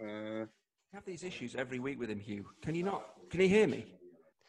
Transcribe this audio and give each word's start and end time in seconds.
Uh, 0.00 0.44
I 0.44 0.96
have 0.96 1.04
these 1.04 1.22
issues 1.24 1.54
every 1.54 1.78
week 1.78 1.98
with 1.98 2.10
him, 2.10 2.20
Hugh. 2.20 2.46
Can 2.62 2.74
you 2.74 2.82
not? 2.84 3.04
Can 3.30 3.40
you 3.40 3.48
hear 3.48 3.66
me? 3.66 3.84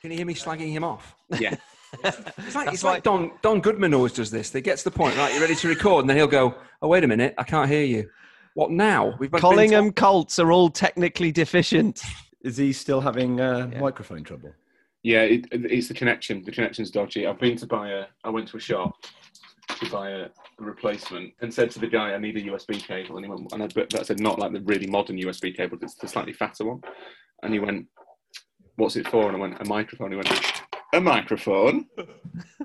Can 0.01 0.11
you 0.11 0.17
hear 0.17 0.25
me 0.25 0.33
slagging 0.33 0.71
him 0.71 0.83
off? 0.83 1.15
yeah. 1.39 1.55
It's 2.03 2.53
like, 2.53 2.71
it's 2.71 2.83
like 2.83 3.01
Don, 3.01 3.31
Don 3.41 3.61
Goodman 3.61 3.95
always 3.95 4.13
does 4.13 4.29
this. 4.29 4.51
They 4.51 4.61
gets 4.61 4.83
to 4.83 4.91
the 4.91 4.95
point, 4.95 5.17
right? 5.17 5.31
You're 5.31 5.41
ready 5.41 5.55
to 5.55 5.67
record, 5.67 6.01
and 6.03 6.09
then 6.09 6.17
he'll 6.17 6.27
go, 6.27 6.53
"Oh, 6.83 6.87
wait 6.87 7.03
a 7.03 7.07
minute, 7.07 7.33
I 7.39 7.43
can't 7.43 7.67
hear 7.67 7.83
you." 7.83 8.07
What 8.53 8.69
now? 8.69 9.15
We've 9.17 9.31
been 9.31 9.41
Collingham 9.41 9.91
Colts 9.93 10.37
are 10.37 10.51
all 10.51 10.69
technically 10.69 11.31
deficient. 11.31 12.03
Is 12.43 12.57
he 12.57 12.73
still 12.73 13.01
having 13.01 13.41
uh, 13.41 13.69
Yeah. 13.73 13.79
microphone 13.79 14.23
trouble? 14.23 14.53
Yeah, 15.01 15.23
it, 15.23 15.47
it's 15.51 15.87
the 15.87 15.95
connection. 15.95 16.43
The 16.43 16.51
connection's 16.51 16.91
dodgy. 16.91 17.25
I've 17.25 17.39
been 17.39 17.57
to 17.57 17.65
buy 17.65 17.89
a. 17.89 18.05
I 18.23 18.29
went 18.29 18.47
to 18.49 18.57
a 18.57 18.59
shop 18.59 18.93
to 19.79 19.89
buy 19.89 20.09
a, 20.11 20.27
replacement 20.57 21.33
and 21.41 21.53
said 21.53 21.71
to 21.71 21.79
the 21.79 21.87
guy, 21.87 22.13
"I 22.13 22.17
need 22.17 22.37
a 22.37 22.41
USB 22.41 22.79
cable." 22.79 23.15
And 23.15 23.25
he 23.25 23.31
went, 23.31 23.51
and 23.53 23.63
I, 23.63 23.67
but 23.67 23.89
that 23.91 24.05
said, 24.05 24.19
not 24.19 24.39
like 24.39 24.51
the 24.51 24.61
really 24.61 24.87
modern 24.87 25.17
USB 25.17 25.55
cable. 25.55 25.77
It's 25.81 25.95
the 25.95 26.07
slightly 26.07 26.33
fatter 26.33 26.65
one. 26.65 26.81
And 27.43 27.53
he 27.53 27.59
went, 27.59 27.87
"What's 28.75 28.95
it 28.95 29.07
for?" 29.07 29.27
And 29.27 29.37
I 29.37 29.39
went, 29.39 29.61
"A 29.61 29.65
microphone." 29.65 30.11
He 30.11 30.17
went, 30.17 30.63
"A 30.93 30.99
microphone?" 30.99 31.87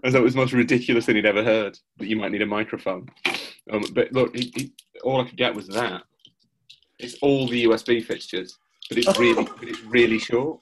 and 0.03 0.13
so 0.13 0.19
it 0.19 0.25
was 0.25 0.35
the 0.35 0.41
most 0.41 0.53
ridiculous 0.53 1.07
thing 1.07 1.17
he'd 1.17 1.27
ever 1.27 1.45
heard. 1.45 1.79
That 1.99 2.09
you 2.09 2.17
might 2.17 2.33
need 2.33 2.43
a 2.43 2.47
microphone. 2.47 3.09
Um, 3.71 3.85
but 3.95 4.13
look, 4.13 4.37
he, 4.37 4.53
he, 4.55 4.73
all 5.03 5.21
I 5.21 5.25
could 5.25 5.39
get 5.39 5.55
was 5.55 5.69
that. 5.69 6.03
It's 6.99 7.17
all 7.23 7.47
the 7.49 7.65
USB 7.65 8.05
fixtures, 8.05 8.59
but 8.89 8.99
it's 8.99 9.19
really, 9.19 9.45
but 9.45 9.69
it's 9.69 9.83
really 9.83 10.19
short. 10.19 10.61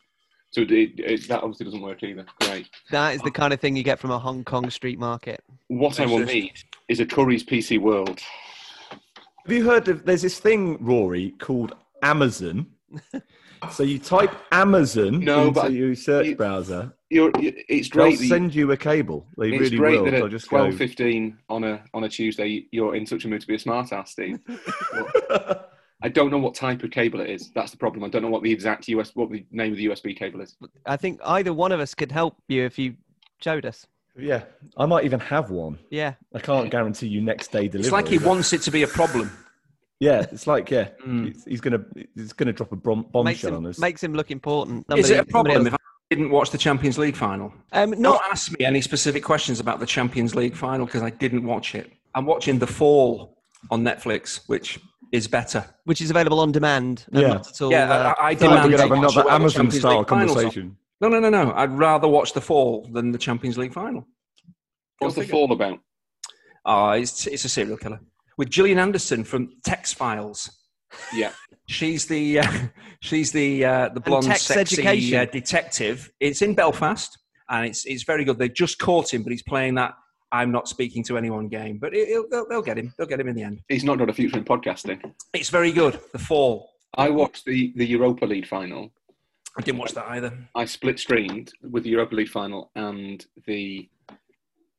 So 0.53 0.61
it, 0.63 0.71
it, 0.71 1.29
that 1.29 1.43
obviously 1.43 1.65
doesn't 1.65 1.81
work 1.81 2.03
either. 2.03 2.27
Great. 2.43 2.69
That 2.91 3.15
is 3.15 3.23
the 3.23 3.31
kind 3.31 3.53
of 3.55 3.61
thing 3.61 3.75
you 3.75 3.83
get 3.83 3.99
from 3.99 4.11
a 4.11 4.19
Hong 4.19 4.45
Kong 4.45 4.69
street 4.71 4.99
market. 4.99 5.43
What 5.69 5.99
I 5.99 6.05
will 6.07 6.21
Exist. 6.23 6.35
need 6.35 6.53
is 6.89 7.01
a 7.01 7.07
Curry's 7.07 7.43
PC 7.43 7.79
World. 7.79 8.21
Have 8.91 9.53
you 9.53 9.65
heard 9.65 9.89
of? 9.89 10.05
There's 10.05 10.23
this 10.23 10.39
thing, 10.39 10.77
Rory, 10.85 11.31
called 11.41 11.75
Amazon. 12.03 12.67
so 13.73 13.83
you 13.83 13.99
type 13.99 14.31
Amazon 14.53 15.21
No, 15.21 15.49
into 15.49 15.53
but 15.61 15.73
your 15.73 15.95
search 15.95 16.27
you- 16.27 16.37
browser. 16.37 16.93
You're, 17.09 17.31
you- 17.41 17.53
it's 17.69 17.89
They'll 17.91 18.05
great. 18.05 18.19
that 18.19 18.23
you- 18.25 18.29
send 18.29 18.55
you 18.55 18.71
a 18.73 18.77
cable. 18.77 19.27
They 19.39 19.51
it's 19.53 19.61
really 19.61 19.77
great 19.79 19.97
will. 19.99 20.05
that 20.05 20.11
They'll 20.13 20.25
at 20.27 20.31
just 20.31 20.47
twelve 20.49 20.71
go. 20.73 20.77
fifteen 20.77 21.39
on 21.49 21.65
a 21.65 21.83
on 21.95 22.05
a 22.05 22.09
Tuesday 22.09 22.67
you're 22.73 22.95
in 22.95 23.07
such 23.07 23.25
a 23.25 23.29
mood 23.29 23.41
to 23.41 23.47
be 23.47 23.55
a 23.55 23.59
smart 23.59 23.91
ass, 23.93 24.13
Steve. 24.13 24.39
But 25.29 25.72
I 26.03 26.09
don't 26.09 26.31
know 26.31 26.39
what 26.39 26.55
type 26.55 26.83
of 26.83 26.91
cable 26.91 27.21
it 27.21 27.31
is. 27.31 27.51
That's 27.55 27.71
the 27.71 27.77
problem. 27.77 28.03
I 28.05 28.09
don't 28.09 28.23
know 28.23 28.29
what 28.31 28.43
the 28.43 28.53
exact 28.53 28.89
US 28.89 29.15
what 29.15 29.31
the 29.31 29.45
name 29.51 29.73
of 29.73 29.79
the 29.79 29.87
USB 29.87 30.17
cable 30.17 30.41
is. 30.41 30.57
I 30.87 30.97
think 30.97 31.21
either 31.25 31.53
one 31.53 31.73
of 31.73 31.81
us 31.81 31.95
could 31.95 32.11
help 32.13 32.37
you 32.49 32.65
if 32.65 32.79
you 32.79 32.95
showed 33.41 33.65
us. 33.67 33.87
yeah, 34.17 34.43
I 34.77 34.87
might 34.87 35.05
even 35.05 35.21
have 35.21 35.51
one. 35.51 35.79
Yeah. 35.91 36.15
I 36.35 36.39
can't 36.41 36.71
guarantee 36.71 37.07
you 37.09 37.21
next 37.21 37.53
day 37.53 37.69
delivery. 37.69 37.81
It's 37.81 37.93
like 37.93 38.09
he 38.09 38.19
but- 38.19 38.27
wants 38.29 38.53
it 38.53 38.63
to 38.63 38.71
be 38.71 38.83
a 38.83 38.89
problem. 38.89 39.31
Yeah, 40.01 40.27
it's 40.33 40.49
like 40.49 40.69
yeah, 40.69 40.89
Mm. 41.07 41.27
he's, 41.27 41.45
he's 41.45 41.61
gonna 41.61 41.85
he's 42.17 42.33
gonna 42.33 42.53
drop 42.53 42.73
a 42.73 42.77
brom- 42.77 43.07
bombshell 43.13 43.55
on 43.55 43.59
him, 43.65 43.71
us. 43.71 43.79
makes 43.79 44.03
him 44.03 44.15
look 44.15 44.33
important. 44.33 44.85
Is 44.97 45.11
it 45.11 45.13
a 45.13 45.17
Somebody- 45.19 45.31
somebody 45.31 45.55
problem 45.55 45.67
if 45.69 45.75
I 45.75 45.77
didn't 46.11 46.31
watch 46.31 46.51
the 46.51 46.59
Champions 46.59 46.99
League 46.99 47.15
final? 47.15 47.55
Um, 47.71 47.91
Not 47.91 48.01
not 48.01 48.21
ask 48.29 48.51
me 48.59 48.65
any 48.65 48.81
specific 48.81 49.23
questions 49.23 49.61
about 49.61 49.79
the 49.79 49.87
Champions 49.87 50.35
League 50.35 50.57
final 50.57 50.87
because 50.87 51.03
I 51.03 51.11
didn't 51.11 51.45
watch 51.45 51.77
it. 51.77 51.93
I'm 52.17 52.27
watching 52.27 52.59
The 52.59 52.67
Fall 52.67 53.39
on 53.71 53.85
Netflix, 53.85 54.41
which 54.49 54.81
is 55.13 55.29
better. 55.29 55.65
which 55.85 56.01
is 56.01 56.11
available 56.11 56.41
on 56.41 56.51
demand. 56.51 57.05
Yeah. 57.13 57.29
not 57.29 57.49
at 57.49 57.63
all, 57.63 57.71
Yeah, 57.71 57.91
uh, 57.91 58.15
I, 58.19 58.23
I 58.23 58.29
I 58.31 58.35
feel 58.35 58.51
like 58.51 58.63
demand 58.63 58.73
we're 58.73 58.79
to 58.79 58.89
gonna 58.89 58.97
have 58.97 59.05
watch 59.05 59.15
another 59.15 59.21
all 59.21 59.29
the 59.29 59.35
Amazon 59.35 59.57
Champions 59.63 59.79
style 59.83 59.99
League 59.99 60.09
finals 60.09 60.31
on- 60.31 60.37
conversation. 60.37 60.77
No, 61.01 61.09
no, 61.09 61.21
no, 61.21 61.31
no. 61.31 61.53
I'd 61.55 61.77
rather 61.77 62.09
watch 62.09 62.33
The 62.33 62.41
Fall 62.41 62.89
than 62.93 63.11
the 63.13 63.19
Champions 63.19 63.59
League 63.59 63.73
final. 63.73 64.07
What's 65.01 65.17
the 65.17 65.25
fall 65.27 65.51
about? 65.53 65.81
Ah, 66.65 66.93
it's, 66.93 67.27
it's 67.27 67.45
a 67.45 67.49
serial 67.49 67.77
killer 67.77 68.01
with 68.39 68.49
Gillian 68.51 68.79
Anderson 68.79 69.25
from 69.25 69.51
X 69.67 69.93
Files. 69.93 70.51
Yeah. 71.13 71.33
She's 71.67 72.07
the 72.07 72.41
uh, 72.41 72.53
she's 73.01 73.31
the 73.33 73.65
uh, 73.65 73.89
the 73.91 74.01
blonde, 74.01 74.25
sexy 74.37 75.17
uh, 75.17 75.25
detective. 75.27 76.11
It's 76.21 76.43
in 76.43 76.55
Belfast, 76.55 77.17
and 77.49 77.67
it's 77.67 77.85
it's 77.87 78.03
very 78.03 78.25
good. 78.25 78.37
They 78.39 78.49
just 78.49 78.79
caught 78.79 79.15
him, 79.15 79.23
but 79.23 79.31
he's 79.31 79.45
playing 79.45 79.77
that 79.77 79.95
"I'm 80.33 80.51
not 80.51 80.69
speaking 80.69 81.03
to 81.05 81.17
anyone" 81.17 81.49
game. 81.49 81.79
But 81.79 81.95
it, 81.95 82.09
it'll, 82.09 82.29
they'll, 82.29 82.49
they'll 82.49 82.63
get 82.63 82.79
him. 82.79 82.93
They'll 82.97 83.07
get 83.07 83.21
him 83.21 83.29
in 83.29 83.37
the 83.37 83.43
end. 83.43 83.63
He's 83.69 83.85
not 83.85 83.99
got 83.99 84.11
a 84.11 84.13
future 84.13 84.39
in 84.39 84.45
podcasting. 84.45 85.01
It's 85.33 85.51
very 85.51 85.73
good. 85.73 86.01
The 86.13 86.19
Fall. 86.19 86.71
I 86.95 87.09
watched 87.09 87.45
the, 87.47 87.73
the 87.77 87.87
Europa 87.87 88.27
League 88.27 88.47
final. 88.47 88.93
I 89.57 89.63
didn't 89.63 89.79
watch 89.79 89.93
that 89.93 90.09
either. 90.09 90.33
I 90.55 90.65
split 90.65 90.99
screened 90.99 91.53
with 91.63 91.85
the 91.85 91.91
Europa 91.91 92.15
League 92.15 92.29
final 92.29 92.71
and 92.75 93.25
the 93.47 93.89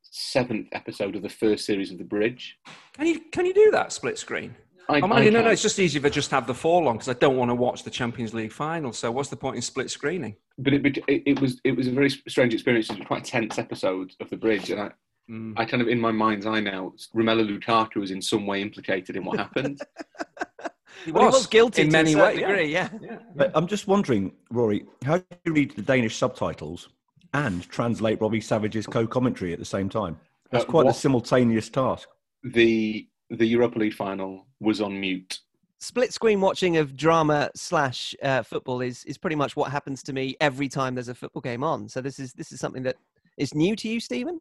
seventh 0.01 0.67
episode 0.73 1.15
of 1.15 1.21
the 1.21 1.29
first 1.29 1.65
series 1.65 1.91
of 1.91 1.97
The 1.97 2.03
Bridge. 2.03 2.57
Can 2.93 3.07
you 3.07 3.19
can 3.31 3.45
you 3.45 3.53
do 3.53 3.71
that 3.71 3.91
split 3.91 4.17
screen? 4.17 4.55
I, 4.89 4.99
Oh, 5.01 5.07
I 5.07 5.21
you, 5.21 5.31
no, 5.31 5.41
no. 5.41 5.49
It's 5.49 5.61
just 5.61 5.79
easy 5.79 5.97
if 5.97 6.05
I 6.05 6.09
just 6.09 6.29
have 6.31 6.45
the 6.45 6.53
Fall 6.53 6.87
on 6.87 6.95
because 6.95 7.07
I 7.09 7.13
don't 7.13 7.37
want 7.37 7.49
to 7.49 7.55
watch 7.55 7.83
the 7.83 7.89
Champions 7.89 8.33
League 8.33 8.51
final. 8.51 8.91
So 8.91 9.11
what's 9.11 9.29
the 9.29 9.35
point 9.35 9.55
in 9.55 9.61
split 9.61 9.89
screening? 9.89 10.35
but 10.57 10.73
it, 10.73 10.85
it, 11.07 11.23
it 11.25 11.41
was 11.41 11.59
it 11.63 11.75
was 11.75 11.87
a 11.87 11.91
very 11.91 12.09
strange 12.09 12.53
experience. 12.53 12.89
It 12.89 12.99
was 12.99 13.07
quite 13.07 13.27
a 13.27 13.31
tense 13.31 13.57
episode 13.57 14.13
of 14.19 14.29
The 14.29 14.37
Bridge, 14.37 14.69
and 14.69 14.81
I, 14.81 14.91
Mm. 15.29 15.53
I 15.57 15.65
kind 15.65 15.81
of 15.81 15.87
in 15.87 15.99
my 15.99 16.11
mind's 16.11 16.45
eye 16.45 16.59
now, 16.59 16.93
Romelu 17.15 17.47
Lukaku 17.59 17.97
was 17.97 18.11
in 18.11 18.21
some 18.21 18.45
way 18.45 18.61
implicated 18.61 19.15
in 19.15 19.23
what 19.25 19.39
happened. 19.39 19.79
He 21.05 21.11
well, 21.11 21.23
he 21.23 21.29
was 21.31 21.47
guilty 21.47 21.81
in 21.81 21.91
many 21.91 22.15
ways. 22.15 22.37
degree. 22.37 22.71
Yeah. 22.71 22.87
Yeah. 23.01 23.17
But 23.35 23.51
I'm 23.55 23.67
just 23.67 23.87
wondering, 23.87 24.31
Rory, 24.51 24.85
how 25.03 25.17
do 25.17 25.25
you 25.43 25.51
read 25.51 25.75
the 25.75 25.81
Danish 25.81 26.15
subtitles 26.15 26.87
and 27.33 27.67
translate 27.67 28.21
Robbie 28.21 28.39
Savage's 28.39 28.85
co-commentary 28.87 29.51
at 29.51 29.59
the 29.59 29.65
same 29.65 29.89
time? 29.89 30.17
That's 30.51 30.63
Uh, 30.63 30.67
quite 30.67 30.87
a 30.87 30.93
simultaneous 30.93 31.67
task. 31.69 32.07
the 32.43 33.07
the 33.31 33.45
Europa 33.45 33.79
League 33.79 33.95
final 33.95 34.45
was 34.61 34.79
on 34.79 34.97
mute. 34.99 35.39
Split 35.79 36.13
screen 36.13 36.39
watching 36.39 36.77
of 36.77 36.95
drama 36.95 37.49
slash 37.55 38.15
uh, 38.21 38.43
football 38.43 38.79
is 38.79 39.03
is 39.05 39.17
pretty 39.17 39.35
much 39.35 39.55
what 39.57 39.71
happens 39.71 40.03
to 40.03 40.13
me 40.13 40.37
every 40.39 40.69
time 40.69 40.93
there's 40.95 41.09
a 41.09 41.15
football 41.15 41.41
game 41.41 41.63
on. 41.63 41.89
So 41.89 41.99
this 42.01 42.17
is 42.19 42.31
this 42.33 42.51
is 42.53 42.59
something 42.61 42.83
that 42.83 42.95
is 43.37 43.53
new 43.55 43.75
to 43.77 43.89
you, 43.89 43.99
Stephen. 43.99 44.39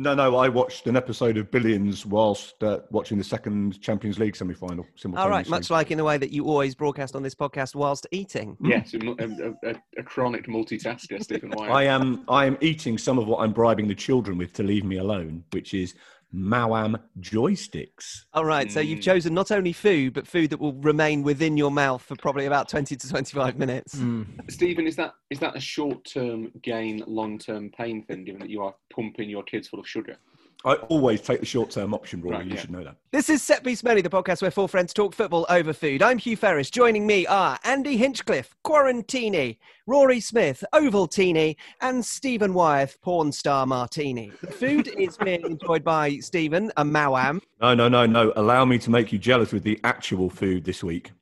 No, 0.00 0.14
no, 0.14 0.34
I 0.36 0.48
watched 0.48 0.86
an 0.86 0.96
episode 0.96 1.36
of 1.36 1.50
Billions 1.50 2.06
whilst 2.06 2.64
uh, 2.64 2.78
watching 2.90 3.18
the 3.18 3.24
second 3.24 3.82
Champions 3.82 4.18
League 4.18 4.34
semi-final 4.34 4.86
simultaneously. 4.94 5.22
All 5.22 5.28
right, 5.28 5.46
much 5.46 5.68
like 5.68 5.90
in 5.90 5.98
the 5.98 6.04
way 6.04 6.16
that 6.16 6.30
you 6.30 6.46
always 6.46 6.74
broadcast 6.74 7.14
on 7.14 7.22
this 7.22 7.34
podcast 7.34 7.74
whilst 7.74 8.06
eating. 8.10 8.56
Yes, 8.70 8.94
a, 8.94 8.98
a, 8.98 9.70
a, 9.70 9.74
a 9.98 10.02
chronic 10.02 10.46
multitasker, 10.46 11.22
Stephen 11.22 11.50
Wyeth. 11.50 11.70
I 11.70 11.82
am 11.82 12.24
I 12.28 12.46
am 12.46 12.56
eating 12.62 12.96
some 12.96 13.18
of 13.18 13.26
what 13.26 13.40
I'm 13.40 13.52
bribing 13.52 13.88
the 13.88 13.94
children 13.94 14.38
with 14.38 14.54
to 14.54 14.62
leave 14.62 14.84
me 14.84 14.96
alone, 14.96 15.44
which 15.50 15.74
is 15.74 15.94
Maoam 16.34 17.00
joysticks. 17.18 18.24
All 18.32 18.44
right, 18.44 18.70
so 18.70 18.80
you've 18.80 19.00
Mm. 19.00 19.02
chosen 19.02 19.34
not 19.34 19.50
only 19.50 19.72
food, 19.72 20.12
but 20.12 20.26
food 20.26 20.50
that 20.50 20.60
will 20.60 20.74
remain 20.74 21.22
within 21.22 21.56
your 21.56 21.70
mouth 21.70 22.02
for 22.02 22.14
probably 22.16 22.46
about 22.46 22.68
20 22.68 22.96
to 22.96 23.08
25 23.08 23.58
minutes. 23.58 23.96
Mm. 23.96 24.26
Stephen, 24.50 24.86
is 24.86 24.96
that 24.96 25.14
is 25.30 25.38
that 25.40 25.56
a 25.56 25.60
short 25.60 26.04
term 26.04 26.50
gain, 26.62 27.02
long 27.06 27.38
term 27.38 27.70
pain 27.70 28.02
thing? 28.04 28.24
Given 28.24 28.40
that 28.40 28.50
you 28.50 28.62
are 28.62 28.74
pumping 28.94 29.28
your 29.28 29.42
kids 29.42 29.68
full 29.68 29.80
of 29.80 29.88
sugar. 29.88 30.16
I 30.62 30.74
always 30.74 31.22
take 31.22 31.40
the 31.40 31.46
short-term 31.46 31.94
option, 31.94 32.20
Rory. 32.20 32.36
Right, 32.36 32.44
you 32.44 32.52
yeah. 32.52 32.60
should 32.60 32.70
know 32.70 32.84
that. 32.84 32.96
This 33.12 33.30
is 33.30 33.42
Set 33.42 33.64
Piece 33.64 33.82
Menu, 33.82 34.02
the 34.02 34.10
podcast 34.10 34.42
where 34.42 34.50
four 34.50 34.68
friends 34.68 34.92
talk 34.92 35.14
football 35.14 35.46
over 35.48 35.72
food. 35.72 36.02
I'm 36.02 36.18
Hugh 36.18 36.36
Ferris. 36.36 36.68
Joining 36.68 37.06
me 37.06 37.26
are 37.26 37.58
Andy 37.64 37.96
Hinchcliffe, 37.96 38.54
Quarantini, 38.62 39.56
Rory 39.86 40.20
Smith, 40.20 40.62
Ovaltini, 40.74 41.56
and 41.80 42.04
Stephen 42.04 42.52
Wyeth, 42.52 43.00
Porn 43.00 43.32
Star 43.32 43.64
Martini. 43.66 44.32
The 44.42 44.52
food 44.52 44.88
is 44.98 45.16
being 45.16 45.40
enjoyed 45.46 45.82
by 45.82 46.18
Stephen, 46.18 46.70
a 46.76 46.84
Maoam. 46.84 47.40
No, 47.62 47.74
no, 47.74 47.88
no, 47.88 48.04
no. 48.04 48.30
Allow 48.36 48.66
me 48.66 48.78
to 48.80 48.90
make 48.90 49.12
you 49.12 49.18
jealous 49.18 49.52
with 49.52 49.62
the 49.62 49.80
actual 49.82 50.28
food 50.28 50.64
this 50.64 50.84
week 50.84 51.12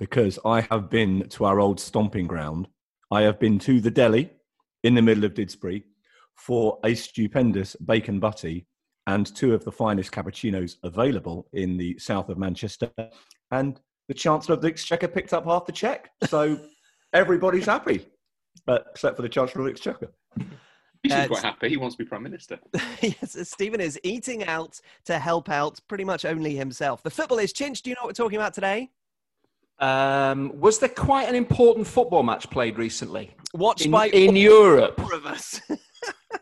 because 0.00 0.40
I 0.44 0.62
have 0.62 0.90
been 0.90 1.28
to 1.28 1.44
our 1.44 1.60
old 1.60 1.78
stomping 1.78 2.26
ground. 2.26 2.66
I 3.12 3.22
have 3.22 3.38
been 3.38 3.60
to 3.60 3.80
the 3.80 3.92
deli 3.92 4.30
in 4.82 4.96
the 4.96 5.02
middle 5.02 5.24
of 5.24 5.34
Didsbury 5.34 5.84
for 6.34 6.80
a 6.82 6.94
stupendous 6.94 7.76
bacon 7.76 8.18
butty 8.18 8.66
and 9.06 9.34
two 9.34 9.54
of 9.54 9.64
the 9.64 9.72
finest 9.72 10.12
cappuccinos 10.12 10.76
available 10.82 11.48
in 11.52 11.76
the 11.76 11.98
south 11.98 12.28
of 12.28 12.38
Manchester. 12.38 12.90
And 13.50 13.80
the 14.08 14.14
Chancellor 14.14 14.54
of 14.54 14.62
the 14.62 14.68
Exchequer 14.68 15.08
picked 15.08 15.32
up 15.32 15.44
half 15.44 15.66
the 15.66 15.72
check. 15.72 16.10
So 16.28 16.58
everybody's 17.12 17.66
happy, 17.66 18.06
but 18.66 18.86
except 18.90 19.16
for 19.16 19.22
the 19.22 19.28
Chancellor 19.28 19.62
of 19.62 19.64
the 19.66 19.70
Exchequer. 19.72 20.12
He's 21.02 21.12
Uh, 21.12 21.26
quite 21.26 21.42
happy. 21.42 21.68
He 21.68 21.76
wants 21.76 21.96
to 21.96 22.04
be 22.04 22.08
prime 22.08 22.22
minister. 22.22 22.60
yes, 23.02 23.36
Stephen 23.48 23.80
is 23.80 23.98
eating 24.04 24.44
out 24.44 24.80
to 25.06 25.18
help 25.18 25.48
out 25.48 25.80
pretty 25.88 26.04
much 26.04 26.24
only 26.24 26.54
himself. 26.54 27.02
The 27.02 27.10
football 27.10 27.38
is 27.38 27.52
Chinch. 27.52 27.82
Do 27.82 27.90
you 27.90 27.96
know 27.96 28.02
what 28.02 28.10
we're 28.10 28.24
talking 28.24 28.38
about 28.38 28.54
today? 28.54 28.90
Um, 29.80 30.52
was 30.60 30.78
there 30.78 30.88
quite 30.88 31.28
an 31.28 31.34
important 31.34 31.88
football 31.88 32.22
match 32.22 32.48
played 32.50 32.78
recently 32.78 33.34
Watched 33.52 33.86
in, 33.86 33.90
by 33.90 34.08
in 34.10 34.36
Europe? 34.36 35.00
four 35.00 35.14
of 35.14 35.26
us. 35.26 35.60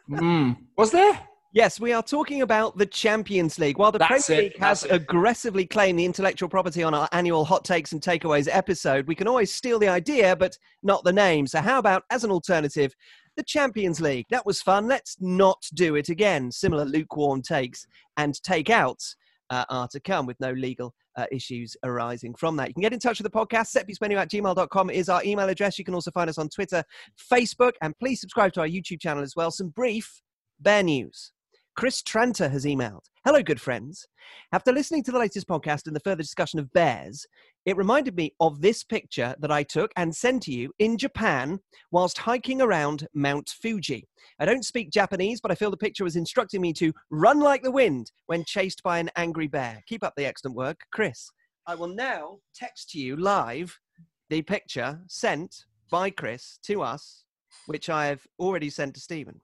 Mm. 0.09 0.57
Was 0.77 0.91
there? 0.91 1.21
Yes, 1.53 1.81
we 1.81 1.93
are 1.93 2.03
talking 2.03 2.43
about 2.43 2.79
the 2.79 2.87
Champions 2.87 3.59
League. 3.59 3.77
While 3.77 3.91
the 3.91 3.99
That's 3.99 4.27
Premier 4.27 4.41
it, 4.41 4.53
League 4.53 4.61
has 4.61 4.83
that's 4.83 4.93
aggressively 4.93 5.67
claimed 5.67 5.99
the 5.99 6.05
intellectual 6.05 6.49
property 6.49 6.85
on 6.85 6.95
our 6.95 7.09
annual 7.11 7.45
Hot 7.45 7.65
Takes 7.65 7.91
and 7.91 8.01
Takeaways 8.01 8.49
episode, 8.51 9.09
we 9.09 9.17
can 9.17 9.27
always 9.27 9.53
steal 9.53 9.81
the 9.81 9.89
idea, 9.89 10.37
but 10.37 10.57
not 10.85 11.03
the 11.03 11.13
name. 11.13 11.49
So, 11.49 11.61
how 11.61 11.81
about, 11.81 12.05
as 12.11 12.23
an 12.23 12.31
alternative, 12.31 12.95
the 13.37 13.43
Champions 13.43 14.01
League? 14.01 14.27
That 14.31 14.47
was 14.47 14.63
fun. 14.63 14.87
Let's 14.87 15.17
not 15.19 15.61
do 15.75 15.97
it 15.97 16.09
again. 16.09 16.53
Similar 16.53 16.85
lukewarm 16.85 17.43
takes 17.43 17.85
and 18.17 18.35
takeouts. 18.35 19.17
uh, 19.51 19.65
are 19.69 19.89
to 19.89 19.99
come 19.99 20.27
with 20.27 20.39
no 20.39 20.53
legal 20.53 20.95
uh, 21.17 21.27
issues 21.33 21.77
arising 21.83 22.35
from 22.35 22.57
that. 22.57 22.69
You 22.69 22.75
can 22.75 22.83
get 22.83 22.93
in 22.93 23.01
touch 23.01 23.21
with 23.21 23.31
the 23.31 23.37
podcast. 23.37 23.77
Setpiecemenu 23.77 24.17
at 24.17 24.31
gmail.com 24.31 24.91
is 24.91 25.09
our 25.09 25.25
email 25.25 25.49
address. 25.49 25.79
You 25.79 25.85
can 25.85 25.95
also 25.95 26.13
find 26.13 26.31
us 26.31 26.39
on 26.39 26.49
Twitter, 26.49 26.85
Facebook, 27.33 27.73
and 27.83 27.99
please 27.99 28.21
subscribe 28.21 28.53
to 28.53 28.61
our 28.61 28.69
YouTube 28.69 29.01
channel 29.01 29.25
as 29.25 29.35
well. 29.35 29.51
Some 29.51 29.71
brief 29.71 30.23
bear 30.61 30.85
news. 30.85 31.33
Chris 31.81 32.03
Tranter 32.03 32.51
has 32.51 32.67
emailed 32.67 33.07
Hello, 33.25 33.43
good 33.43 33.59
friends. 33.59 34.07
After 34.53 34.71
listening 34.71 35.03
to 35.05 35.13
the 35.13 35.19
latest 35.19 35.49
podcast 35.49 35.87
and 35.87 35.97
the 35.97 36.01
further 36.01 36.21
discussion 36.21 36.59
of 36.59 36.71
bears, 36.75 37.27
it 37.65 37.75
reminded 37.75 38.15
me 38.17 38.35
of 38.39 38.61
this 38.61 38.85
picture 38.85 39.35
that 39.39 39.51
I 39.51 39.63
took 39.63 39.91
and 39.97 40.15
sent 40.15 40.43
to 40.43 40.53
you 40.53 40.75
in 40.79 40.99
Japan 40.99 41.59
whilst 41.91 42.19
hiking 42.19 42.61
around 42.61 43.09
Mount 43.15 43.55
Fuji. 43.63 44.07
I 44.39 44.45
don't 44.45 44.63
speak 44.63 44.91
Japanese, 44.91 45.41
but 45.41 45.51
I 45.51 45.55
feel 45.55 45.71
the 45.71 45.77
picture 45.79 46.05
was 46.05 46.17
instructing 46.17 46.61
me 46.61 46.75
to 46.75 46.93
run 47.09 47.41
like 47.41 47.63
the 47.63 47.71
wind 47.71 48.13
when 48.27 48.45
chased 48.45 48.83
by 48.83 48.99
an 48.99 49.09
angry 49.17 49.47
bear. 49.47 49.83
Keep 49.87 50.05
up 50.05 50.13
the 50.19 50.27
excellent 50.27 50.59
work, 50.59 50.83
Chris. 50.93 51.31
I 51.67 51.77
will 51.77 51.89
now 51.89 52.41
text 52.55 52.95
you 52.95 53.17
live 53.17 53.81
the 54.29 54.43
picture 54.43 55.01
sent 55.09 55.65
by 55.91 56.11
Chris 56.11 56.59
to 56.65 56.83
us, 56.83 57.25
which 57.65 57.89
I 57.89 58.05
have 58.05 58.27
already 58.39 58.69
sent 58.69 58.97
to 58.97 59.01
Stephen. 59.01 59.41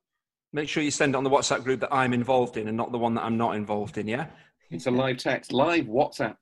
Make 0.56 0.70
sure 0.70 0.82
you 0.82 0.90
send 0.90 1.14
it 1.14 1.18
on 1.18 1.22
the 1.22 1.28
WhatsApp 1.28 1.64
group 1.64 1.80
that 1.80 1.92
I'm 1.92 2.14
involved 2.14 2.56
in 2.56 2.66
and 2.66 2.74
not 2.78 2.90
the 2.90 2.96
one 2.96 3.12
that 3.16 3.24
I'm 3.24 3.36
not 3.36 3.56
involved 3.56 3.98
in, 3.98 4.08
yeah? 4.08 4.28
It's 4.70 4.86
a 4.86 4.90
live 4.90 5.18
text, 5.18 5.52
live 5.52 5.84
WhatsApp, 5.84 6.36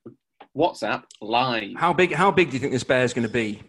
WhatsApp 0.55 1.03
live. 1.19 1.73
How 1.75 1.91
big 1.91 2.13
how 2.13 2.31
big 2.31 2.47
do 2.49 2.53
you 2.53 2.61
think 2.61 2.71
this 2.71 2.85
bear 2.85 3.03
is 3.03 3.13
going 3.13 3.27
to 3.27 3.33
be? 3.33 3.61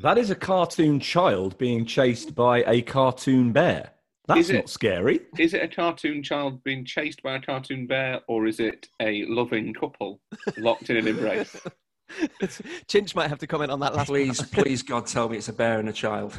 That 0.00 0.16
is 0.16 0.30
a 0.30 0.34
cartoon 0.34 1.00
child 1.00 1.58
being 1.58 1.84
chased 1.84 2.34
by 2.34 2.64
a 2.66 2.80
cartoon 2.80 3.52
bear. 3.52 3.90
That's 4.26 4.40
Is 4.40 4.50
it- 4.50 4.54
not 4.54 4.70
scary. 4.70 5.20
Is 5.38 5.52
it 5.52 5.62
a 5.62 5.68
cartoon 5.68 6.22
child 6.22 6.64
being 6.64 6.86
chased 6.86 7.22
by 7.22 7.36
a 7.36 7.42
cartoon 7.42 7.86
bear, 7.86 8.22
or 8.26 8.46
is 8.46 8.58
it 8.58 8.88
a 9.02 9.26
loving 9.26 9.74
couple 9.74 10.22
locked 10.56 10.88
in 10.88 10.96
an 10.96 11.08
embrace? 11.08 11.54
Chinch 12.88 13.14
might 13.14 13.28
have 13.28 13.38
to 13.38 13.46
comment 13.46 13.70
on 13.70 13.80
that 13.80 13.94
last 13.94 14.08
Please, 14.08 14.42
please, 14.42 14.82
God, 14.82 15.06
tell 15.06 15.28
me 15.28 15.38
it's 15.38 15.48
a 15.48 15.52
bear 15.52 15.78
and 15.78 15.88
a 15.88 15.92
child. 15.92 16.38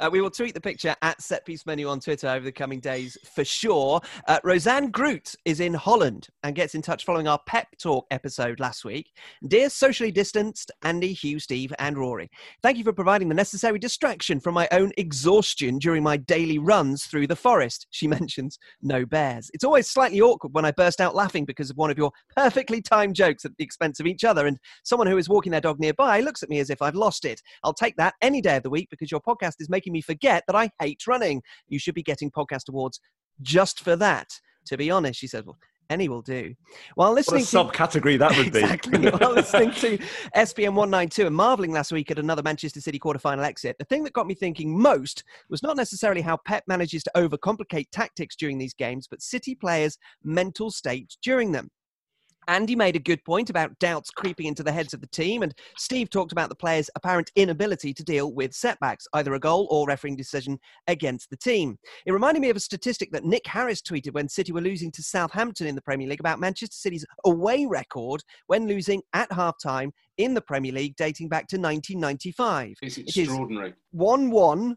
Uh, 0.00 0.08
we 0.10 0.20
will 0.20 0.30
tweet 0.30 0.54
the 0.54 0.60
picture 0.60 0.94
at 1.02 1.20
Set 1.20 1.44
Piece 1.44 1.66
Menu 1.66 1.88
on 1.88 2.00
Twitter 2.00 2.28
over 2.28 2.44
the 2.44 2.52
coming 2.52 2.80
days 2.80 3.16
for 3.34 3.44
sure. 3.44 4.00
Uh, 4.26 4.38
Roseanne 4.42 4.90
Groot 4.90 5.34
is 5.44 5.60
in 5.60 5.74
Holland 5.74 6.28
and 6.42 6.54
gets 6.54 6.74
in 6.74 6.82
touch 6.82 7.04
following 7.04 7.28
our 7.28 7.38
pep 7.46 7.68
talk 7.80 8.06
episode 8.10 8.58
last 8.60 8.84
week. 8.84 9.12
Dear 9.46 9.68
socially 9.68 10.10
distanced 10.10 10.70
Andy, 10.82 11.12
Hugh, 11.12 11.38
Steve, 11.38 11.72
and 11.78 11.96
Rory, 11.96 12.30
thank 12.62 12.78
you 12.78 12.84
for 12.84 12.92
providing 12.92 13.28
the 13.28 13.34
necessary 13.34 13.78
distraction 13.78 14.40
from 14.40 14.54
my 14.54 14.68
own 14.72 14.92
exhaustion 14.96 15.78
during 15.78 16.02
my 16.02 16.16
daily 16.16 16.58
runs 16.58 17.04
through 17.04 17.26
the 17.26 17.36
forest. 17.36 17.86
She 17.90 18.08
mentions 18.12 18.58
no 18.82 19.04
bears. 19.04 19.50
It's 19.54 19.64
always 19.64 19.88
slightly 19.88 20.20
awkward 20.20 20.54
when 20.54 20.64
I 20.64 20.72
burst 20.72 21.00
out 21.00 21.14
laughing 21.14 21.44
because 21.44 21.70
of 21.70 21.76
one 21.76 21.90
of 21.90 21.98
your 21.98 22.12
perfectly 22.36 22.80
timed 22.80 23.14
jokes 23.14 23.44
at 23.44 23.56
the 23.56 23.64
expense 23.64 24.00
of 24.00 24.06
each 24.06 24.24
other, 24.24 24.46
and 24.46 24.58
someone 24.84 25.06
who 25.06 25.11
is 25.18 25.28
walking 25.28 25.52
their 25.52 25.60
dog 25.60 25.78
nearby 25.80 26.20
looks 26.20 26.42
at 26.42 26.48
me 26.48 26.58
as 26.60 26.70
if 26.70 26.82
I've 26.82 26.94
lost 26.94 27.24
it. 27.24 27.40
I'll 27.64 27.74
take 27.74 27.96
that 27.96 28.14
any 28.22 28.40
day 28.40 28.56
of 28.56 28.62
the 28.62 28.70
week 28.70 28.88
because 28.90 29.10
your 29.10 29.20
podcast 29.20 29.54
is 29.60 29.68
making 29.68 29.92
me 29.92 30.00
forget 30.00 30.44
that 30.46 30.56
I 30.56 30.70
hate 30.80 31.06
running. 31.06 31.42
You 31.68 31.78
should 31.78 31.94
be 31.94 32.02
getting 32.02 32.30
podcast 32.30 32.68
awards 32.68 33.00
just 33.40 33.80
for 33.80 33.96
that. 33.96 34.28
To 34.66 34.76
be 34.76 34.90
honest, 34.90 35.18
she 35.18 35.26
said, 35.26 35.44
well, 35.44 35.58
any 35.90 36.08
will 36.08 36.22
do. 36.22 36.54
While 36.94 37.10
What 37.10 37.12
a 37.12 37.14
listening 37.16 37.44
to 37.44 37.56
subcategory 37.56 38.18
that 38.18 38.36
would 38.36 38.52
be. 38.52 38.60
exactly. 38.60 39.10
While 39.10 39.32
listening 39.32 39.72
to 39.72 39.98
SPM 40.34 40.74
192 40.74 41.26
and 41.26 41.36
marveling 41.36 41.72
last 41.72 41.92
week 41.92 42.10
at 42.10 42.18
another 42.18 42.42
Manchester 42.42 42.80
City 42.80 42.98
quarterfinal 42.98 43.44
exit, 43.44 43.76
the 43.78 43.84
thing 43.84 44.02
that 44.04 44.12
got 44.12 44.26
me 44.26 44.34
thinking 44.34 44.78
most 44.80 45.24
was 45.50 45.62
not 45.62 45.76
necessarily 45.76 46.22
how 46.22 46.38
Pep 46.46 46.64
manages 46.66 47.02
to 47.04 47.12
overcomplicate 47.16 47.86
tactics 47.92 48.36
during 48.36 48.58
these 48.58 48.74
games, 48.74 49.06
but 49.08 49.20
City 49.20 49.54
players' 49.54 49.98
mental 50.24 50.70
state 50.70 51.16
during 51.22 51.52
them. 51.52 51.70
Andy 52.48 52.74
made 52.74 52.96
a 52.96 53.00
good 53.00 53.24
point 53.24 53.50
about 53.50 53.78
doubts 53.78 54.10
creeping 54.10 54.46
into 54.46 54.62
the 54.62 54.72
heads 54.72 54.94
of 54.94 55.00
the 55.00 55.06
team, 55.08 55.42
and 55.42 55.54
Steve 55.76 56.10
talked 56.10 56.32
about 56.32 56.48
the 56.48 56.54
players' 56.54 56.90
apparent 56.96 57.30
inability 57.36 57.94
to 57.94 58.02
deal 58.02 58.32
with 58.32 58.54
setbacks, 58.54 59.06
either 59.14 59.34
a 59.34 59.40
goal 59.40 59.68
or 59.70 59.86
refereeing 59.86 60.16
decision 60.16 60.58
against 60.86 61.30
the 61.30 61.36
team. 61.36 61.78
It 62.06 62.12
reminded 62.12 62.40
me 62.40 62.50
of 62.50 62.56
a 62.56 62.60
statistic 62.60 63.12
that 63.12 63.24
Nick 63.24 63.46
Harris 63.46 63.82
tweeted 63.82 64.14
when 64.14 64.28
City 64.28 64.52
were 64.52 64.60
losing 64.60 64.90
to 64.92 65.02
Southampton 65.02 65.66
in 65.66 65.74
the 65.74 65.82
Premier 65.82 66.08
League 66.08 66.20
about 66.20 66.40
Manchester 66.40 66.74
City's 66.74 67.06
away 67.24 67.66
record 67.66 68.22
when 68.46 68.66
losing 68.66 69.02
at 69.12 69.30
halftime 69.30 69.90
in 70.18 70.34
the 70.34 70.40
Premier 70.40 70.72
League 70.72 70.96
dating 70.96 71.28
back 71.28 71.46
to 71.48 71.56
1995. 71.56 72.74
It's 72.82 72.98
extraordinary. 72.98 73.74
1 73.92 74.30
1, 74.30 74.76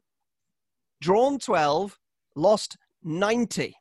drawn 1.01 1.39
12, 1.39 1.97
lost 2.35 2.77
90. 3.03 3.75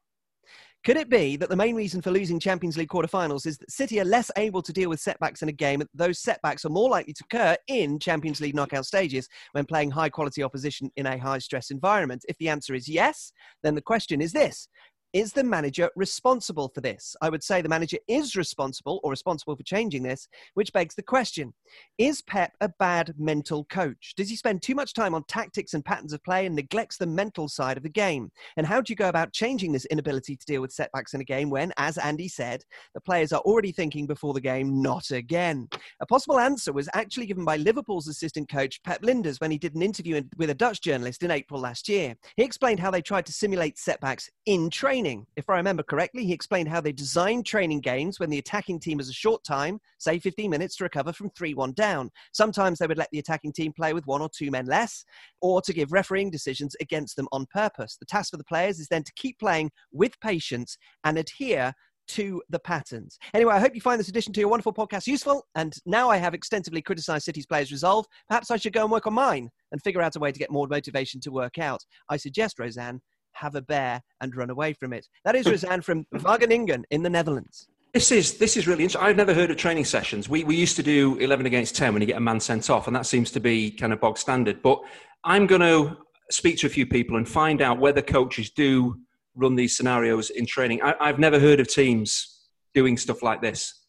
Could 0.84 0.98
it 0.98 1.08
be 1.08 1.36
that 1.36 1.48
the 1.48 1.56
main 1.56 1.74
reason 1.74 2.02
for 2.02 2.10
losing 2.10 2.38
Champions 2.38 2.76
League 2.76 2.90
quarterfinals 2.90 3.46
is 3.46 3.56
that 3.56 3.70
City 3.70 4.00
are 4.00 4.04
less 4.04 4.30
able 4.36 4.60
to 4.60 4.70
deal 4.70 4.90
with 4.90 5.00
setbacks 5.00 5.40
in 5.40 5.48
a 5.48 5.52
game? 5.52 5.82
Those 5.94 6.18
setbacks 6.18 6.66
are 6.66 6.70
more 6.70 6.90
likely 6.90 7.14
to 7.14 7.24
occur 7.24 7.56
in 7.68 7.98
Champions 7.98 8.38
League 8.42 8.54
knockout 8.54 8.84
stages 8.84 9.26
when 9.52 9.64
playing 9.64 9.90
high 9.90 10.10
quality 10.10 10.42
opposition 10.42 10.90
in 10.96 11.06
a 11.06 11.16
high 11.16 11.38
stress 11.38 11.70
environment. 11.70 12.26
If 12.28 12.36
the 12.36 12.50
answer 12.50 12.74
is 12.74 12.86
yes, 12.86 13.32
then 13.62 13.74
the 13.74 13.80
question 13.80 14.20
is 14.20 14.34
this 14.34 14.68
is 15.14 15.32
the 15.32 15.44
manager 15.44 15.88
responsible 15.94 16.72
for 16.74 16.80
this? 16.80 17.14
I 17.22 17.30
would 17.30 17.44
say 17.44 17.62
the 17.62 17.68
manager 17.68 17.98
is 18.08 18.34
responsible 18.34 19.00
or 19.04 19.12
responsible 19.12 19.54
for 19.54 19.62
changing 19.62 20.02
this, 20.02 20.28
which 20.54 20.72
begs 20.72 20.96
the 20.96 21.02
question 21.02 21.54
Is 21.98 22.20
Pep 22.22 22.52
a 22.60 22.68
bad 22.80 23.14
mental 23.16 23.64
coach? 23.66 24.14
Does 24.16 24.28
he 24.28 24.34
spend 24.34 24.60
too 24.60 24.74
much 24.74 24.92
time 24.92 25.14
on 25.14 25.22
tactics 25.24 25.72
and 25.72 25.84
patterns 25.84 26.12
of 26.12 26.22
play 26.24 26.46
and 26.46 26.56
neglects 26.56 26.96
the 26.96 27.06
mental 27.06 27.48
side 27.48 27.76
of 27.76 27.84
the 27.84 27.88
game? 27.88 28.30
And 28.56 28.66
how 28.66 28.80
do 28.80 28.92
you 28.92 28.96
go 28.96 29.08
about 29.08 29.32
changing 29.32 29.70
this 29.70 29.84
inability 29.86 30.36
to 30.36 30.46
deal 30.46 30.60
with 30.60 30.72
setbacks 30.72 31.14
in 31.14 31.20
a 31.20 31.24
game 31.24 31.48
when, 31.48 31.72
as 31.76 31.96
Andy 31.96 32.26
said, 32.26 32.64
the 32.92 33.00
players 33.00 33.32
are 33.32 33.40
already 33.42 33.70
thinking 33.70 34.08
before 34.08 34.34
the 34.34 34.40
game, 34.40 34.82
not 34.82 35.12
again? 35.12 35.68
A 36.00 36.06
possible 36.06 36.40
answer 36.40 36.72
was 36.72 36.88
actually 36.92 37.26
given 37.26 37.44
by 37.44 37.56
Liverpool's 37.56 38.08
assistant 38.08 38.48
coach, 38.48 38.82
Pep 38.82 39.02
Lijnders, 39.02 39.40
when 39.40 39.52
he 39.52 39.58
did 39.58 39.76
an 39.76 39.82
interview 39.82 40.20
with 40.36 40.50
a 40.50 40.54
Dutch 40.54 40.80
journalist 40.80 41.22
in 41.22 41.30
April 41.30 41.60
last 41.60 41.88
year. 41.88 42.16
He 42.36 42.42
explained 42.42 42.80
how 42.80 42.90
they 42.90 43.00
tried 43.00 43.26
to 43.26 43.32
simulate 43.32 43.78
setbacks 43.78 44.28
in 44.46 44.70
training. 44.70 45.03
If 45.04 45.50
I 45.50 45.56
remember 45.56 45.82
correctly, 45.82 46.24
he 46.24 46.32
explained 46.32 46.68
how 46.68 46.80
they 46.80 46.92
designed 46.92 47.44
training 47.44 47.80
games 47.80 48.18
when 48.18 48.30
the 48.30 48.38
attacking 48.38 48.80
team 48.80 48.98
has 48.98 49.08
a 49.08 49.12
short 49.12 49.44
time, 49.44 49.78
say 49.98 50.18
15 50.18 50.50
minutes, 50.50 50.76
to 50.76 50.84
recover 50.84 51.12
from 51.12 51.30
3 51.30 51.52
1 51.52 51.72
down. 51.72 52.10
Sometimes 52.32 52.78
they 52.78 52.86
would 52.86 52.98
let 52.98 53.10
the 53.12 53.18
attacking 53.18 53.52
team 53.52 53.72
play 53.72 53.92
with 53.92 54.06
one 54.06 54.22
or 54.22 54.30
two 54.34 54.50
men 54.50 54.64
less, 54.66 55.04
or 55.42 55.60
to 55.60 55.74
give 55.74 55.92
refereeing 55.92 56.30
decisions 56.30 56.74
against 56.80 57.16
them 57.16 57.28
on 57.32 57.46
purpose. 57.52 57.96
The 57.98 58.06
task 58.06 58.30
for 58.30 58.38
the 58.38 58.44
players 58.44 58.78
is 58.80 58.88
then 58.88 59.02
to 59.04 59.12
keep 59.14 59.38
playing 59.38 59.70
with 59.92 60.18
patience 60.20 60.78
and 61.04 61.18
adhere 61.18 61.74
to 62.06 62.42
the 62.50 62.58
patterns. 62.58 63.18
Anyway, 63.32 63.54
I 63.54 63.60
hope 63.60 63.74
you 63.74 63.80
find 63.80 63.98
this 63.98 64.08
addition 64.08 64.32
to 64.34 64.40
your 64.40 64.48
wonderful 64.48 64.74
podcast 64.74 65.06
useful. 65.06 65.46
And 65.54 65.74
now 65.86 66.10
I 66.10 66.18
have 66.18 66.34
extensively 66.34 66.82
criticized 66.82 67.24
City's 67.24 67.46
players' 67.46 67.72
resolve. 67.72 68.06
Perhaps 68.28 68.50
I 68.50 68.56
should 68.56 68.72
go 68.72 68.82
and 68.82 68.92
work 68.92 69.06
on 69.06 69.14
mine 69.14 69.50
and 69.72 69.82
figure 69.82 70.02
out 70.02 70.16
a 70.16 70.20
way 70.20 70.32
to 70.32 70.38
get 70.38 70.50
more 70.50 70.66
motivation 70.66 71.20
to 71.22 71.32
work 71.32 71.58
out. 71.58 71.82
I 72.08 72.16
suggest, 72.16 72.58
Roseanne, 72.58 73.00
have 73.34 73.54
a 73.54 73.62
bear 73.62 74.02
and 74.20 74.34
run 74.34 74.50
away 74.50 74.72
from 74.72 74.92
it. 74.92 75.06
That 75.24 75.34
is 75.34 75.46
Roseanne 75.46 75.82
from 75.82 76.06
Wageningen 76.14 76.84
in 76.90 77.02
the 77.02 77.10
Netherlands. 77.10 77.68
This 77.92 78.10
is 78.10 78.38
this 78.38 78.56
is 78.56 78.66
really 78.66 78.82
interesting. 78.82 79.06
I've 79.06 79.16
never 79.16 79.32
heard 79.32 79.50
of 79.52 79.56
training 79.56 79.84
sessions. 79.84 80.28
We 80.28 80.42
we 80.42 80.56
used 80.56 80.76
to 80.76 80.82
do 80.82 81.16
eleven 81.18 81.46
against 81.46 81.76
ten 81.76 81.92
when 81.92 82.02
you 82.02 82.06
get 82.06 82.16
a 82.16 82.20
man 82.20 82.40
sent 82.40 82.68
off, 82.68 82.88
and 82.88 82.96
that 82.96 83.06
seems 83.06 83.30
to 83.32 83.40
be 83.40 83.70
kind 83.70 83.92
of 83.92 84.00
bog 84.00 84.18
standard. 84.18 84.62
But 84.62 84.80
I'm 85.22 85.46
going 85.46 85.60
to 85.60 85.96
speak 86.30 86.58
to 86.58 86.66
a 86.66 86.70
few 86.70 86.86
people 86.86 87.16
and 87.16 87.28
find 87.28 87.62
out 87.62 87.78
whether 87.78 88.02
coaches 88.02 88.50
do 88.50 88.98
run 89.36 89.54
these 89.54 89.76
scenarios 89.76 90.30
in 90.30 90.46
training. 90.46 90.82
I, 90.82 90.94
I've 91.00 91.18
never 91.18 91.38
heard 91.38 91.60
of 91.60 91.68
teams 91.68 92.46
doing 92.74 92.96
stuff 92.96 93.22
like 93.22 93.40
this. 93.40 93.82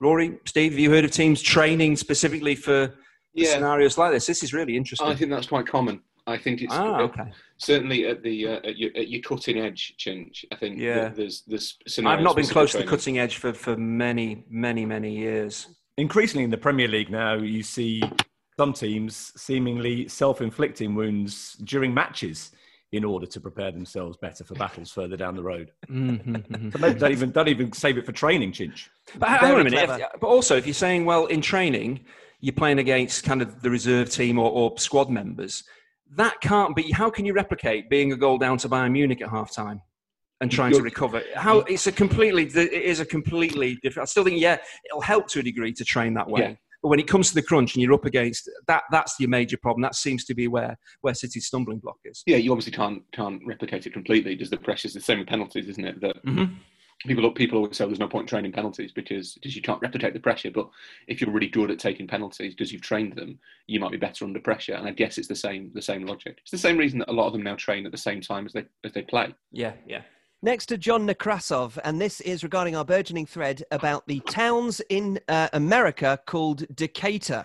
Rory, 0.00 0.38
Steve, 0.46 0.72
have 0.72 0.78
you 0.78 0.90
heard 0.90 1.04
of 1.04 1.10
teams 1.10 1.42
training 1.42 1.96
specifically 1.96 2.54
for 2.54 2.88
for 2.88 2.96
Yeah, 3.34 3.52
scenarios 3.52 3.98
like 3.98 4.12
this? 4.12 4.26
This 4.26 4.42
is 4.42 4.54
really 4.54 4.76
interesting. 4.76 5.06
I 5.06 5.14
think 5.14 5.30
that's 5.30 5.46
quite 5.46 5.66
common. 5.66 6.00
I 6.30 6.38
think 6.38 6.62
it's 6.62 6.72
ah, 6.72 7.00
okay. 7.00 7.30
certainly 7.58 8.06
at 8.06 8.22
the 8.22 8.46
uh, 8.46 8.68
at, 8.68 8.76
your, 8.76 8.90
at 8.96 9.08
your 9.08 9.20
cutting 9.22 9.58
edge, 9.58 9.94
Chinch. 9.98 10.44
I 10.52 10.56
think 10.56 10.78
Yeah. 10.78 11.00
that 11.04 11.16
there's 11.16 11.42
there's 11.46 11.78
I've 11.98 12.20
not 12.20 12.36
been 12.36 12.44
specific 12.44 12.52
close 12.52 12.72
to 12.72 12.78
the 12.78 12.84
cutting 12.84 13.18
edge 13.18 13.36
for, 13.36 13.52
for 13.52 13.76
many, 13.76 14.44
many, 14.48 14.86
many 14.86 15.16
years. 15.16 15.66
Increasingly 15.96 16.44
in 16.44 16.50
the 16.50 16.58
Premier 16.58 16.88
League 16.88 17.10
now, 17.10 17.34
you 17.34 17.62
see 17.62 18.02
some 18.58 18.72
teams 18.72 19.32
seemingly 19.36 20.08
self-inflicting 20.08 20.94
wounds 20.94 21.54
during 21.64 21.92
matches 21.92 22.52
in 22.92 23.04
order 23.04 23.26
to 23.26 23.40
prepare 23.40 23.70
themselves 23.70 24.16
better 24.16 24.42
for 24.42 24.54
battles 24.54 24.90
further 24.90 25.16
down 25.16 25.36
the 25.36 25.42
road. 25.42 25.70
Mhm. 25.88 26.72
So 26.72 26.78
maybe 26.78 26.98
don't 26.98 27.12
even 27.12 27.30
don't 27.30 27.48
even 27.48 27.72
save 27.72 27.98
it 27.98 28.06
for 28.06 28.12
training, 28.12 28.52
Chinch. 28.52 28.88
But 29.16 29.28
hang 29.28 29.54
on 29.54 29.60
a 29.60 29.64
minute. 29.64 29.90
If, 29.90 30.20
but 30.20 30.26
also, 30.26 30.56
if 30.56 30.66
you're 30.66 30.74
saying, 30.74 31.04
well, 31.04 31.26
in 31.26 31.40
training, 31.40 32.04
you're 32.40 32.54
playing 32.54 32.78
against 32.78 33.24
kind 33.24 33.42
of 33.42 33.62
the 33.62 33.70
reserve 33.70 34.10
team 34.10 34.38
or, 34.38 34.50
or 34.50 34.76
squad 34.78 35.10
members, 35.10 35.62
that 36.16 36.40
can't 36.40 36.74
be. 36.74 36.90
How 36.90 37.10
can 37.10 37.24
you 37.24 37.32
replicate 37.32 37.88
being 37.88 38.12
a 38.12 38.16
goal 38.16 38.38
down 38.38 38.58
to 38.58 38.68
Bayern 38.68 38.92
Munich 38.92 39.22
at 39.22 39.28
half 39.28 39.52
time 39.52 39.80
and 40.40 40.50
trying 40.50 40.72
to 40.72 40.82
recover? 40.82 41.22
How 41.34 41.60
it's 41.60 41.86
a 41.86 41.92
completely. 41.92 42.44
It 42.44 42.72
is 42.72 43.00
a 43.00 43.06
completely 43.06 43.78
different. 43.82 44.08
I 44.08 44.10
still 44.10 44.24
think, 44.24 44.40
yeah, 44.40 44.58
it'll 44.86 45.00
help 45.00 45.28
to 45.28 45.40
a 45.40 45.42
degree 45.42 45.72
to 45.74 45.84
train 45.84 46.14
that 46.14 46.28
way. 46.28 46.40
Yeah. 46.40 46.54
But 46.82 46.88
when 46.88 46.98
it 46.98 47.06
comes 47.06 47.28
to 47.28 47.34
the 47.34 47.42
crunch 47.42 47.74
and 47.74 47.82
you're 47.82 47.92
up 47.92 48.06
against 48.06 48.50
that, 48.66 48.84
that's 48.90 49.20
your 49.20 49.28
major 49.28 49.58
problem. 49.58 49.82
That 49.82 49.94
seems 49.94 50.24
to 50.24 50.34
be 50.34 50.48
where 50.48 50.78
where 51.02 51.14
City's 51.14 51.46
stumbling 51.46 51.78
block 51.78 51.98
is. 52.04 52.22
Yeah, 52.26 52.38
you 52.38 52.52
obviously 52.52 52.72
can't 52.72 53.02
can't 53.12 53.40
replicate 53.46 53.86
it 53.86 53.92
completely. 53.92 54.34
Just 54.34 54.50
the 54.50 54.56
pressures, 54.56 54.94
the 54.94 55.00
same 55.00 55.24
penalties, 55.26 55.68
isn't 55.68 55.84
it? 55.84 56.00
That 56.00 56.24
Mhm. 56.24 56.56
People 57.06 57.30
people 57.32 57.58
always 57.58 57.76
say 57.76 57.86
there's 57.86 57.98
no 57.98 58.08
point 58.08 58.24
in 58.24 58.28
training 58.28 58.52
penalties 58.52 58.92
because 58.92 59.34
because 59.34 59.56
you 59.56 59.62
can't 59.62 59.80
replicate 59.80 60.12
the 60.12 60.20
pressure. 60.20 60.50
But 60.50 60.68
if 61.06 61.20
you're 61.20 61.30
really 61.30 61.48
good 61.48 61.70
at 61.70 61.78
taking 61.78 62.06
penalties 62.06 62.54
because 62.54 62.72
you've 62.72 62.82
trained 62.82 63.14
them, 63.14 63.38
you 63.66 63.80
might 63.80 63.92
be 63.92 63.96
better 63.96 64.24
under 64.24 64.40
pressure. 64.40 64.74
And 64.74 64.86
I 64.86 64.92
guess 64.92 65.18
it's 65.18 65.28
the 65.28 65.36
same 65.36 65.70
the 65.74 65.82
same 65.82 66.06
logic. 66.06 66.38
It's 66.42 66.50
the 66.50 66.58
same 66.58 66.76
reason 66.76 66.98
that 67.00 67.10
a 67.10 67.12
lot 67.12 67.26
of 67.26 67.32
them 67.32 67.42
now 67.42 67.56
train 67.56 67.86
at 67.86 67.92
the 67.92 67.98
same 67.98 68.20
time 68.20 68.46
as 68.46 68.52
they 68.52 68.64
as 68.84 68.92
they 68.92 69.02
play. 69.02 69.34
Yeah, 69.52 69.72
yeah. 69.86 70.02
Next 70.42 70.66
to 70.66 70.78
John 70.78 71.06
Nekrasov, 71.06 71.78
and 71.84 72.00
this 72.00 72.22
is 72.22 72.42
regarding 72.42 72.74
our 72.74 72.84
burgeoning 72.84 73.26
thread 73.26 73.62
about 73.70 74.06
the 74.06 74.20
towns 74.20 74.80
in 74.88 75.20
uh, 75.28 75.48
America 75.52 76.18
called 76.24 76.64
Decatur. 76.74 77.44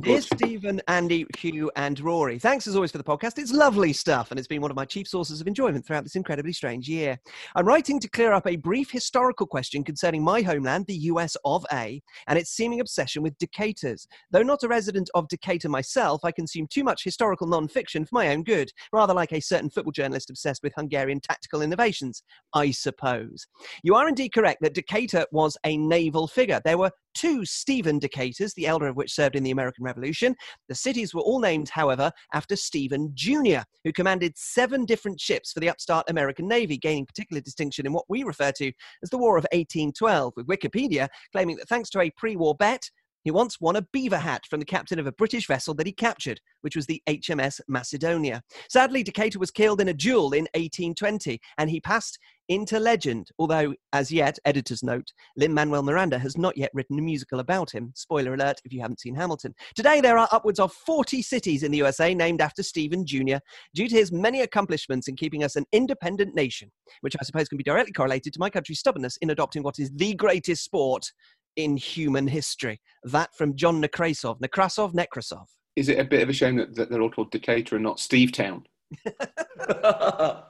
Dear. 0.00 0.20
Stephen, 0.20 0.80
Andy, 0.88 1.26
Hugh, 1.38 1.70
and 1.76 1.98
Rory, 2.00 2.38
thanks 2.38 2.66
as 2.66 2.74
always 2.74 2.90
for 2.90 2.98
the 2.98 3.04
podcast. 3.04 3.38
It's 3.38 3.52
lovely 3.52 3.92
stuff, 3.92 4.30
and 4.30 4.38
it's 4.38 4.48
been 4.48 4.60
one 4.60 4.70
of 4.70 4.76
my 4.76 4.84
chief 4.84 5.08
sources 5.08 5.40
of 5.40 5.46
enjoyment 5.46 5.86
throughout 5.86 6.04
this 6.04 6.16
incredibly 6.16 6.52
strange 6.52 6.88
year. 6.88 7.18
I'm 7.54 7.66
writing 7.66 8.00
to 8.00 8.08
clear 8.08 8.32
up 8.32 8.46
a 8.46 8.56
brief 8.56 8.90
historical 8.90 9.46
question 9.46 9.84
concerning 9.84 10.22
my 10.22 10.42
homeland, 10.42 10.86
the 10.86 10.96
US 10.96 11.36
of 11.44 11.64
A, 11.72 12.02
and 12.26 12.38
its 12.38 12.50
seeming 12.50 12.80
obsession 12.80 13.22
with 13.22 13.38
Decaturs. 13.38 14.06
Though 14.30 14.42
not 14.42 14.62
a 14.62 14.68
resident 14.68 15.08
of 15.14 15.28
Decatur 15.28 15.68
myself, 15.68 16.24
I 16.24 16.32
consume 16.32 16.66
too 16.68 16.84
much 16.84 17.04
historical 17.04 17.46
non 17.46 17.68
fiction 17.68 18.04
for 18.04 18.14
my 18.14 18.28
own 18.28 18.42
good, 18.42 18.70
rather 18.92 19.14
like 19.14 19.32
a 19.32 19.40
certain 19.40 19.70
football 19.70 19.92
journalist 19.92 20.30
obsessed 20.30 20.62
with 20.62 20.74
Hungarian 20.76 21.20
tactical 21.20 21.62
innovations, 21.62 22.22
I 22.54 22.70
suppose. 22.70 23.46
You 23.82 23.94
are 23.94 24.08
indeed 24.08 24.30
correct 24.30 24.62
that 24.62 24.74
Decatur 24.74 25.26
was 25.32 25.56
a 25.64 25.76
naval 25.76 26.26
figure. 26.26 26.60
There 26.64 26.78
were 26.78 26.90
two 27.16 27.44
Stephen 27.44 27.98
Decaturs, 27.98 28.54
the 28.54 28.66
elder 28.66 28.86
of 28.86 28.96
which 28.96 29.14
served 29.14 29.36
in 29.36 29.42
the 29.42 29.50
American 29.50 29.84
Revolution. 29.84 30.36
The 30.68 30.74
cities 30.74 31.14
were 31.14 31.22
all 31.22 31.40
named, 31.40 31.70
however, 31.70 32.12
after 32.34 32.56
Stephen 32.56 33.10
Jr., 33.14 33.60
who 33.84 33.92
commanded 33.92 34.36
seven 34.36 34.84
different 34.84 35.20
ships 35.20 35.52
for 35.52 35.60
the 35.60 35.70
upstart 35.70 36.10
American 36.10 36.46
Navy, 36.46 36.76
gaining 36.76 37.06
particular 37.06 37.40
distinction 37.40 37.86
in 37.86 37.92
what 37.92 38.04
we 38.08 38.22
refer 38.22 38.52
to 38.52 38.70
as 39.02 39.10
the 39.10 39.18
War 39.18 39.38
of 39.38 39.46
1812, 39.52 40.34
with 40.36 40.46
Wikipedia 40.46 41.08
claiming 41.32 41.56
that 41.56 41.68
thanks 41.68 41.90
to 41.90 42.00
a 42.00 42.10
pre 42.10 42.36
war 42.36 42.54
bet, 42.54 42.90
he 43.26 43.32
once 43.32 43.60
won 43.60 43.74
a 43.74 43.82
beaver 43.82 44.18
hat 44.18 44.46
from 44.48 44.60
the 44.60 44.64
captain 44.64 45.00
of 45.00 45.06
a 45.08 45.10
British 45.10 45.48
vessel 45.48 45.74
that 45.74 45.86
he 45.88 45.92
captured, 45.92 46.40
which 46.60 46.76
was 46.76 46.86
the 46.86 47.02
HMS 47.08 47.60
Macedonia. 47.66 48.40
Sadly, 48.70 49.02
Decatur 49.02 49.40
was 49.40 49.50
killed 49.50 49.80
in 49.80 49.88
a 49.88 49.92
duel 49.92 50.32
in 50.32 50.44
1820, 50.54 51.40
and 51.58 51.68
he 51.68 51.80
passed 51.80 52.20
into 52.48 52.78
legend, 52.78 53.30
although, 53.40 53.74
as 53.92 54.12
yet, 54.12 54.38
editor's 54.44 54.84
note, 54.84 55.12
Lin 55.36 55.52
Manuel 55.52 55.82
Miranda 55.82 56.20
has 56.20 56.38
not 56.38 56.56
yet 56.56 56.70
written 56.72 57.00
a 57.00 57.02
musical 57.02 57.40
about 57.40 57.72
him. 57.72 57.90
Spoiler 57.96 58.32
alert 58.32 58.60
if 58.64 58.72
you 58.72 58.80
haven't 58.80 59.00
seen 59.00 59.16
Hamilton. 59.16 59.52
Today, 59.74 60.00
there 60.00 60.18
are 60.18 60.28
upwards 60.30 60.60
of 60.60 60.72
40 60.72 61.20
cities 61.20 61.64
in 61.64 61.72
the 61.72 61.78
USA 61.78 62.14
named 62.14 62.40
after 62.40 62.62
Stephen 62.62 63.04
Jr., 63.04 63.38
due 63.74 63.88
to 63.88 63.96
his 63.96 64.12
many 64.12 64.42
accomplishments 64.42 65.08
in 65.08 65.16
keeping 65.16 65.42
us 65.42 65.56
an 65.56 65.66
independent 65.72 66.36
nation, 66.36 66.70
which 67.00 67.16
I 67.20 67.24
suppose 67.24 67.48
can 67.48 67.58
be 67.58 67.64
directly 67.64 67.92
correlated 67.92 68.32
to 68.34 68.40
my 68.40 68.50
country's 68.50 68.78
stubbornness 68.78 69.16
in 69.16 69.30
adopting 69.30 69.64
what 69.64 69.80
is 69.80 69.90
the 69.90 70.14
greatest 70.14 70.62
sport 70.62 71.10
in 71.56 71.76
human 71.76 72.28
history. 72.28 72.80
That 73.04 73.34
from 73.34 73.56
John 73.56 73.82
Nekrasov. 73.82 74.40
Nekrasov, 74.40 74.94
Nekrasov. 74.94 75.46
Is 75.74 75.88
it 75.88 75.98
a 75.98 76.04
bit 76.04 76.22
of 76.22 76.28
a 76.28 76.32
shame 76.32 76.56
that, 76.56 76.74
that 76.76 76.90
they're 76.90 77.02
all 77.02 77.10
called 77.10 77.30
Decatur 77.30 77.76
and 77.76 77.84
not 77.84 77.98
Stevetown? 77.98 78.64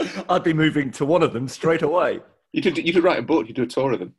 I'd 0.28 0.44
be 0.44 0.52
moving 0.52 0.90
to 0.92 1.04
one 1.04 1.22
of 1.22 1.32
them 1.32 1.48
straight 1.48 1.82
away. 1.82 2.20
You 2.52 2.62
could 2.62 2.78
you 2.78 2.92
could 2.92 3.04
write 3.04 3.18
a 3.18 3.22
book. 3.22 3.48
You 3.48 3.54
do 3.54 3.62
a 3.62 3.66
tour 3.66 3.92
of 3.92 3.98
them. 3.98 4.14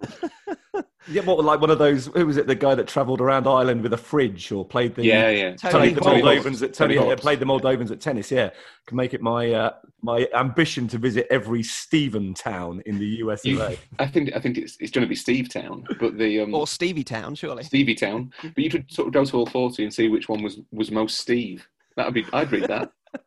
Yeah, 1.10 1.22
what 1.22 1.42
like 1.42 1.60
one 1.60 1.70
of 1.70 1.78
those? 1.78 2.06
Who 2.08 2.26
was 2.26 2.36
it? 2.36 2.46
The 2.46 2.54
guy 2.54 2.74
that 2.74 2.86
travelled 2.86 3.22
around 3.22 3.46
Ireland 3.46 3.82
with 3.82 3.94
a 3.94 3.96
fridge, 3.96 4.52
or 4.52 4.64
played 4.64 4.94
the 4.94 5.04
Yeah, 5.04 5.30
yeah. 5.30 5.56
Tony 5.56 5.94
played 5.94 5.96
the 5.96 6.00
Moldovans 6.02 6.62
at 6.62 6.74
Tony 6.74 6.96
Tony, 6.96 7.16
played 7.16 7.40
the 7.40 7.46
Moldovans 7.46 7.90
at 7.90 8.00
tennis. 8.00 8.30
Yeah, 8.30 8.50
can 8.86 8.96
make 8.96 9.14
it 9.14 9.22
my 9.22 9.50
uh, 9.52 9.72
my 10.02 10.28
ambition 10.34 10.86
to 10.88 10.98
visit 10.98 11.26
every 11.30 11.62
Stephen 11.62 12.34
town 12.34 12.82
in 12.84 12.98
the 12.98 13.06
USA. 13.06 13.48
You- 13.48 13.76
I 13.98 14.06
think 14.06 14.32
I 14.36 14.38
think 14.38 14.58
it's 14.58 14.76
it's 14.80 14.90
going 14.90 15.02
to 15.02 15.08
be 15.08 15.14
Stevetown, 15.14 15.86
but 15.98 16.18
the 16.18 16.40
um, 16.40 16.54
Or 16.54 16.66
Stevie 16.66 17.04
Town, 17.04 17.34
surely. 17.34 17.64
Stevie 17.64 17.94
Town. 17.94 18.30
But 18.42 18.58
you 18.58 18.68
could 18.68 18.92
sort 18.92 19.08
of 19.08 19.14
go 19.14 19.24
to 19.24 19.36
all 19.38 19.46
forty 19.46 19.84
and 19.84 19.94
see 19.94 20.08
which 20.08 20.28
one 20.28 20.42
was 20.42 20.60
was 20.72 20.90
most 20.90 21.18
Steve. 21.18 21.66
That 21.96 22.04
would 22.04 22.14
be. 22.14 22.26
I'd 22.34 22.52
read 22.52 22.64
that. 22.64 22.92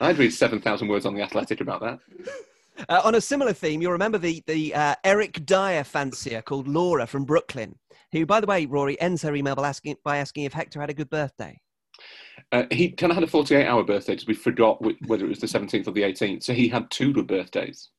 I'd 0.00 0.16
read 0.16 0.32
seven 0.32 0.62
thousand 0.62 0.88
words 0.88 1.04
on 1.04 1.14
the 1.14 1.20
Athletic 1.22 1.60
about 1.60 1.82
that. 1.82 1.98
Uh, 2.88 3.00
on 3.04 3.14
a 3.14 3.20
similar 3.20 3.52
theme, 3.52 3.82
you'll 3.82 3.92
remember 3.92 4.18
the, 4.18 4.42
the 4.46 4.74
uh, 4.74 4.94
Eric 5.04 5.44
Dier 5.44 5.84
fancier 5.84 6.42
called 6.42 6.68
Laura 6.68 7.06
from 7.06 7.24
Brooklyn, 7.24 7.78
who, 8.12 8.24
by 8.24 8.40
the 8.40 8.46
way, 8.46 8.66
Rory 8.66 9.00
ends 9.00 9.22
her 9.22 9.34
email 9.34 9.56
by 9.56 9.68
asking, 9.68 9.96
by 10.04 10.18
asking 10.18 10.44
if 10.44 10.52
Hector 10.52 10.80
had 10.80 10.90
a 10.90 10.94
good 10.94 11.10
birthday. 11.10 11.58
Uh, 12.52 12.64
he 12.70 12.90
kind 12.90 13.10
of 13.10 13.16
had 13.16 13.24
a 13.24 13.26
forty-eight 13.26 13.66
hour 13.66 13.82
birthday 13.82 14.12
because 14.12 14.28
we 14.28 14.34
forgot 14.34 14.80
whether 15.06 15.24
it 15.24 15.28
was 15.28 15.40
the 15.40 15.48
seventeenth 15.48 15.88
or 15.88 15.90
the 15.90 16.04
eighteenth. 16.04 16.44
So 16.44 16.52
he 16.52 16.68
had 16.68 16.88
two 16.90 17.12
good 17.12 17.26
birthdays. 17.26 17.90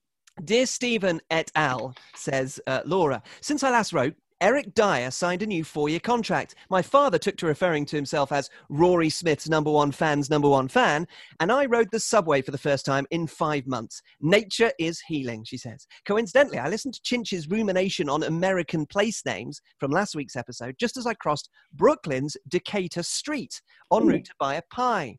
Dear 0.46 0.66
Stephen 0.66 1.20
et 1.30 1.52
al., 1.56 1.94
says 2.16 2.62
uh, 2.66 2.82
Laura, 2.86 3.22
since 3.42 3.62
I 3.62 3.72
last 3.72 3.92
wrote, 3.92 4.16
Eric 4.42 4.74
Dier 4.74 5.12
signed 5.12 5.42
a 5.42 5.48
new 5.48 5.66
four 5.66 5.90
year 5.90 6.00
contract. 6.00 6.56
My 6.70 6.82
father 6.82 7.18
took 7.18 7.36
to 7.38 7.46
referring 7.46 7.86
to 7.88 7.98
himself 7.98 8.32
as 8.32 8.50
Rory 8.70 9.10
Smith's 9.10 9.50
number 9.50 9.70
one 9.70 9.92
fan's 9.92 10.30
number 10.30 10.48
one 10.48 10.70
fan, 10.70 11.08
and 11.42 11.52
I 11.52 11.66
rode 11.66 11.92
the 11.92 12.00
subway 12.00 12.42
for 12.42 12.52
the 12.52 12.58
first 12.58 12.86
time 12.86 13.06
in 13.12 13.28
five 13.28 13.68
months. 13.68 14.02
Nature 14.22 14.72
is 14.80 15.02
healing, 15.06 15.44
she 15.44 15.58
says. 15.58 15.86
Coincidentally, 16.06 16.58
I 16.58 16.70
listened 16.70 16.94
to 16.94 17.02
Chinch's 17.02 17.50
rumination 17.50 18.08
on 18.08 18.24
American 18.24 18.86
place 18.86 19.26
names 19.26 19.60
from 19.78 19.92
last 19.92 20.16
week's 20.16 20.38
episode 20.38 20.76
just 20.80 20.96
as 20.96 21.06
I 21.06 21.16
crossed 21.16 21.50
Brooklyn's 21.74 22.38
Decatur 22.48 23.04
Street 23.04 23.62
en 23.92 24.06
route 24.06 24.26
to 24.26 24.34
buy 24.40 24.56
a 24.56 24.62
pie. 24.72 25.18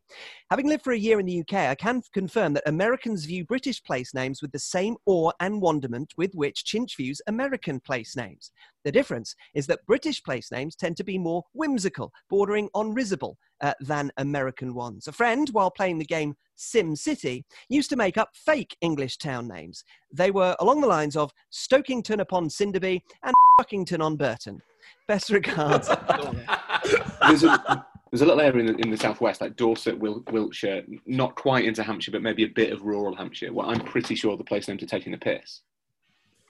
Having 0.49 0.67
lived 0.67 0.83
for 0.83 0.93
a 0.93 0.97
year 0.97 1.19
in 1.19 1.25
the 1.25 1.41
UK, 1.41 1.53
I 1.53 1.75
can 1.75 2.01
confirm 2.13 2.53
that 2.53 2.63
Americans 2.65 3.25
view 3.25 3.45
British 3.45 3.83
place 3.83 4.13
names 4.13 4.41
with 4.41 4.51
the 4.51 4.59
same 4.59 4.95
awe 5.05 5.31
and 5.39 5.61
wonderment 5.61 6.13
with 6.17 6.33
which 6.33 6.63
Chinch 6.65 6.97
views 6.97 7.21
American 7.27 7.79
place 7.79 8.15
names. 8.15 8.51
The 8.83 8.91
difference 8.91 9.10
is 9.53 9.67
that 9.67 9.85
British 9.87 10.23
place 10.23 10.51
names 10.51 10.75
tend 10.75 10.97
to 10.97 11.03
be 11.03 11.17
more 11.17 11.43
whimsical, 11.53 12.11
bordering 12.29 12.69
on 12.73 12.93
risible, 12.93 13.37
uh, 13.61 13.73
than 13.79 14.11
American 14.17 14.73
ones. 14.73 15.07
A 15.07 15.11
friend, 15.11 15.49
while 15.51 15.71
playing 15.71 15.99
the 15.99 16.05
game 16.05 16.35
Sim 16.55 16.95
City, 16.95 17.43
used 17.69 17.89
to 17.89 17.95
make 17.95 18.17
up 18.17 18.29
fake 18.33 18.75
English 18.81 19.17
town 19.17 19.47
names. 19.47 19.83
They 20.11 20.31
were 20.31 20.55
along 20.59 20.81
the 20.81 20.87
lines 20.87 21.15
of 21.15 21.31
Stokington 21.49 22.19
upon 22.19 22.49
Cinderby 22.49 23.03
and 23.23 23.33
Buckington 23.57 24.01
on 24.01 24.15
Burton. 24.15 24.61
Best 25.07 25.29
regards. 25.29 25.87
There's 27.27 27.43
a, 27.43 27.85
there's 28.11 28.21
a 28.21 28.25
little 28.25 28.41
area 28.41 28.59
in 28.59 28.65
the, 28.65 28.75
in 28.77 28.89
the 28.89 28.97
southwest, 28.97 29.39
like 29.39 29.55
Dorset, 29.55 29.97
Wil- 29.97 30.23
Wiltshire, 30.31 30.83
not 31.05 31.35
quite 31.35 31.65
into 31.65 31.83
Hampshire, 31.83 32.11
but 32.11 32.23
maybe 32.23 32.43
a 32.43 32.49
bit 32.49 32.73
of 32.73 32.81
rural 32.81 33.15
Hampshire. 33.15 33.53
where 33.53 33.67
I'm 33.67 33.79
pretty 33.79 34.15
sure 34.15 34.35
the 34.35 34.43
place 34.43 34.67
names 34.67 34.81
are 34.81 34.87
taking 34.87 35.11
the 35.11 35.17
piss 35.17 35.61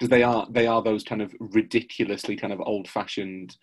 because 0.01 0.09
they 0.09 0.23
are 0.23 0.47
they 0.49 0.65
are 0.65 0.81
those 0.81 1.03
kind 1.03 1.21
of 1.21 1.31
ridiculously 1.39 2.35
kind 2.35 2.51
of 2.51 2.59
old-fashioned 2.59 3.55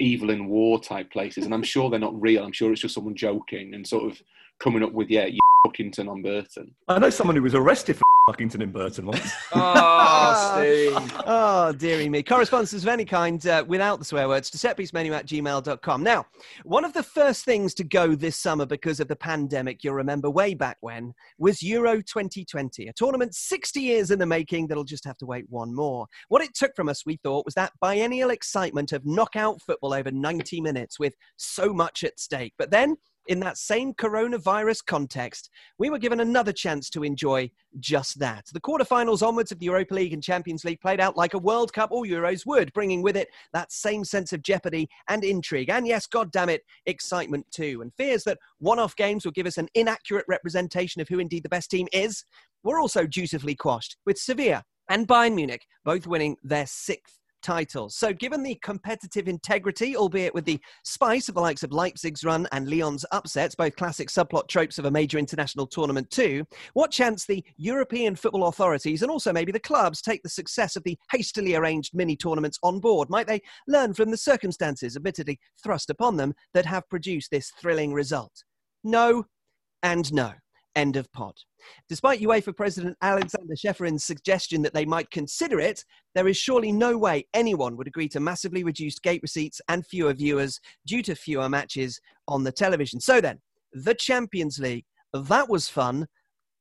evil 0.00 0.30
in 0.30 0.48
War 0.48 0.80
type 0.80 1.12
places, 1.12 1.44
and 1.44 1.54
I'm 1.54 1.62
sure 1.62 1.88
they're 1.88 2.00
not 2.00 2.20
real. 2.20 2.42
I'm 2.42 2.50
sure 2.50 2.72
it's 2.72 2.80
just 2.80 2.94
someone 2.94 3.14
joking 3.14 3.72
and 3.74 3.86
sort 3.86 4.10
of 4.10 4.20
coming 4.58 4.82
up 4.82 4.92
with 4.92 5.08
yeah, 5.08 5.26
you 5.26 5.38
Buckington 5.62 6.08
on 6.08 6.20
Burton. 6.20 6.74
I 6.88 6.98
know 6.98 7.10
someone 7.10 7.36
who 7.36 7.42
was 7.42 7.54
arrested 7.54 7.94
for 7.96 8.02
Buckington 8.26 8.62
and 8.62 8.72
Burton 8.72 9.06
once. 9.06 9.32
Oh, 9.52 10.54
Steve. 10.96 11.22
oh, 11.26 11.72
dearie 11.72 12.08
me. 12.08 12.22
Correspondences 12.22 12.84
of 12.84 12.88
any 12.88 13.04
kind 13.04 13.44
uh, 13.46 13.64
without 13.66 13.98
the 13.98 14.04
swear 14.04 14.28
words 14.28 14.48
to 14.50 14.58
setpiecemenu 14.58 15.12
at 15.12 15.26
gmail.com. 15.26 16.02
Now, 16.04 16.26
one 16.62 16.84
of 16.84 16.92
the 16.92 17.02
first 17.02 17.44
things 17.44 17.74
to 17.74 17.84
go 17.84 18.14
this 18.14 18.36
summer 18.36 18.64
because 18.64 19.00
of 19.00 19.08
the 19.08 19.16
pandemic, 19.16 19.82
you'll 19.82 19.94
remember 19.94 20.30
way 20.30 20.54
back 20.54 20.76
when, 20.82 21.12
was 21.38 21.64
Euro 21.64 21.96
2020, 21.96 22.86
a 22.86 22.92
tournament 22.92 23.34
60 23.34 23.80
years 23.80 24.12
in 24.12 24.20
the 24.20 24.26
making 24.26 24.68
that'll 24.68 24.84
just 24.84 25.04
have 25.04 25.18
to 25.18 25.26
wait 25.26 25.46
one 25.48 25.74
more. 25.74 26.06
What 26.28 26.42
it 26.42 26.54
took 26.54 26.76
from 26.76 26.88
us, 26.88 27.04
we 27.04 27.16
thought, 27.24 27.44
was 27.44 27.54
that 27.54 27.72
biennial 27.80 28.30
excitement 28.30 28.92
of 28.92 29.04
knockout 29.04 29.60
football 29.62 29.92
over 29.92 30.12
90 30.12 30.60
minutes 30.60 31.00
with 31.00 31.14
so 31.36 31.72
much 31.72 32.04
at 32.04 32.20
stake. 32.20 32.54
But 32.56 32.70
then, 32.70 32.96
in 33.26 33.40
that 33.40 33.58
same 33.58 33.94
coronavirus 33.94 34.84
context, 34.86 35.50
we 35.78 35.90
were 35.90 35.98
given 35.98 36.20
another 36.20 36.52
chance 36.52 36.90
to 36.90 37.04
enjoy 37.04 37.50
just 37.78 38.18
that. 38.18 38.46
The 38.52 38.60
quarterfinals 38.60 39.26
onwards 39.26 39.52
of 39.52 39.58
the 39.58 39.66
Europa 39.66 39.94
League 39.94 40.12
and 40.12 40.22
Champions 40.22 40.64
League 40.64 40.80
played 40.80 41.00
out 41.00 41.16
like 41.16 41.34
a 41.34 41.38
World 41.38 41.72
Cup 41.72 41.92
or 41.92 42.04
Euros 42.04 42.44
would, 42.46 42.72
bringing 42.72 43.02
with 43.02 43.16
it 43.16 43.28
that 43.52 43.72
same 43.72 44.04
sense 44.04 44.32
of 44.32 44.42
jeopardy 44.42 44.88
and 45.08 45.24
intrigue. 45.24 45.70
And 45.70 45.86
yes, 45.86 46.06
God 46.06 46.32
damn 46.32 46.48
it, 46.48 46.64
excitement 46.86 47.46
too. 47.50 47.80
And 47.82 47.92
fears 47.94 48.24
that 48.24 48.38
one 48.58 48.78
off 48.78 48.96
games 48.96 49.24
will 49.24 49.32
give 49.32 49.46
us 49.46 49.58
an 49.58 49.68
inaccurate 49.74 50.24
representation 50.28 51.00
of 51.00 51.08
who 51.08 51.18
indeed 51.18 51.42
the 51.42 51.48
best 51.48 51.70
team 51.70 51.88
is 51.92 52.24
were 52.64 52.80
also 52.80 53.06
dutifully 53.06 53.54
quashed, 53.54 53.96
with 54.06 54.18
Sevilla 54.18 54.64
and 54.88 55.08
Bayern 55.08 55.34
Munich 55.34 55.66
both 55.84 56.06
winning 56.06 56.36
their 56.42 56.66
sixth 56.66 57.18
titles. 57.42 57.96
So, 57.96 58.12
given 58.12 58.42
the 58.42 58.54
competitive 58.62 59.28
integrity, 59.28 59.96
albeit 59.96 60.34
with 60.34 60.44
the 60.44 60.60
spice 60.84 61.28
of 61.28 61.34
the 61.34 61.40
likes 61.40 61.62
of 61.62 61.72
Leipzig's 61.72 62.24
run 62.24 62.48
and 62.52 62.68
Lyon's 62.68 63.04
upsets, 63.12 63.54
both 63.54 63.76
classic 63.76 64.08
subplot 64.08 64.48
tropes 64.48 64.78
of 64.78 64.84
a 64.84 64.90
major 64.90 65.18
international 65.18 65.66
tournament 65.66 66.10
too, 66.10 66.44
what 66.74 66.90
chance 66.90 67.26
the 67.26 67.44
European 67.56 68.16
football 68.16 68.48
authorities 68.48 69.02
and 69.02 69.10
also 69.10 69.32
maybe 69.32 69.52
the 69.52 69.60
clubs 69.60 70.00
take 70.00 70.22
the 70.22 70.28
success 70.28 70.76
of 70.76 70.84
the 70.84 70.98
hastily 71.10 71.54
arranged 71.54 71.94
mini 71.94 72.16
tournaments 72.16 72.58
on 72.62 72.80
board? 72.80 73.10
Might 73.10 73.26
they 73.26 73.42
learn 73.66 73.94
from 73.94 74.10
the 74.10 74.16
circumstances, 74.16 74.96
admittedly 74.96 75.38
thrust 75.62 75.90
upon 75.90 76.16
them, 76.16 76.34
that 76.54 76.66
have 76.66 76.88
produced 76.88 77.30
this 77.30 77.52
thrilling 77.60 77.92
result? 77.92 78.44
No, 78.84 79.26
and 79.82 80.12
no. 80.12 80.32
End 80.74 80.96
of 80.96 81.10
pod. 81.12 81.34
Despite 81.88 82.20
UEFA 82.20 82.56
President 82.56 82.96
Alexander 83.02 83.54
Ceferin's 83.54 84.04
suggestion 84.04 84.62
that 84.62 84.72
they 84.72 84.84
might 84.84 85.10
consider 85.10 85.60
it, 85.60 85.84
there 86.14 86.28
is 86.28 86.36
surely 86.36 86.72
no 86.72 86.96
way 86.96 87.26
anyone 87.34 87.76
would 87.76 87.86
agree 87.86 88.08
to 88.08 88.20
massively 88.20 88.64
reduced 88.64 89.02
gate 89.02 89.22
receipts 89.22 89.60
and 89.68 89.86
fewer 89.86 90.14
viewers 90.14 90.58
due 90.86 91.02
to 91.02 91.14
fewer 91.14 91.48
matches 91.48 92.00
on 92.26 92.42
the 92.42 92.52
television. 92.52 93.00
So 93.00 93.20
then, 93.20 93.40
the 93.72 93.94
Champions 93.94 94.58
League. 94.58 94.84
That 95.12 95.48
was 95.48 95.68
fun. 95.68 96.06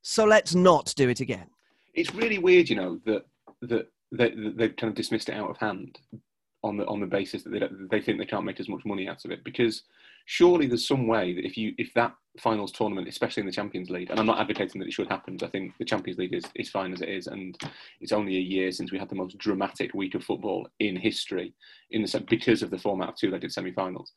So 0.02 0.26
let's 0.26 0.56
not 0.56 0.94
do 0.98 1.10
it 1.10 1.20
again. 1.20 1.48
It's 1.94 2.14
really 2.14 2.38
weird, 2.38 2.70
you 2.70 2.76
know, 2.76 3.00
that 3.06 3.26
that 3.62 3.88
they, 4.12 4.32
they've 4.32 4.76
kind 4.76 4.90
of 4.90 4.96
dismissed 4.96 5.30
it 5.30 5.36
out 5.36 5.50
of 5.50 5.58
hand 5.58 5.98
on 6.64 6.78
the 6.78 6.86
on 6.86 7.00
the 7.00 7.08
basis 7.08 7.44
that 7.44 7.52
they 7.52 7.62
they 7.90 8.02
think 8.02 8.18
they 8.18 8.26
can't 8.26 8.46
make 8.46 8.60
as 8.60 8.70
much 8.70 8.86
money 8.86 9.08
out 9.08 9.24
of 9.26 9.32
it 9.32 9.44
because 9.44 9.84
surely 10.26 10.68
there's 10.68 10.88
some 10.88 11.08
way 11.08 11.34
that 11.34 11.46
if 11.46 11.58
you 11.58 11.74
if 11.78 11.94
that 11.96 12.14
finals 12.40 12.72
tournament, 12.72 13.08
especially 13.08 13.42
in 13.42 13.48
the 13.48 13.52
Champions 13.52 13.90
League, 13.90 14.10
and 14.10 14.20
I'm 14.20 14.26
not 14.26 14.40
advocating 14.40 14.80
that 14.80 14.88
it 14.88 14.94
should 14.94 15.10
happen. 15.10 15.38
I 15.44 15.48
think 15.48 15.74
the 15.78 15.86
Champions 15.86 16.18
League 16.18 16.34
is, 16.34 16.46
is 16.56 16.70
fine 16.70 16.94
as 16.94 17.02
it 17.02 17.10
is, 17.10 17.28
and 17.28 17.58
it's 18.00 18.14
only 18.14 18.38
a 18.38 18.42
year 18.42 18.72
since 18.72 18.92
we 18.92 19.00
had 19.00 19.10
the 19.10 19.16
most 19.16 19.38
dramatic 19.38 19.94
week 19.94 20.16
of 20.16 20.24
football 20.24 20.68
in 20.80 20.96
history, 20.96 21.54
in 21.92 22.02
the 22.02 22.26
because 22.30 22.64
of 22.64 22.72
the 22.72 22.80
format 22.80 23.10
of 23.10 23.16
two-legged 23.16 23.52
semi-finals. 23.52 24.14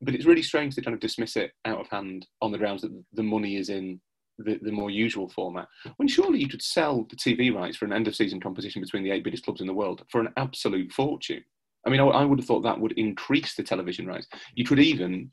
But 0.00 0.14
it's 0.14 0.24
really 0.24 0.42
strange 0.42 0.74
to 0.74 0.82
kind 0.82 0.94
of 0.94 1.00
dismiss 1.00 1.36
it 1.36 1.52
out 1.64 1.78
of 1.78 1.88
hand 1.88 2.26
on 2.40 2.52
the 2.52 2.58
grounds 2.58 2.82
that 2.82 3.04
the 3.12 3.22
money 3.22 3.56
is 3.56 3.68
in 3.68 4.00
the, 4.38 4.58
the 4.62 4.72
more 4.72 4.90
usual 4.90 5.28
format. 5.28 5.68
When 5.96 6.08
surely 6.08 6.40
you 6.40 6.48
could 6.48 6.62
sell 6.62 7.06
the 7.08 7.16
TV 7.16 7.54
rights 7.54 7.76
for 7.76 7.84
an 7.84 7.92
end-of-season 7.92 8.40
competition 8.40 8.82
between 8.82 9.04
the 9.04 9.10
eight 9.10 9.24
biggest 9.24 9.44
clubs 9.44 9.60
in 9.60 9.66
the 9.66 9.74
world 9.74 10.02
for 10.10 10.20
an 10.20 10.32
absolute 10.36 10.90
fortune. 10.92 11.44
I 11.86 11.90
mean, 11.90 12.00
I, 12.00 12.06
I 12.06 12.24
would 12.24 12.38
have 12.38 12.46
thought 12.46 12.62
that 12.62 12.80
would 12.80 12.92
increase 12.92 13.54
the 13.54 13.62
television 13.62 14.06
rights. 14.06 14.26
You 14.54 14.64
could 14.64 14.80
even 14.80 15.30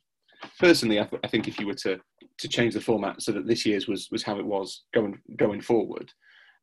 personally, 0.59 0.99
I, 0.99 1.03
th- 1.03 1.21
I, 1.23 1.27
think 1.27 1.47
if 1.47 1.59
you 1.59 1.67
were 1.67 1.73
to 1.75 1.99
to 2.37 2.47
change 2.47 2.75
the 2.75 2.81
format 2.81 3.21
so 3.21 3.31
that 3.31 3.47
this 3.47 3.65
year's 3.65 3.87
was 3.87 4.09
was 4.11 4.23
how 4.23 4.37
it 4.39 4.45
was 4.45 4.83
going 4.93 5.19
going 5.35 5.61
forward, 5.61 6.11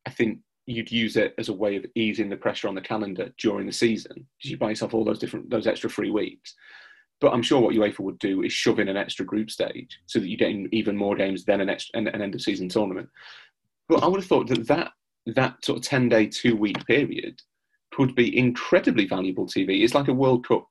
I 0.05 0.09
think 0.09 0.39
you'd 0.65 0.91
use 0.91 1.15
it 1.15 1.35
as 1.37 1.49
a 1.49 1.53
way 1.53 1.75
of 1.75 1.85
easing 1.95 2.29
the 2.29 2.37
pressure 2.37 2.67
on 2.67 2.75
the 2.75 2.81
calendar 2.81 3.29
during 3.37 3.67
the 3.67 3.73
season 3.73 4.25
because 4.37 4.51
you 4.51 4.57
buy 4.57 4.69
yourself 4.69 4.93
all 4.93 5.05
those 5.05 5.19
different 5.19 5.49
those 5.49 5.67
extra 5.67 5.89
free 5.89 6.11
weeks. 6.11 6.55
But 7.21 7.33
I'm 7.33 7.43
sure 7.43 7.61
what 7.61 7.75
UEFA 7.75 7.99
would 7.99 8.19
do 8.19 8.43
is 8.43 8.51
shove 8.51 8.79
in 8.79 8.89
an 8.89 8.97
extra 8.97 9.25
group 9.25 9.49
stage 9.49 9.99
so 10.05 10.19
that 10.19 10.27
you're 10.27 10.37
getting 10.37 10.67
even 10.71 10.97
more 10.97 11.15
games 11.15 11.45
than 11.45 11.61
an, 11.61 11.69
extra, 11.69 11.97
an, 11.97 12.07
an 12.09 12.21
end 12.21 12.35
of 12.35 12.41
season 12.41 12.67
tournament. 12.67 13.07
But 13.87 14.03
I 14.03 14.07
would 14.07 14.19
have 14.19 14.27
thought 14.27 14.47
that 14.49 14.67
that, 14.67 14.91
that 15.27 15.63
sort 15.63 15.79
of 15.79 15.85
10 15.85 16.09
day, 16.09 16.27
two 16.27 16.57
week 16.57 16.85
period 16.85 17.41
could 17.95 18.15
be 18.15 18.37
incredibly 18.37 19.05
valuable 19.07 19.45
TV. 19.45 19.83
It's 19.83 19.95
like 19.95 20.07
a 20.07 20.13
World 20.13 20.47
Cup 20.47 20.67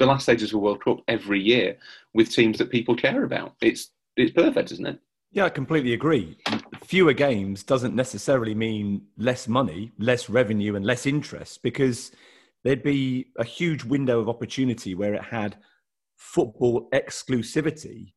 the 0.00 0.06
last 0.06 0.24
stages 0.24 0.50
of 0.50 0.54
a 0.56 0.58
World 0.58 0.82
Cup 0.82 0.98
every 1.06 1.40
year 1.40 1.76
with 2.14 2.32
teams 2.32 2.58
that 2.58 2.70
people 2.70 2.96
care 2.96 3.22
about. 3.22 3.54
It's 3.60 3.92
it's 4.16 4.32
perfect, 4.32 4.72
isn't 4.72 4.86
it? 4.86 4.98
Yeah, 5.30 5.44
I 5.44 5.50
completely 5.50 5.92
agree. 5.92 6.38
Fewer 6.82 7.12
games 7.12 7.62
doesn't 7.62 7.94
necessarily 7.94 8.54
mean 8.54 9.02
less 9.16 9.46
money, 9.46 9.92
less 9.98 10.28
revenue, 10.28 10.74
and 10.74 10.84
less 10.84 11.06
interest 11.06 11.62
because 11.62 12.10
there'd 12.64 12.82
be 12.82 13.26
a 13.36 13.44
huge 13.44 13.84
window 13.84 14.18
of 14.18 14.28
opportunity 14.28 14.96
where 14.96 15.14
it 15.14 15.22
had 15.22 15.56
football 16.16 16.88
exclusivity 16.92 18.14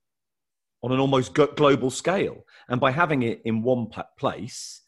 on 0.81 0.91
an 0.91 0.99
almost 0.99 1.33
global 1.55 1.91
scale. 1.91 2.43
And 2.67 2.81
by 2.81 2.91
having 2.91 3.21
it 3.21 3.41
in 3.45 3.61
one 3.61 3.87
place, 4.17 4.81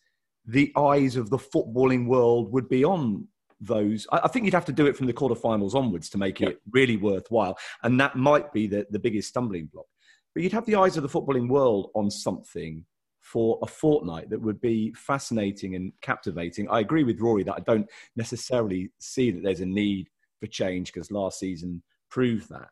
the 0.48 0.72
eyes 0.75 1.16
of 1.16 1.30
the 1.30 1.38
footballing 1.38 2.08
world 2.08 2.52
would 2.52 2.70
be 2.70 2.84
on 2.84 3.28
those. 3.60 4.06
I, 4.12 4.28
think 4.28 4.46
you'd 4.46 4.54
have 4.54 4.66
to 4.66 4.74
do 4.74 4.86
it 4.86 4.96
from 4.96 5.08
the 5.08 5.14
quarterfinals 5.14 5.75
onwards 5.75 6.10
to 6.10 6.18
make 6.18 6.42
it 6.42 6.60
really 6.72 6.98
worthwhile, 6.98 7.58
and 7.84 8.00
that 8.00 8.16
might 8.16 8.52
be 8.54 8.68
the, 8.68 8.86
the 8.90 9.00
biggest 9.00 9.30
stumbling 9.30 9.70
block. 9.72 9.86
But 10.34 10.44
you'd 10.44 10.54
have 10.54 10.66
the 10.66 10.75
eyes 10.75 10.98
of 10.98 11.04
the 11.04 11.10
footballing 11.10 11.48
world 11.48 11.92
on 11.96 12.12
something 12.12 12.86
for 13.22 13.58
a 13.64 13.68
fortnight 13.68 14.30
that 14.30 14.42
would 14.42 14.62
be 14.62 14.94
fascinating 14.94 15.75
and 15.75 15.92
captivating. 16.02 16.70
I 16.70 16.82
agree 16.82 17.04
with 17.04 17.20
Rory 17.20 17.44
that 17.44 17.56
I 17.56 17.62
don't 17.62 17.90
necessarily 18.16 18.92
see 19.00 19.32
that 19.32 19.42
there's 19.42 19.62
a 19.62 19.66
need 19.66 20.10
for 20.40 20.48
change 20.48 20.94
because 20.94 21.10
last 21.10 21.40
season 21.40 21.82
proved 22.10 22.50
that. 22.50 22.70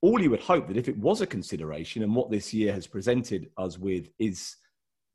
All 0.00 0.20
you 0.20 0.30
would 0.30 0.40
hope 0.40 0.68
that 0.68 0.76
if 0.76 0.88
it 0.88 0.98
was 0.98 1.20
a 1.20 1.26
consideration, 1.26 2.02
and 2.02 2.14
what 2.14 2.30
this 2.30 2.52
year 2.52 2.72
has 2.72 2.86
presented 2.86 3.50
us 3.56 3.78
with 3.78 4.08
is 4.18 4.56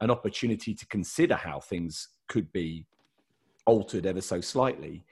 an 0.02 0.12
opportunity 0.12 0.74
to 0.74 0.86
consider 0.88 1.36
how 1.36 1.60
things 1.60 2.08
could 2.28 2.52
be 2.52 2.86
altered 3.66 4.06
ever 4.06 4.22
so 4.22 4.42
slightly 4.42 5.04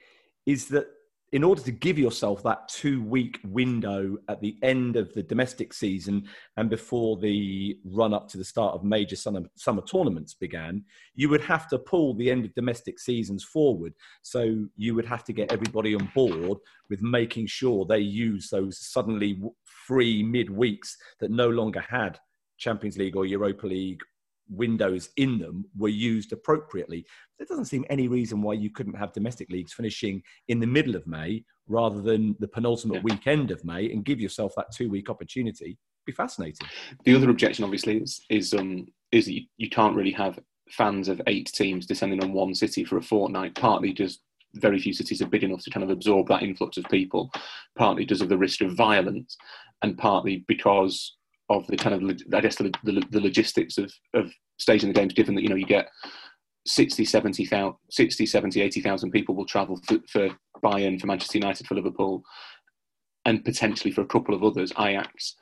is 0.46 0.66
that 0.68 0.86
in 1.32 1.44
order 1.44 1.60
to 1.60 1.70
give 1.70 1.98
yourself 1.98 2.42
that 2.42 2.66
two 2.68 3.02
week 3.02 3.38
window 3.44 4.16
at 4.28 4.40
the 4.40 4.56
end 4.62 4.96
of 4.96 5.12
the 5.12 5.22
domestic 5.22 5.74
season 5.74 6.26
and 6.56 6.70
before 6.70 7.18
the 7.18 7.78
run 7.84 8.14
up 8.14 8.28
to 8.28 8.38
the 8.38 8.44
start 8.44 8.74
of 8.74 8.82
major 8.82 9.14
summer, 9.14 9.42
summer, 9.54 9.82
tournaments 9.82 10.32
began, 10.32 10.82
you 11.14 11.28
would 11.28 11.42
have 11.42 11.68
to 11.68 11.78
pull 11.78 12.14
the 12.14 12.30
end 12.30 12.46
of 12.46 12.54
domestic 12.54 12.98
seasons 12.98 13.44
forward. 13.44 13.92
So 14.22 14.66
you 14.76 14.94
would 14.94 15.04
have 15.04 15.22
to 15.24 15.34
get 15.34 15.52
everybody 15.52 15.94
on 15.94 16.10
board 16.14 16.58
with 16.88 17.02
making 17.02 17.46
sure 17.46 17.84
they 17.84 17.98
use 17.98 18.48
those 18.48 18.78
suddenly 18.78 19.38
free 19.64 20.22
mid 20.22 20.48
weeks 20.48 20.96
that 21.20 21.30
no 21.30 21.50
longer 21.50 21.80
had 21.80 22.18
Champions 22.56 22.96
League 22.96 23.16
or 23.16 23.26
Europa 23.26 23.66
League 23.66 24.00
windows 24.48 25.10
in 25.16 25.38
them 25.38 25.64
were 25.76 25.88
used 25.88 26.32
appropriately. 26.32 27.04
There 27.38 27.46
doesn't 27.46 27.66
seem 27.66 27.84
any 27.90 28.08
reason 28.08 28.42
why 28.42 28.54
you 28.54 28.70
couldn't 28.70 28.96
have 28.96 29.12
domestic 29.12 29.50
leagues 29.50 29.72
finishing 29.72 30.22
in 30.48 30.60
the 30.60 30.66
middle 30.66 30.96
of 30.96 31.06
May 31.06 31.44
rather 31.68 32.00
than 32.00 32.34
the 32.40 32.48
penultimate 32.48 32.96
yeah. 32.96 33.02
weekend 33.02 33.50
of 33.50 33.64
May 33.64 33.90
and 33.92 34.04
give 34.04 34.20
yourself 34.20 34.52
that 34.56 34.72
two 34.74 34.88
week 34.88 35.10
opportunity. 35.10 35.78
Be 36.06 36.12
fascinating. 36.12 36.66
The 37.04 37.14
other 37.14 37.30
objection, 37.30 37.64
obviously, 37.64 37.98
is 37.98 38.20
is 38.30 38.54
um, 38.54 38.86
is 39.12 39.26
that 39.26 39.34
you, 39.34 39.42
you 39.58 39.68
can't 39.68 39.94
really 39.94 40.12
have 40.12 40.38
fans 40.70 41.08
of 41.08 41.20
eight 41.26 41.50
teams 41.54 41.86
descending 41.86 42.22
on 42.22 42.32
one 42.32 42.54
city 42.54 42.84
for 42.84 42.96
a 42.96 43.02
fortnight. 43.02 43.54
Partly 43.54 43.92
just 43.92 44.22
very 44.54 44.78
few 44.78 44.94
cities 44.94 45.20
are 45.20 45.26
big 45.26 45.44
enough 45.44 45.62
to 45.62 45.70
kind 45.70 45.84
of 45.84 45.90
absorb 45.90 46.28
that 46.28 46.42
influx 46.42 46.78
of 46.78 46.84
people. 46.84 47.30
Partly 47.76 48.04
because 48.04 48.22
of 48.22 48.30
the 48.30 48.38
risk 48.38 48.62
of 48.62 48.74
violence, 48.74 49.36
and 49.82 49.98
partly 49.98 50.44
because 50.48 51.17
of 51.48 51.66
the 51.66 51.76
kind 51.76 51.94
of 51.94 52.16
I 52.34 52.40
guess 52.40 52.56
the, 52.56 52.72
the, 52.84 53.02
the 53.10 53.20
logistics 53.20 53.78
of, 53.78 53.92
of 54.14 54.30
staging 54.58 54.88
the 54.88 54.98
games, 54.98 55.14
given 55.14 55.34
that 55.34 55.42
you 55.42 55.48
know 55.48 55.56
you 55.56 55.66
get 55.66 55.88
60, 56.66 57.04
70, 57.04 57.48
60, 57.90 58.26
70 58.26 58.60
80,000 58.60 59.10
people 59.10 59.34
will 59.34 59.46
travel 59.46 59.80
for, 59.86 59.98
for 60.08 60.28
Bayern, 60.62 61.00
for 61.00 61.06
Manchester 61.06 61.38
United, 61.38 61.66
for 61.66 61.74
Liverpool, 61.74 62.22
and 63.24 63.44
potentially 63.44 63.90
for 63.90 64.02
a 64.02 64.06
couple 64.06 64.34
of 64.34 64.44
others, 64.44 64.72
Ajax, 64.78 65.36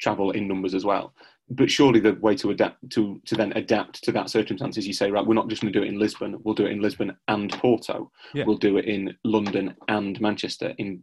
travel 0.00 0.30
in 0.32 0.46
numbers 0.46 0.74
as 0.74 0.84
well. 0.84 1.14
But 1.50 1.70
surely 1.70 2.00
the 2.00 2.14
way 2.14 2.36
to 2.36 2.50
adapt 2.50 2.88
to 2.90 3.20
to 3.26 3.34
then 3.34 3.52
adapt 3.56 4.02
to 4.04 4.12
that 4.12 4.30
circumstance 4.30 4.78
is 4.78 4.86
you 4.86 4.94
say, 4.94 5.10
right, 5.10 5.26
we're 5.26 5.34
not 5.34 5.48
just 5.48 5.60
going 5.60 5.72
to 5.72 5.78
do 5.78 5.84
it 5.84 5.88
in 5.88 5.98
Lisbon. 5.98 6.38
We'll 6.44 6.54
do 6.54 6.66
it 6.66 6.72
in 6.72 6.80
Lisbon 6.80 7.16
and 7.28 7.52
Porto. 7.52 8.10
Yeah. 8.32 8.44
We'll 8.46 8.56
do 8.56 8.78
it 8.78 8.86
in 8.86 9.14
London 9.24 9.74
and 9.88 10.18
Manchester, 10.20 10.72
in 10.78 11.02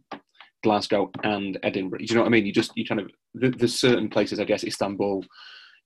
Glasgow 0.62 1.10
and 1.22 1.58
Edinburgh. 1.62 2.00
Do 2.00 2.04
you 2.04 2.14
know 2.14 2.22
what 2.22 2.28
I 2.28 2.30
mean? 2.30 2.46
You 2.46 2.52
just 2.52 2.72
you 2.76 2.84
kind 2.84 3.00
of 3.00 3.10
there's 3.34 3.78
certain 3.78 4.08
places, 4.08 4.40
I 4.40 4.44
guess, 4.44 4.64
Istanbul. 4.64 5.24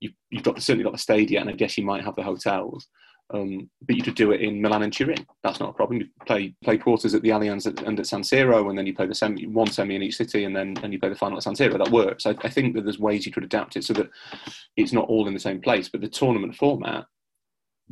You've, 0.01 0.15
you've 0.31 0.43
got 0.43 0.61
certainly 0.63 0.85
got 0.85 0.93
the 0.93 0.99
stadia, 0.99 1.41
and 1.41 1.49
I 1.49 1.53
guess 1.53 1.79
you 1.79 1.85
might 1.85 2.05
have 2.05 2.17
the 2.17 2.23
hotels. 2.23 2.87
Um, 3.33 3.71
but 3.81 3.97
you 3.97 4.03
could 4.03 4.17
do 4.17 4.33
it 4.33 4.43
in 4.43 4.61
Milan 4.61 4.83
and 4.83 4.93
Turin. 4.93 5.27
That's 5.43 5.59
not 5.59 5.71
a 5.71 5.73
problem. 5.73 6.01
You 6.01 6.07
play 6.27 6.55
play 6.63 6.77
quarters 6.77 7.15
at 7.15 7.23
the 7.23 7.31
Allianz 7.31 7.67
and 7.67 7.99
at 7.99 8.07
San 8.07 8.21
Siro, 8.23 8.69
and 8.69 8.79
then 8.79 8.87
you 8.87 8.95
play 8.95 9.07
the 9.07 9.15
semi, 9.15 9.47
one 9.47 9.71
semi 9.71 9.97
in 9.97 10.03
each 10.03 10.17
city, 10.17 10.45
and 10.45 10.55
then 10.55 10.77
and 10.83 10.93
you 10.93 11.01
play 11.01 11.09
the 11.09 11.15
final 11.15 11.39
at 11.39 11.43
San 11.43 11.55
Siro. 11.55 11.79
That 11.79 11.93
works. 11.93 12.27
I, 12.27 12.37
I 12.43 12.51
think 12.51 12.75
that 12.75 12.85
there's 12.85 12.99
ways 12.99 13.25
you 13.25 13.33
could 13.33 13.45
adapt 13.45 13.77
it 13.77 13.85
so 13.85 13.95
that 13.95 14.11
it's 14.77 14.93
not 14.93 15.09
all 15.09 15.27
in 15.27 15.35
the 15.35 15.41
same 15.41 15.61
place. 15.61 15.89
But 15.89 16.03
the 16.03 16.09
tournament 16.09 16.55
format 16.55 17.07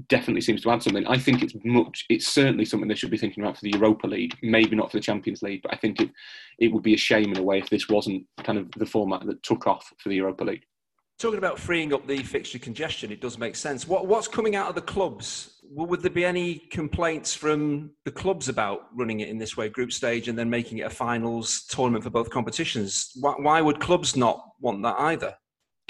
definitely 0.08 0.40
seems 0.40 0.62
to 0.62 0.70
add 0.70 0.82
something. 0.82 1.06
I 1.06 1.18
think 1.18 1.42
it's 1.42 1.54
much. 1.64 2.04
It's 2.08 2.26
certainly 2.26 2.64
something 2.64 2.88
they 2.88 2.94
should 2.94 3.10
be 3.10 3.18
thinking 3.18 3.42
about 3.42 3.56
for 3.56 3.62
the 3.62 3.72
Europa 3.72 4.06
League. 4.06 4.36
Maybe 4.42 4.76
not 4.76 4.90
for 4.90 4.96
the 4.96 5.02
Champions 5.02 5.42
League, 5.42 5.62
but 5.62 5.72
I 5.72 5.76
think 5.76 6.00
it 6.00 6.10
it 6.58 6.72
would 6.72 6.82
be 6.82 6.94
a 6.94 6.98
shame 6.98 7.32
in 7.32 7.38
a 7.38 7.42
way 7.42 7.58
if 7.58 7.70
this 7.70 7.88
wasn't 7.88 8.24
kind 8.44 8.58
of 8.58 8.70
the 8.76 8.86
format 8.86 9.26
that 9.26 9.42
took 9.42 9.66
off 9.66 9.92
for 9.98 10.08
the 10.08 10.16
Europa 10.16 10.44
League. 10.44 10.64
Talking 11.18 11.38
about 11.38 11.58
freeing 11.58 11.92
up 11.92 12.06
the 12.06 12.22
fixture 12.22 12.58
congestion, 12.58 13.12
it 13.12 13.20
does 13.20 13.38
make 13.38 13.54
sense. 13.54 13.86
What 13.86 14.06
what's 14.06 14.28
coming 14.28 14.56
out 14.56 14.68
of 14.68 14.74
the 14.74 14.82
clubs? 14.82 15.60
Would 15.74 16.02
there 16.02 16.10
be 16.10 16.24
any 16.24 16.56
complaints 16.70 17.34
from 17.34 17.92
the 18.04 18.10
clubs 18.10 18.48
about 18.48 18.88
running 18.94 19.20
it 19.20 19.28
in 19.28 19.38
this 19.38 19.56
way, 19.56 19.68
group 19.68 19.92
stage, 19.92 20.28
and 20.28 20.38
then 20.38 20.50
making 20.50 20.78
it 20.78 20.82
a 20.82 20.90
finals 20.90 21.64
tournament 21.68 22.04
for 22.04 22.10
both 22.10 22.30
competitions? 22.30 23.12
Why, 23.20 23.34
why 23.38 23.60
would 23.60 23.80
clubs 23.80 24.16
not 24.16 24.42
want 24.60 24.82
that 24.82 24.96
either? 24.98 25.34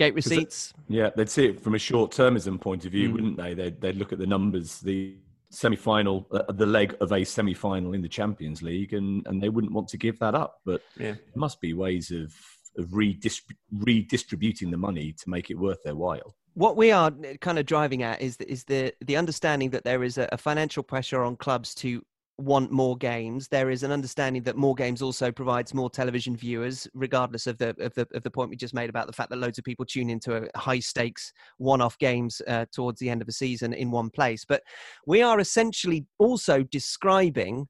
Gate 0.02 0.14
receipts. 0.14 0.72
yeah, 0.88 1.10
they'd 1.16 1.28
see 1.28 1.46
it 1.46 1.60
from 1.60 1.74
a 1.74 1.78
short-termism 1.78 2.60
point 2.60 2.84
of 2.84 2.92
view, 2.92 3.08
mm. 3.08 3.12
wouldn't 3.12 3.36
they? 3.36 3.54
They'd, 3.54 3.80
they'd 3.80 3.96
look 3.96 4.12
at 4.12 4.18
the 4.18 4.26
numbers, 4.26 4.80
the 4.80 5.16
semi-final, 5.50 6.26
uh, 6.32 6.50
the 6.52 6.66
leg 6.66 6.96
of 7.00 7.12
a 7.12 7.24
semi-final 7.24 7.94
in 7.94 8.02
the 8.02 8.08
Champions 8.08 8.62
League, 8.62 8.92
and, 8.94 9.26
and 9.26 9.42
they 9.42 9.48
wouldn't 9.48 9.72
want 9.72 9.88
to 9.88 9.96
give 9.96 10.18
that 10.18 10.34
up. 10.34 10.60
But 10.64 10.82
yeah. 10.98 11.12
there 11.12 11.40
must 11.46 11.60
be 11.60 11.72
ways 11.74 12.10
of, 12.10 12.34
of 12.78 12.86
redist- 12.90 13.54
redistributing 13.70 14.70
the 14.70 14.76
money 14.76 15.12
to 15.12 15.30
make 15.30 15.50
it 15.50 15.58
worth 15.58 15.82
their 15.84 15.96
while. 15.96 16.34
What 16.54 16.76
we 16.76 16.90
are 16.90 17.10
kind 17.40 17.58
of 17.58 17.64
driving 17.64 18.02
at 18.02 18.20
is 18.20 18.36
the, 18.36 18.50
is 18.50 18.64
the 18.64 18.92
the 19.00 19.16
understanding 19.16 19.70
that 19.70 19.84
there 19.84 20.02
is 20.04 20.18
a, 20.18 20.28
a 20.32 20.36
financial 20.36 20.82
pressure 20.82 21.22
on 21.22 21.36
clubs 21.36 21.74
to 21.76 22.02
want 22.42 22.70
more 22.70 22.96
games. 22.96 23.48
There 23.48 23.70
is 23.70 23.82
an 23.82 23.92
understanding 23.92 24.42
that 24.42 24.56
more 24.56 24.74
games 24.74 25.00
also 25.00 25.30
provides 25.30 25.72
more 25.72 25.88
television 25.88 26.36
viewers, 26.36 26.88
regardless 26.92 27.46
of 27.46 27.58
the 27.58 27.70
of 27.78 27.94
the 27.94 28.06
of 28.14 28.22
the 28.22 28.30
point 28.30 28.50
we 28.50 28.56
just 28.56 28.74
made 28.74 28.90
about 28.90 29.06
the 29.06 29.12
fact 29.12 29.30
that 29.30 29.38
loads 29.38 29.58
of 29.58 29.64
people 29.64 29.84
tune 29.84 30.10
into 30.10 30.48
high 30.56 30.80
stakes 30.80 31.32
one-off 31.58 31.96
games 31.98 32.42
uh, 32.48 32.66
towards 32.72 32.98
the 32.98 33.08
end 33.08 33.22
of 33.22 33.26
the 33.26 33.32
season 33.32 33.72
in 33.72 33.90
one 33.90 34.10
place. 34.10 34.44
But 34.44 34.62
we 35.06 35.22
are 35.22 35.40
essentially 35.40 36.06
also 36.18 36.62
describing 36.64 37.68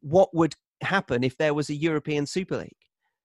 what 0.00 0.34
would 0.34 0.54
happen 0.82 1.24
if 1.24 1.36
there 1.36 1.54
was 1.54 1.70
a 1.70 1.74
European 1.74 2.26
Super 2.26 2.58
League. 2.58 2.70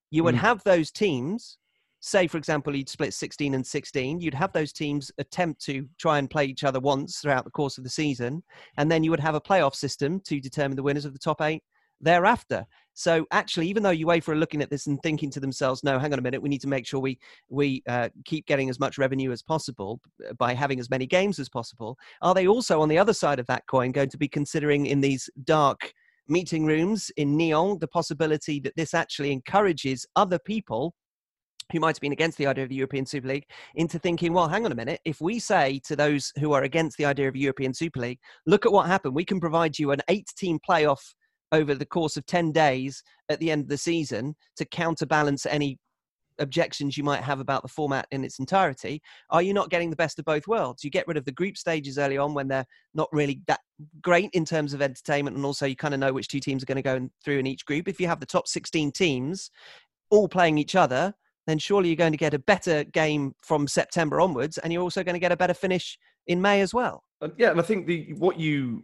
You 0.09 0.23
would 0.23 0.35
mm. 0.35 0.39
have 0.39 0.63
those 0.63 0.91
teams 0.91 1.57
say 1.99 2.27
for 2.27 2.37
example 2.37 2.75
you'd 2.75 2.89
split 2.89 3.13
16 3.13 3.53
and 3.53 3.65
16 3.65 4.19
you'd 4.19 4.33
have 4.33 4.53
those 4.53 4.71
teams 4.71 5.11
attempt 5.17 5.61
to 5.61 5.87
try 5.97 6.19
and 6.19 6.29
play 6.29 6.45
each 6.45 6.63
other 6.63 6.79
once 6.79 7.19
throughout 7.19 7.43
the 7.43 7.51
course 7.51 7.77
of 7.77 7.83
the 7.83 7.89
season 7.89 8.43
and 8.77 8.91
then 8.91 9.03
you 9.03 9.11
would 9.11 9.19
have 9.19 9.35
a 9.35 9.41
playoff 9.41 9.75
system 9.75 10.19
to 10.21 10.39
determine 10.39 10.75
the 10.75 10.83
winners 10.83 11.05
of 11.05 11.13
the 11.13 11.19
top 11.19 11.41
eight 11.41 11.63
thereafter. 12.01 12.65
So 12.93 13.25
actually 13.31 13.67
even 13.67 13.83
though 13.83 13.95
uefa 13.95 14.29
are 14.29 14.35
looking 14.35 14.61
at 14.61 14.69
this 14.69 14.87
and 14.87 15.01
thinking 15.01 15.29
to 15.31 15.39
themselves 15.39 15.83
no 15.83 15.99
hang 15.99 16.13
on 16.13 16.19
a 16.19 16.21
minute 16.21 16.41
we 16.41 16.49
need 16.49 16.61
to 16.61 16.67
make 16.67 16.85
sure 16.85 16.99
we 16.99 17.19
we 17.49 17.83
uh, 17.87 18.09
keep 18.25 18.45
getting 18.47 18.69
as 18.69 18.79
much 18.79 18.97
revenue 18.97 19.31
as 19.31 19.41
possible 19.41 19.99
by 20.37 20.53
having 20.53 20.79
as 20.79 20.89
many 20.89 21.05
games 21.05 21.39
as 21.39 21.49
possible 21.49 21.97
are 22.21 22.33
they 22.33 22.47
also 22.47 22.81
on 22.81 22.89
the 22.89 22.97
other 22.97 23.13
side 23.13 23.39
of 23.39 23.45
that 23.47 23.65
coin 23.67 23.91
going 23.91 24.09
to 24.09 24.17
be 24.17 24.27
considering 24.27 24.87
in 24.87 25.01
these 25.01 25.29
dark 25.43 25.93
meeting 26.27 26.65
rooms 26.65 27.11
in 27.17 27.37
Nyon 27.37 27.79
the 27.79 27.87
possibility 27.87 28.59
that 28.59 28.75
this 28.75 28.93
actually 28.93 29.31
encourages 29.31 30.05
other 30.15 30.39
people 30.39 30.93
who 31.71 31.79
might 31.79 31.95
have 31.95 32.01
been 32.01 32.11
against 32.11 32.37
the 32.37 32.47
idea 32.47 32.63
of 32.63 32.69
the 32.69 32.75
European 32.75 33.05
Super 33.05 33.27
League 33.27 33.45
into 33.75 33.99
thinking, 33.99 34.33
well, 34.33 34.47
hang 34.47 34.65
on 34.65 34.71
a 34.71 34.75
minute. 34.75 35.01
If 35.05 35.21
we 35.21 35.39
say 35.39 35.81
to 35.85 35.95
those 35.95 36.31
who 36.39 36.53
are 36.53 36.63
against 36.63 36.97
the 36.97 37.05
idea 37.05 37.27
of 37.27 37.35
European 37.35 37.73
Super 37.73 37.99
League, 37.99 38.19
look 38.45 38.65
at 38.65 38.71
what 38.71 38.87
happened. 38.87 39.15
We 39.15 39.25
can 39.25 39.39
provide 39.39 39.77
you 39.77 39.91
an 39.91 40.01
eight 40.07 40.27
team 40.37 40.59
playoff 40.67 41.01
over 41.51 41.75
the 41.75 41.85
course 41.85 42.17
of 42.17 42.25
10 42.25 42.51
days 42.51 43.03
at 43.29 43.39
the 43.39 43.51
end 43.51 43.63
of 43.63 43.69
the 43.69 43.77
season 43.77 44.35
to 44.57 44.65
counterbalance 44.65 45.45
any 45.45 45.77
objections 46.39 46.97
you 46.97 47.03
might 47.03 47.23
have 47.23 47.39
about 47.39 47.63
the 47.63 47.67
format 47.67 48.05
in 48.11 48.23
its 48.23 48.37
entirety 48.37 49.01
are 49.31 49.41
you 49.41 49.55
not 49.55 49.71
getting 49.71 49.89
the 49.89 49.95
best 49.95 50.19
of 50.19 50.25
both 50.25 50.47
worlds 50.47 50.83
you 50.83 50.89
get 50.91 51.07
rid 51.07 51.17
of 51.17 51.25
the 51.25 51.31
group 51.31 51.57
stages 51.57 51.97
early 51.97 52.15
on 52.15 52.35
when 52.35 52.47
they're 52.47 52.65
not 52.93 53.09
really 53.11 53.41
that 53.47 53.59
great 54.03 54.29
in 54.33 54.45
terms 54.45 54.71
of 54.71 54.81
entertainment 54.81 55.35
and 55.35 55.43
also 55.43 55.65
you 55.65 55.75
kind 55.75 55.95
of 55.95 55.99
know 55.99 56.13
which 56.13 56.27
two 56.27 56.39
teams 56.39 56.61
are 56.61 56.67
going 56.67 56.75
to 56.75 56.81
go 56.83 57.09
through 57.25 57.39
in 57.39 57.47
each 57.47 57.65
group 57.65 57.87
if 57.87 57.99
you 57.99 58.05
have 58.05 58.19
the 58.19 58.25
top 58.25 58.47
16 58.47 58.91
teams 58.91 59.49
all 60.11 60.27
playing 60.27 60.59
each 60.59 60.75
other 60.75 61.11
then 61.47 61.57
surely 61.57 61.89
you're 61.89 61.95
going 61.95 62.11
to 62.11 62.17
get 62.17 62.33
a 62.33 62.39
better 62.39 62.83
game 62.83 63.33
from 63.41 63.67
September 63.67 64.19
onwards, 64.19 64.57
and 64.59 64.71
you're 64.71 64.83
also 64.83 65.03
going 65.03 65.15
to 65.15 65.19
get 65.19 65.31
a 65.31 65.37
better 65.37 65.53
finish 65.53 65.97
in 66.27 66.41
May 66.41 66.61
as 66.61 66.73
well. 66.73 67.03
Yeah, 67.37 67.49
and 67.51 67.59
I 67.59 67.63
think 67.63 67.87
the 67.87 68.13
what 68.17 68.39
you 68.39 68.83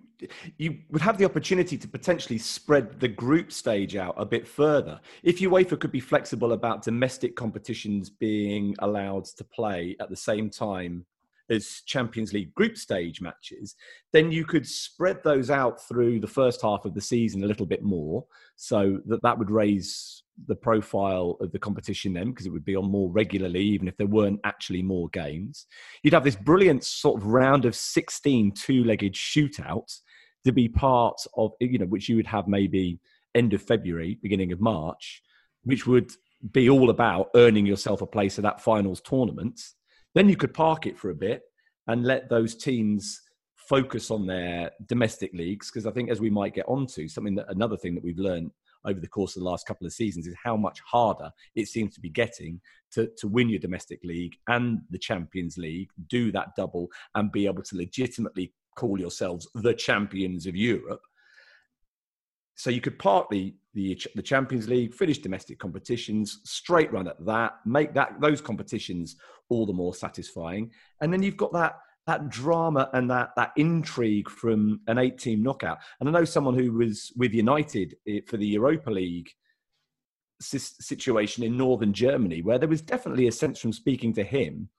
you 0.58 0.80
would 0.90 1.02
have 1.02 1.18
the 1.18 1.26
opportunity 1.26 1.78
to 1.78 1.88
potentially 1.88 2.40
spread 2.40 3.00
the 3.00 3.08
group 3.08 3.52
stage 3.52 3.96
out 3.96 4.16
a 4.18 4.26
bit 4.26 4.48
further 4.48 5.00
if 5.22 5.40
UEFA 5.40 5.80
could 5.80 5.92
be 5.92 6.00
flexible 6.00 6.54
about 6.54 6.82
domestic 6.82 7.36
competitions 7.36 8.10
being 8.10 8.74
allowed 8.80 9.26
to 9.26 9.44
play 9.44 9.96
at 10.00 10.10
the 10.10 10.16
same 10.16 10.50
time 10.50 11.06
as 11.54 11.82
Champions 11.86 12.34
League 12.34 12.54
group 12.54 12.78
stage 12.78 13.22
matches, 13.22 13.76
then 14.12 14.32
you 14.32 14.46
could 14.46 14.68
spread 14.68 15.24
those 15.24 15.50
out 15.50 15.82
through 15.88 16.20
the 16.20 16.28
first 16.28 16.62
half 16.62 16.86
of 16.86 16.94
the 16.94 17.02
season 17.02 17.44
a 17.44 17.48
little 17.48 17.66
bit 17.66 17.84
more, 17.84 18.26
so 18.56 19.00
that 19.06 19.22
that 19.24 19.38
would 19.38 19.52
raise 19.52 20.24
the 20.48 20.56
profile 20.56 21.38
of 21.40 21.52
the 21.52 21.60
competition 21.60 22.12
then 22.14 22.32
because 22.32 22.46
it 22.46 22.52
would 22.52 22.66
be 22.66 22.76
on 22.76 22.90
more 22.90 23.10
regularly 23.12 23.62
even 23.62 23.88
if 23.88 23.96
there 23.98 24.08
weren't 24.08 24.40
actually 24.44 24.82
more 24.82 25.08
games. 25.10 25.68
You'd 26.02 26.16
have 26.16 26.24
this 26.24 26.36
brilliant 26.36 26.84
sort 26.84 27.22
of 27.22 27.28
round 27.28 27.66
of 27.66 27.76
16 27.76 28.52
two-legged 28.54 29.14
shootouts 29.14 30.00
to 30.44 30.52
be 30.52 30.68
part 30.68 31.20
of 31.38 31.52
you 31.60 31.78
know 31.78 31.86
which 31.86 32.10
you 32.10 32.16
would 32.16 32.28
have 32.28 32.48
maybe 32.48 33.00
end 33.36 33.54
of 33.54 33.62
february 33.62 34.18
beginning 34.22 34.52
of 34.52 34.60
march 34.60 35.22
which 35.64 35.88
would 35.88 36.12
be 36.52 36.70
all 36.70 36.90
about 36.90 37.30
earning 37.36 37.66
yourself 37.66 38.02
a 38.02 38.06
place 38.06 38.38
at 38.38 38.44
that 38.44 38.62
finals 38.62 39.02
tournament 39.02 39.60
then 40.16 40.30
you 40.30 40.36
could 40.36 40.54
park 40.54 40.86
it 40.86 40.98
for 40.98 41.10
a 41.10 41.16
bit 41.16 41.42
and 41.88 42.06
let 42.06 42.30
those 42.30 42.56
teams 42.56 43.22
focus 43.56 44.12
on 44.12 44.28
their 44.28 44.72
domestic 44.88 45.32
leagues 45.34 45.70
because 45.70 45.86
i 45.86 45.92
think 45.92 46.10
as 46.10 46.20
we 46.20 46.30
might 46.30 46.54
get 46.54 46.68
onto 46.68 47.08
something 47.08 47.36
that 47.36 47.46
another 47.50 47.78
thing 47.78 47.96
that 47.96 48.04
we've 48.04 48.20
learned 48.20 48.52
over 48.86 49.00
the 49.00 49.08
course 49.08 49.36
of 49.36 49.42
the 49.42 49.50
last 49.50 49.66
couple 49.66 49.88
of 49.88 49.94
seasons 49.94 50.28
is 50.28 50.36
how 50.44 50.58
much 50.58 50.80
harder 50.86 51.32
it 51.56 51.68
seems 51.68 51.94
to 51.94 52.02
be 52.02 52.10
getting 52.10 52.60
to, 52.92 53.10
to 53.18 53.28
win 53.28 53.50
your 53.50 53.60
domestic 53.60 54.00
league 54.04 54.36
and 54.48 54.82
the 54.90 54.98
Champions 54.98 55.58
League, 55.58 55.90
do 56.08 56.32
that 56.32 56.50
double, 56.56 56.88
and 57.16 57.32
be 57.32 57.46
able 57.46 57.64
to 57.64 57.78
legitimately 57.78 58.54
call 58.76 59.00
yourselves 59.00 59.48
the 59.56 59.74
champions 59.74 60.46
of 60.46 60.56
Europe. 60.56 61.02
So 62.56 62.70
you 62.70 62.82
could 62.82 63.00
partly 63.00 63.56
the 63.74 64.00
the 64.16 64.22
Champions 64.22 64.68
League, 64.68 64.94
finish 64.94 65.20
domestic 65.20 65.60
competitions, 65.60 66.40
straight 66.44 66.92
run 66.92 67.08
at 67.08 67.24
that, 67.26 67.54
make 67.66 67.94
that 67.94 68.20
those 68.22 68.42
competitions 68.42 69.16
all 69.50 69.66
the 69.66 69.74
more 69.74 69.94
satisfying, 69.94 70.72
and 71.02 71.12
then 71.12 71.24
you've 71.24 71.38
got 71.38 71.54
that 71.54 71.78
that 72.06 72.30
drama 72.30 72.90
and 72.94 73.10
that 73.10 73.32
that 73.36 73.52
intrigue 73.56 74.30
from 74.30 74.82
an 74.88 74.98
eight 74.98 75.18
team 75.18 75.42
knockout. 75.42 75.80
And 76.00 76.10
I 76.10 76.12
know 76.12 76.26
someone 76.26 76.58
who 76.58 76.74
was 76.74 77.12
with 77.16 77.34
United 77.34 77.96
eh, 78.08 78.20
for 78.28 78.38
the 78.38 78.48
Europa 78.48 78.92
League 78.92 79.30
situation 80.40 81.44
in 81.44 81.58
northern 81.58 81.94
Germany, 81.94 82.42
where 82.42 82.60
there 82.60 82.70
was 82.70 82.82
definitely 82.82 83.28
a 83.28 83.32
sense 83.32 83.60
from 83.60 83.72
speaking 83.72 84.14
to 84.14 84.24
him 84.24 84.70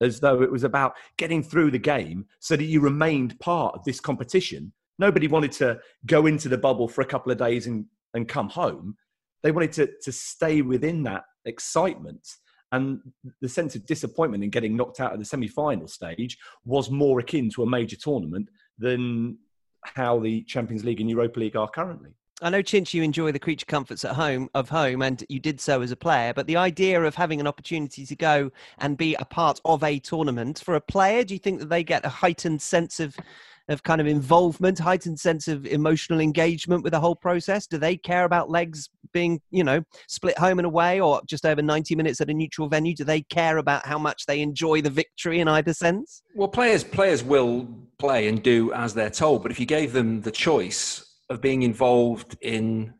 as 0.00 0.20
though 0.20 0.42
it 0.42 0.50
was 0.50 0.64
about 0.64 0.94
getting 1.16 1.42
through 1.42 1.70
the 1.70 1.78
game 1.78 2.26
so 2.40 2.56
that 2.56 2.64
you 2.64 2.80
remained 2.80 3.38
part 3.40 3.74
of 3.74 3.84
this 3.84 4.00
competition. 4.00 4.72
Nobody 4.98 5.28
wanted 5.28 5.52
to 5.52 5.80
go 6.06 6.26
into 6.26 6.48
the 6.48 6.58
bubble 6.58 6.88
for 6.88 7.00
a 7.00 7.06
couple 7.06 7.32
of 7.32 7.38
days 7.38 7.66
and, 7.66 7.86
and 8.14 8.28
come 8.28 8.48
home. 8.48 8.96
They 9.42 9.52
wanted 9.52 9.72
to, 9.72 9.90
to 10.02 10.12
stay 10.12 10.62
within 10.62 11.02
that 11.02 11.24
excitement 11.44 12.26
and 12.74 13.00
the 13.40 13.48
sense 13.48 13.76
of 13.76 13.86
disappointment 13.86 14.42
in 14.42 14.50
getting 14.50 14.76
knocked 14.76 14.98
out 14.98 15.12
of 15.12 15.20
the 15.20 15.24
semi-final 15.24 15.86
stage 15.86 16.36
was 16.64 16.90
more 16.90 17.20
akin 17.20 17.48
to 17.50 17.62
a 17.62 17.66
major 17.66 17.96
tournament 17.96 18.48
than 18.78 19.38
how 19.84 20.18
the 20.18 20.42
Champions 20.42 20.84
League 20.84 21.00
and 21.00 21.08
Europa 21.08 21.38
League 21.38 21.54
are 21.54 21.68
currently. 21.68 22.10
I 22.42 22.50
know, 22.50 22.62
Chinch, 22.62 22.92
you 22.92 23.04
enjoy 23.04 23.30
the 23.30 23.38
creature 23.38 23.66
comforts 23.66 24.04
at 24.04 24.16
home 24.16 24.50
of 24.54 24.68
home, 24.68 25.02
and 25.02 25.22
you 25.28 25.38
did 25.38 25.60
so 25.60 25.82
as 25.82 25.92
a 25.92 25.96
player. 25.96 26.34
But 26.34 26.48
the 26.48 26.56
idea 26.56 27.00
of 27.00 27.14
having 27.14 27.38
an 27.38 27.46
opportunity 27.46 28.04
to 28.04 28.16
go 28.16 28.50
and 28.78 28.98
be 28.98 29.14
a 29.14 29.24
part 29.24 29.60
of 29.64 29.84
a 29.84 30.00
tournament 30.00 30.60
for 30.64 30.74
a 30.74 30.80
player, 30.80 31.22
do 31.22 31.34
you 31.34 31.38
think 31.38 31.60
that 31.60 31.68
they 31.68 31.84
get 31.84 32.04
a 32.04 32.08
heightened 32.08 32.60
sense 32.60 32.98
of 32.98 33.16
of 33.68 33.82
kind 33.82 34.00
of 34.00 34.06
involvement, 34.06 34.78
heightened 34.78 35.18
sense 35.18 35.48
of 35.48 35.66
emotional 35.66 36.20
engagement 36.20 36.82
with 36.82 36.92
the 36.92 37.00
whole 37.00 37.16
process? 37.16 37.66
Do 37.66 37.78
they 37.78 37.96
care 37.96 38.24
about 38.24 38.50
legs 38.50 38.90
being, 39.12 39.40
you 39.50 39.64
know, 39.64 39.82
split 40.08 40.36
home 40.38 40.58
and 40.58 40.66
away 40.66 41.00
or 41.00 41.22
just 41.26 41.46
over 41.46 41.62
90 41.62 41.94
minutes 41.94 42.20
at 42.20 42.28
a 42.28 42.34
neutral 42.34 42.68
venue? 42.68 42.94
Do 42.94 43.04
they 43.04 43.22
care 43.22 43.58
about 43.58 43.86
how 43.86 43.98
much 43.98 44.26
they 44.26 44.40
enjoy 44.40 44.82
the 44.82 44.90
victory 44.90 45.40
in 45.40 45.48
either 45.48 45.72
sense? 45.72 46.22
Well, 46.34 46.48
players 46.48 46.84
players 46.84 47.22
will 47.22 47.68
play 47.98 48.28
and 48.28 48.42
do 48.42 48.72
as 48.72 48.94
they're 48.94 49.10
told, 49.10 49.42
but 49.42 49.50
if 49.50 49.58
you 49.58 49.66
gave 49.66 49.92
them 49.92 50.20
the 50.20 50.32
choice 50.32 51.18
of 51.30 51.40
being 51.40 51.62
involved 51.62 52.36
in 52.42 52.92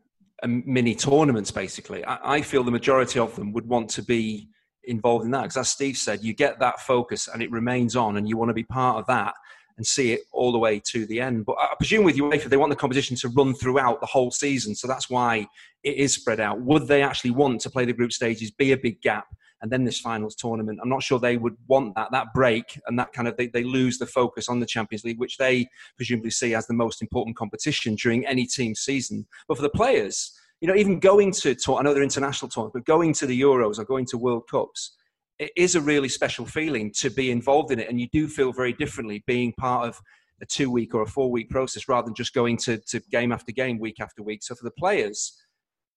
mini 0.43 0.95
tournaments, 0.95 1.51
basically, 1.51 2.03
I, 2.05 2.37
I 2.37 2.41
feel 2.41 2.63
the 2.63 2.71
majority 2.71 3.19
of 3.19 3.35
them 3.35 3.53
would 3.53 3.67
want 3.67 3.89
to 3.91 4.03
be 4.03 4.49
involved 4.87 5.25
in 5.25 5.31
that 5.31 5.41
because 5.41 5.57
as 5.57 5.69
steve 5.69 5.97
said 5.97 6.23
you 6.23 6.31
get 6.31 6.59
that 6.59 6.79
focus 6.79 7.27
and 7.27 7.41
it 7.41 7.49
remains 7.49 7.95
on 7.95 8.17
and 8.17 8.29
you 8.29 8.37
want 8.37 8.49
to 8.49 8.53
be 8.53 8.63
part 8.63 8.97
of 8.97 9.07
that 9.07 9.33
and 9.77 9.85
see 9.85 10.13
it 10.13 10.21
all 10.31 10.51
the 10.51 10.57
way 10.57 10.81
to 10.91 11.05
the 11.05 11.19
end. 11.19 11.45
But 11.45 11.57
I 11.59 11.73
presume 11.77 12.05
with 12.05 12.15
UEFA, 12.15 12.45
they 12.45 12.57
want 12.57 12.69
the 12.69 12.75
competition 12.75 13.17
to 13.17 13.29
run 13.29 13.53
throughout 13.53 13.99
the 13.99 14.07
whole 14.07 14.31
season. 14.31 14.75
So 14.75 14.87
that's 14.87 15.09
why 15.09 15.47
it 15.83 15.97
is 15.97 16.13
spread 16.13 16.39
out. 16.39 16.61
Would 16.61 16.87
they 16.87 17.03
actually 17.03 17.31
want 17.31 17.61
to 17.61 17.69
play 17.69 17.85
the 17.85 17.93
group 17.93 18.13
stages, 18.13 18.51
be 18.51 18.71
a 18.71 18.77
big 18.77 19.01
gap, 19.01 19.27
and 19.61 19.71
then 19.71 19.83
this 19.83 19.99
finals 19.99 20.35
tournament? 20.35 20.79
I'm 20.81 20.89
not 20.89 21.03
sure 21.03 21.19
they 21.19 21.37
would 21.37 21.57
want 21.67 21.95
that, 21.95 22.11
that 22.11 22.27
break 22.33 22.79
and 22.87 22.97
that 22.99 23.11
kind 23.11 23.27
of, 23.27 23.35
they, 23.35 23.47
they 23.47 23.63
lose 23.63 23.97
the 23.97 24.05
focus 24.05 24.47
on 24.47 24.59
the 24.59 24.65
Champions 24.65 25.03
League, 25.03 25.19
which 25.19 25.37
they 25.37 25.67
presumably 25.97 26.31
see 26.31 26.55
as 26.55 26.67
the 26.67 26.73
most 26.73 27.01
important 27.01 27.35
competition 27.35 27.95
during 27.95 28.25
any 28.25 28.45
team 28.45 28.75
season. 28.75 29.25
But 29.47 29.57
for 29.57 29.63
the 29.63 29.69
players, 29.69 30.31
you 30.61 30.69
know, 30.69 30.75
even 30.75 30.99
going 30.99 31.31
to, 31.31 31.53
to 31.53 31.75
another 31.75 32.01
international 32.01 32.49
tournament, 32.49 32.73
but 32.73 32.85
going 32.85 33.13
to 33.13 33.25
the 33.25 33.39
Euros 33.39 33.77
or 33.77 33.83
going 33.83 34.05
to 34.05 34.17
World 34.17 34.47
Cups, 34.49 34.95
it 35.39 35.51
is 35.55 35.75
a 35.75 35.81
really 35.81 36.09
special 36.09 36.45
feeling 36.45 36.91
to 36.99 37.09
be 37.09 37.31
involved 37.31 37.71
in 37.71 37.79
it 37.79 37.89
and 37.89 37.99
you 37.99 38.07
do 38.11 38.27
feel 38.27 38.51
very 38.51 38.73
differently 38.73 39.23
being 39.27 39.53
part 39.53 39.87
of 39.87 39.99
a 40.41 40.45
two 40.45 40.69
week 40.69 40.93
or 40.93 41.01
a 41.01 41.07
four 41.07 41.31
week 41.31 41.49
process 41.49 41.87
rather 41.87 42.05
than 42.05 42.15
just 42.15 42.33
going 42.33 42.57
to, 42.57 42.77
to 42.87 42.99
game 43.11 43.31
after 43.31 43.51
game 43.51 43.79
week 43.79 43.99
after 43.99 44.21
week. 44.23 44.43
So 44.43 44.55
for 44.55 44.63
the 44.63 44.71
players 44.71 45.33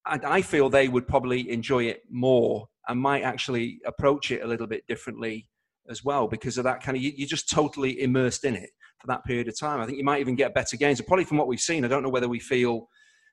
I, 0.07 0.19
I 0.25 0.43
feel 0.43 0.69
they 0.69 0.89
would 0.89 1.07
probably 1.07 1.51
enjoy 1.51 1.85
it 1.85 2.03
more 2.11 2.67
and 2.89 3.01
might 3.01 3.23
actually 3.23 3.79
approach 3.87 4.31
it 4.31 4.43
a 4.43 4.47
little 4.47 4.67
bit 4.67 4.87
differently 4.89 5.49
as 5.89 6.05
well 6.05 6.29
because 6.29 6.59
of 6.59 6.65
that 6.65 6.83
kind 6.83 6.97
of 6.97 7.03
you, 7.03 7.13
you're 7.17 7.29
just 7.29 7.51
totally 7.51 8.01
immersed 8.03 8.45
in 8.45 8.55
it 8.55 8.71
for 9.01 9.07
that 9.07 9.25
period 9.25 9.49
of 9.49 9.59
time. 9.59 9.81
I 9.81 9.87
think 9.87 9.99
you 9.99 10.05
might 10.05 10.21
even 10.21 10.35
get 10.35 10.55
better 10.55 10.77
games 10.77 11.01
probably 11.01 11.25
from 11.25 11.39
what 11.39 11.47
we've 11.47 11.61
seen 11.61 11.85
i 11.85 11.89
don't 11.89 12.03
know 12.03 12.09
whether 12.09 12.29
we 12.29 12.41
feel 12.41 12.89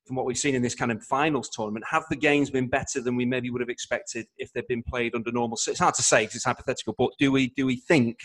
from 0.06 0.16
what 0.16 0.26
we've 0.26 0.38
seen 0.38 0.56
in 0.56 0.62
this 0.62 0.76
kind 0.76 0.92
of 0.92 1.04
finals 1.04 1.50
tournament, 1.50 1.86
have 1.90 2.06
the 2.10 2.16
games 2.16 2.50
been 2.50 2.68
better 2.68 3.02
than 3.02 3.16
we 3.16 3.26
maybe 3.26 3.50
would 3.50 3.62
have 3.62 3.70
expected 3.70 4.28
if 4.38 4.54
they'd 4.54 4.68
been 4.68 4.84
played 4.84 5.16
under 5.16 5.32
normal? 5.32 5.58
So 5.58 5.72
It's 5.72 5.80
hard 5.80 5.96
to 5.96 6.04
say 6.04 6.24
because 6.24 6.36
it's 6.36 6.46
hypothetical, 6.46 6.96
but 6.98 7.12
do 7.20 7.32
we 7.32 7.50
do 7.50 7.66
we 7.66 7.78
think 7.78 8.20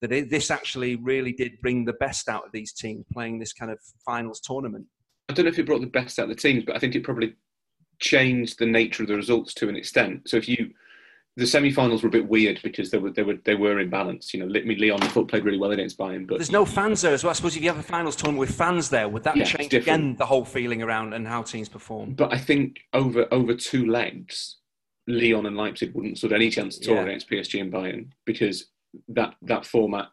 that 0.00 0.12
it, 0.12 0.30
this 0.30 0.50
actually 0.50 0.96
really 0.96 1.32
did 1.32 1.60
bring 1.62 1.84
the 1.84 1.92
best 1.94 2.28
out 2.28 2.44
of 2.44 2.52
these 2.52 2.72
teams 2.72 3.04
playing 3.12 3.38
this 3.38 3.52
kind 3.52 3.70
of 3.70 3.78
finals 4.04 4.40
tournament? 4.40 4.86
I 5.28 5.34
don't 5.34 5.44
know 5.44 5.50
if 5.50 5.58
it 5.58 5.66
brought 5.66 5.80
the 5.80 5.86
best 5.86 6.18
out 6.18 6.24
of 6.24 6.28
the 6.30 6.34
teams, 6.34 6.64
but 6.64 6.74
I 6.74 6.78
think 6.78 6.94
it 6.94 7.04
probably 7.04 7.34
changed 8.00 8.58
the 8.58 8.66
nature 8.66 9.04
of 9.04 9.08
the 9.08 9.14
results 9.14 9.54
to 9.54 9.68
an 9.68 9.76
extent. 9.76 10.28
So 10.28 10.36
if 10.36 10.48
you 10.48 10.70
the 11.36 11.46
semi-finals 11.46 12.02
were 12.02 12.08
a 12.08 12.12
bit 12.12 12.28
weird 12.28 12.60
because 12.62 12.90
they 12.90 12.98
were 12.98 13.10
they 13.10 13.22
were 13.22 13.38
they 13.44 13.54
were 13.54 13.80
in 13.80 13.88
balance. 13.88 14.34
You 14.34 14.40
know, 14.40 14.46
I 14.58 14.62
mean, 14.64 14.78
Lyon 14.78 15.00
foot 15.00 15.28
played 15.28 15.44
really 15.44 15.58
well 15.58 15.70
against 15.70 15.96
Bayern, 15.98 16.26
but 16.26 16.38
there's 16.38 16.52
no 16.52 16.64
fans 16.66 17.00
there 17.00 17.14
as 17.14 17.24
well. 17.24 17.30
I 17.30 17.34
suppose 17.34 17.56
if 17.56 17.62
you 17.62 17.68
have 17.68 17.78
a 17.78 17.82
finals 17.82 18.16
tournament 18.16 18.40
with 18.40 18.54
fans 18.54 18.90
there, 18.90 19.08
would 19.08 19.24
that 19.24 19.36
Yeah, 19.36 19.44
change 19.44 19.72
again 19.72 20.16
the 20.16 20.26
whole 20.26 20.44
feeling 20.44 20.82
around 20.82 21.14
and 21.14 21.26
how 21.26 21.42
teams 21.42 21.68
perform? 21.68 22.14
but 22.14 22.32
I 22.32 22.38
think 22.38 22.80
over 22.92 23.26
over 23.32 23.54
two 23.54 23.86
legs, 23.86 24.58
Lyon 25.06 25.46
and 25.46 25.56
Leipzig 25.56 25.94
wouldn't 25.94 26.18
stood 26.18 26.32
any 26.34 26.50
chance 26.50 26.78
at 26.80 26.88
all 26.88 26.96
Yeah. 26.96 27.02
against 27.04 27.30
PSG 27.30 27.60
and 27.62 27.72
Bayern 27.72 28.08
because 28.26 28.66
that 29.08 29.34
that 29.42 29.64
format 29.64 30.08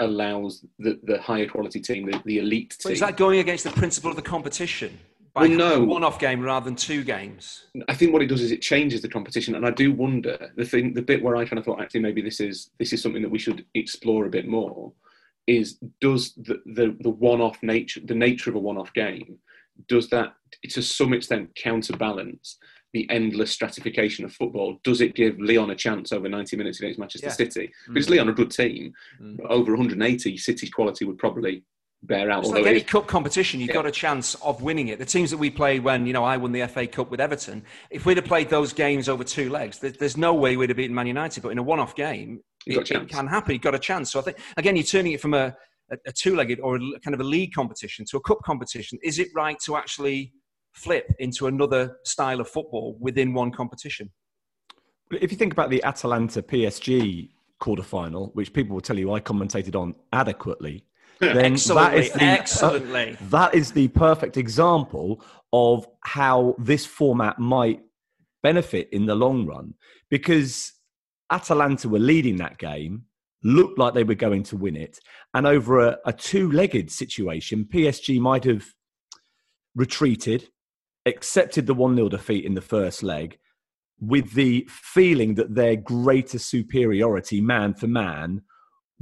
allows 0.00 0.64
the, 0.78 0.98
the 1.04 1.20
higher 1.20 1.46
quality 1.46 1.80
team, 1.80 2.10
the, 2.10 2.20
the 2.24 2.38
elite 2.38 2.76
So 2.80 2.88
team. 2.88 2.94
is 2.94 3.00
that 3.00 3.16
going 3.18 3.38
against 3.40 3.62
the 3.64 3.70
principle 3.70 4.08
of 4.10 4.16
the 4.16 4.22
competition? 4.22 4.98
Well, 5.34 5.48
no. 5.48 5.82
one-off 5.84 6.18
game 6.18 6.40
rather 6.42 6.64
than 6.64 6.76
two 6.76 7.02
games. 7.04 7.64
I 7.88 7.94
think 7.94 8.12
what 8.12 8.22
it 8.22 8.26
does 8.26 8.42
is 8.42 8.50
it 8.52 8.60
changes 8.60 9.00
the 9.00 9.08
competition, 9.08 9.54
and 9.54 9.66
I 9.66 9.70
do 9.70 9.92
wonder 9.92 10.52
the 10.56 10.64
thing, 10.64 10.92
the 10.92 11.02
bit 11.02 11.22
where 11.22 11.36
I 11.36 11.44
kind 11.46 11.58
of 11.58 11.64
thought 11.64 11.80
actually 11.80 12.00
maybe 12.00 12.20
this 12.20 12.38
is 12.40 12.70
this 12.78 12.92
is 12.92 13.02
something 13.02 13.22
that 13.22 13.30
we 13.30 13.38
should 13.38 13.64
explore 13.74 14.26
a 14.26 14.30
bit 14.30 14.46
more. 14.46 14.92
Is 15.46 15.78
does 16.00 16.34
the 16.34 16.60
the, 16.66 16.96
the 17.00 17.10
one-off 17.10 17.62
nature, 17.62 18.00
the 18.04 18.14
nature 18.14 18.50
of 18.50 18.56
a 18.56 18.60
one-off 18.60 18.92
game, 18.92 19.38
does 19.88 20.08
that 20.10 20.34
to 20.68 20.82
some 20.82 21.12
extent 21.14 21.54
counterbalance 21.54 22.58
the 22.92 23.08
endless 23.08 23.50
stratification 23.50 24.26
of 24.26 24.34
football? 24.34 24.78
Does 24.84 25.00
it 25.00 25.14
give 25.14 25.40
Lyon 25.40 25.70
a 25.70 25.74
chance 25.74 26.12
over 26.12 26.28
90 26.28 26.58
minutes 26.58 26.78
against 26.78 26.98
Manchester 26.98 27.28
Yeah. 27.28 27.32
City? 27.32 27.72
Because 27.88 28.10
Lyon 28.10 28.28
are 28.28 28.32
a 28.32 28.34
good 28.34 28.50
team, 28.50 28.92
Mm. 29.18 29.38
over 29.48 29.72
180, 29.74 30.36
City's 30.36 30.68
quality 30.70 31.06
would 31.06 31.16
probably 31.16 31.62
bear 32.02 32.30
out. 32.30 32.40
It's 32.44 32.52
like 32.52 32.66
any 32.66 32.78
is- 32.78 32.84
cup 32.84 33.06
competition, 33.06 33.60
you've 33.60 33.68
Yeah. 33.68 33.74
got 33.74 33.86
a 33.86 33.90
chance 33.90 34.34
of 34.36 34.62
winning 34.62 34.88
it. 34.88 34.98
The 34.98 35.04
teams 35.04 35.30
that 35.30 35.36
we 35.38 35.50
played 35.50 35.84
when, 35.84 36.06
you 36.06 36.12
know, 36.12 36.24
I 36.24 36.36
won 36.36 36.52
the 36.52 36.62
FA 36.62 36.86
Cup 36.86 37.10
with 37.10 37.20
Everton, 37.20 37.62
if 37.90 38.04
we'd 38.06 38.16
have 38.16 38.26
played 38.26 38.48
those 38.48 38.72
games 38.72 39.08
over 39.08 39.24
two 39.24 39.50
legs, 39.50 39.78
there, 39.78 39.90
there's 39.92 40.16
no 40.16 40.34
way 40.34 40.56
we'd 40.56 40.70
have 40.70 40.76
beaten 40.76 40.94
Man 40.94 41.06
United. 41.06 41.42
But 41.42 41.50
in 41.50 41.58
a 41.58 41.62
one-off 41.62 41.94
game, 41.94 42.40
You've 42.66 42.82
it, 42.82 42.90
a 42.90 43.02
it 43.02 43.08
can 43.08 43.26
happen. 43.26 43.52
You've 43.52 43.62
got 43.62 43.74
a 43.74 43.78
chance. 43.78 44.12
So 44.12 44.18
I 44.20 44.22
think, 44.22 44.38
again, 44.56 44.76
you're 44.76 44.84
turning 44.84 45.12
it 45.12 45.20
from 45.20 45.34
a, 45.34 45.54
a, 45.90 45.96
a 46.06 46.12
two-legged 46.12 46.60
or 46.60 46.76
a, 46.76 46.80
l- 46.80 46.92
kind 47.04 47.14
of 47.14 47.20
a 47.20 47.24
league 47.24 47.52
competition 47.52 48.04
to 48.10 48.16
a 48.16 48.20
cup 48.20 48.38
competition. 48.44 48.98
Is 49.02 49.18
it 49.18 49.28
right 49.34 49.58
to 49.66 49.76
actually 49.76 50.32
flip 50.72 51.12
into 51.18 51.46
another 51.46 51.96
style 52.04 52.40
of 52.40 52.48
football 52.48 52.96
within 53.00 53.32
one 53.34 53.50
competition? 53.52 54.10
If 55.12 55.30
you 55.30 55.36
think 55.38 55.52
about 55.52 55.70
the 55.70 55.82
Atalanta 55.84 56.42
PSG 56.42 57.28
quarterfinal, 57.60 58.34
which 58.34 58.52
people 58.52 58.74
will 58.74 58.80
tell 58.80 58.98
you 58.98 59.12
I 59.12 59.20
commentated 59.20 59.76
on 59.78 59.94
adequately, 60.12 60.84
then 61.20 61.54
that 61.54 61.94
is 61.94 62.12
the, 62.12 62.24
uh, 62.24 62.24
excellently. 62.24 63.16
that 63.30 63.54
is 63.54 63.72
the 63.72 63.88
perfect 63.88 64.36
example 64.36 65.24
of 65.52 65.86
how 66.00 66.54
this 66.58 66.84
format 66.84 67.38
might 67.38 67.80
benefit 68.42 68.88
in 68.92 69.06
the 69.06 69.14
long 69.14 69.46
run 69.46 69.74
because 70.10 70.72
Atalanta 71.30 71.88
were 71.88 71.98
leading 71.98 72.36
that 72.36 72.58
game, 72.58 73.04
looked 73.42 73.78
like 73.78 73.94
they 73.94 74.04
were 74.04 74.14
going 74.14 74.42
to 74.44 74.56
win 74.56 74.76
it, 74.76 74.98
and 75.34 75.46
over 75.46 75.80
a, 75.80 75.98
a 76.04 76.12
two 76.12 76.50
legged 76.52 76.90
situation, 76.90 77.68
PSG 77.72 78.20
might 78.20 78.44
have 78.44 78.64
retreated, 79.74 80.48
accepted 81.06 81.66
the 81.66 81.74
1 81.74 81.96
0 81.96 82.08
defeat 82.08 82.44
in 82.44 82.54
the 82.54 82.60
first 82.60 83.02
leg 83.02 83.38
with 84.00 84.32
the 84.32 84.66
feeling 84.68 85.36
that 85.36 85.54
their 85.54 85.76
greater 85.76 86.38
superiority 86.38 87.40
man 87.40 87.72
for 87.72 87.86
man 87.86 88.42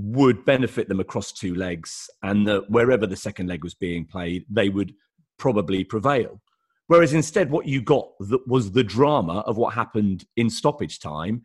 would 0.00 0.44
benefit 0.44 0.88
them 0.88 1.00
across 1.00 1.32
two 1.32 1.54
legs 1.54 2.08
and 2.22 2.46
that 2.46 2.70
wherever 2.70 3.06
the 3.06 3.16
second 3.16 3.48
leg 3.48 3.62
was 3.62 3.74
being 3.74 4.04
played 4.04 4.44
they 4.48 4.68
would 4.68 4.94
probably 5.38 5.84
prevail. 5.84 6.40
Whereas 6.86 7.12
instead 7.12 7.50
what 7.50 7.66
you 7.66 7.82
got 7.82 8.08
was 8.46 8.72
the 8.72 8.82
drama 8.82 9.40
of 9.40 9.56
what 9.56 9.74
happened 9.74 10.24
in 10.36 10.50
stoppage 10.50 11.00
time 11.00 11.42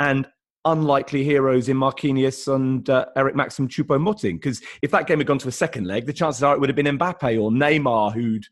and 0.00 0.26
unlikely 0.64 1.22
heroes 1.22 1.68
in 1.68 1.76
Marquinhos 1.76 2.52
and 2.52 2.88
uh, 2.90 3.06
Eric 3.16 3.36
Maxim 3.36 3.68
Choupo-Moting 3.68 4.36
because 4.36 4.60
if 4.82 4.90
that 4.90 5.06
game 5.06 5.18
had 5.18 5.26
gone 5.26 5.38
to 5.38 5.48
a 5.48 5.52
second 5.52 5.86
leg 5.86 6.06
the 6.06 6.12
chances 6.12 6.42
are 6.42 6.54
it 6.54 6.60
would 6.60 6.68
have 6.68 6.76
been 6.76 6.98
Mbappe 6.98 7.40
or 7.40 7.50
Neymar 7.50 8.12
who'd 8.12 8.44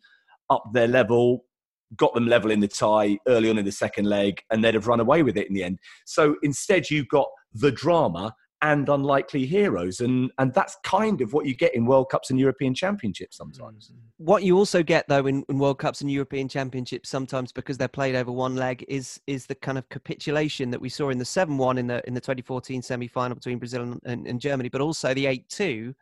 upped 0.48 0.72
their 0.72 0.88
level 0.88 1.44
got 1.96 2.14
them 2.14 2.26
level 2.26 2.50
in 2.50 2.60
the 2.60 2.68
tie 2.68 3.18
early 3.28 3.50
on 3.50 3.58
in 3.58 3.64
the 3.64 3.72
second 3.72 4.06
leg 4.06 4.40
and 4.50 4.62
they'd 4.62 4.74
have 4.74 4.86
run 4.86 5.00
away 5.00 5.22
with 5.22 5.36
it 5.36 5.48
in 5.48 5.54
the 5.54 5.62
end. 5.62 5.78
So 6.04 6.36
instead 6.42 6.90
you 6.90 7.04
got 7.06 7.28
the 7.52 7.70
drama 7.70 8.34
and 8.62 8.88
unlikely 8.88 9.44
heroes 9.44 10.00
and 10.00 10.30
and 10.38 10.52
that's 10.54 10.76
kind 10.82 11.20
of 11.20 11.32
what 11.32 11.46
you 11.46 11.54
get 11.54 11.74
in 11.74 11.84
world 11.84 12.08
cups 12.10 12.30
and 12.30 12.38
european 12.40 12.74
championships 12.74 13.36
sometimes 13.36 13.88
mm-hmm. 13.88 14.06
What 14.18 14.44
you 14.44 14.56
also 14.56 14.82
get 14.82 15.06
though 15.08 15.26
in, 15.26 15.44
in 15.50 15.58
World 15.58 15.78
Cups 15.78 16.00
and 16.00 16.10
European 16.10 16.48
Championships 16.48 17.10
sometimes 17.10 17.52
because 17.52 17.76
they're 17.76 17.86
played 17.86 18.14
over 18.14 18.32
one 18.32 18.56
leg 18.56 18.82
is 18.88 19.20
is 19.26 19.44
the 19.44 19.54
kind 19.54 19.76
of 19.76 19.86
capitulation 19.90 20.70
that 20.70 20.80
we 20.80 20.88
saw 20.88 21.10
in 21.10 21.18
the 21.18 21.24
seven 21.24 21.58
one 21.58 21.76
in 21.76 21.86
the 21.86 22.06
in 22.06 22.14
the 22.14 22.20
2014 22.20 22.80
semi 22.80 23.08
final 23.08 23.34
between 23.34 23.58
Brazil 23.58 23.82
and, 23.82 24.00
and, 24.06 24.26
and 24.26 24.40
Germany, 24.40 24.70
but 24.70 24.80
also 24.80 25.12
the 25.12 25.26
eight 25.26 25.46
two. 25.50 25.94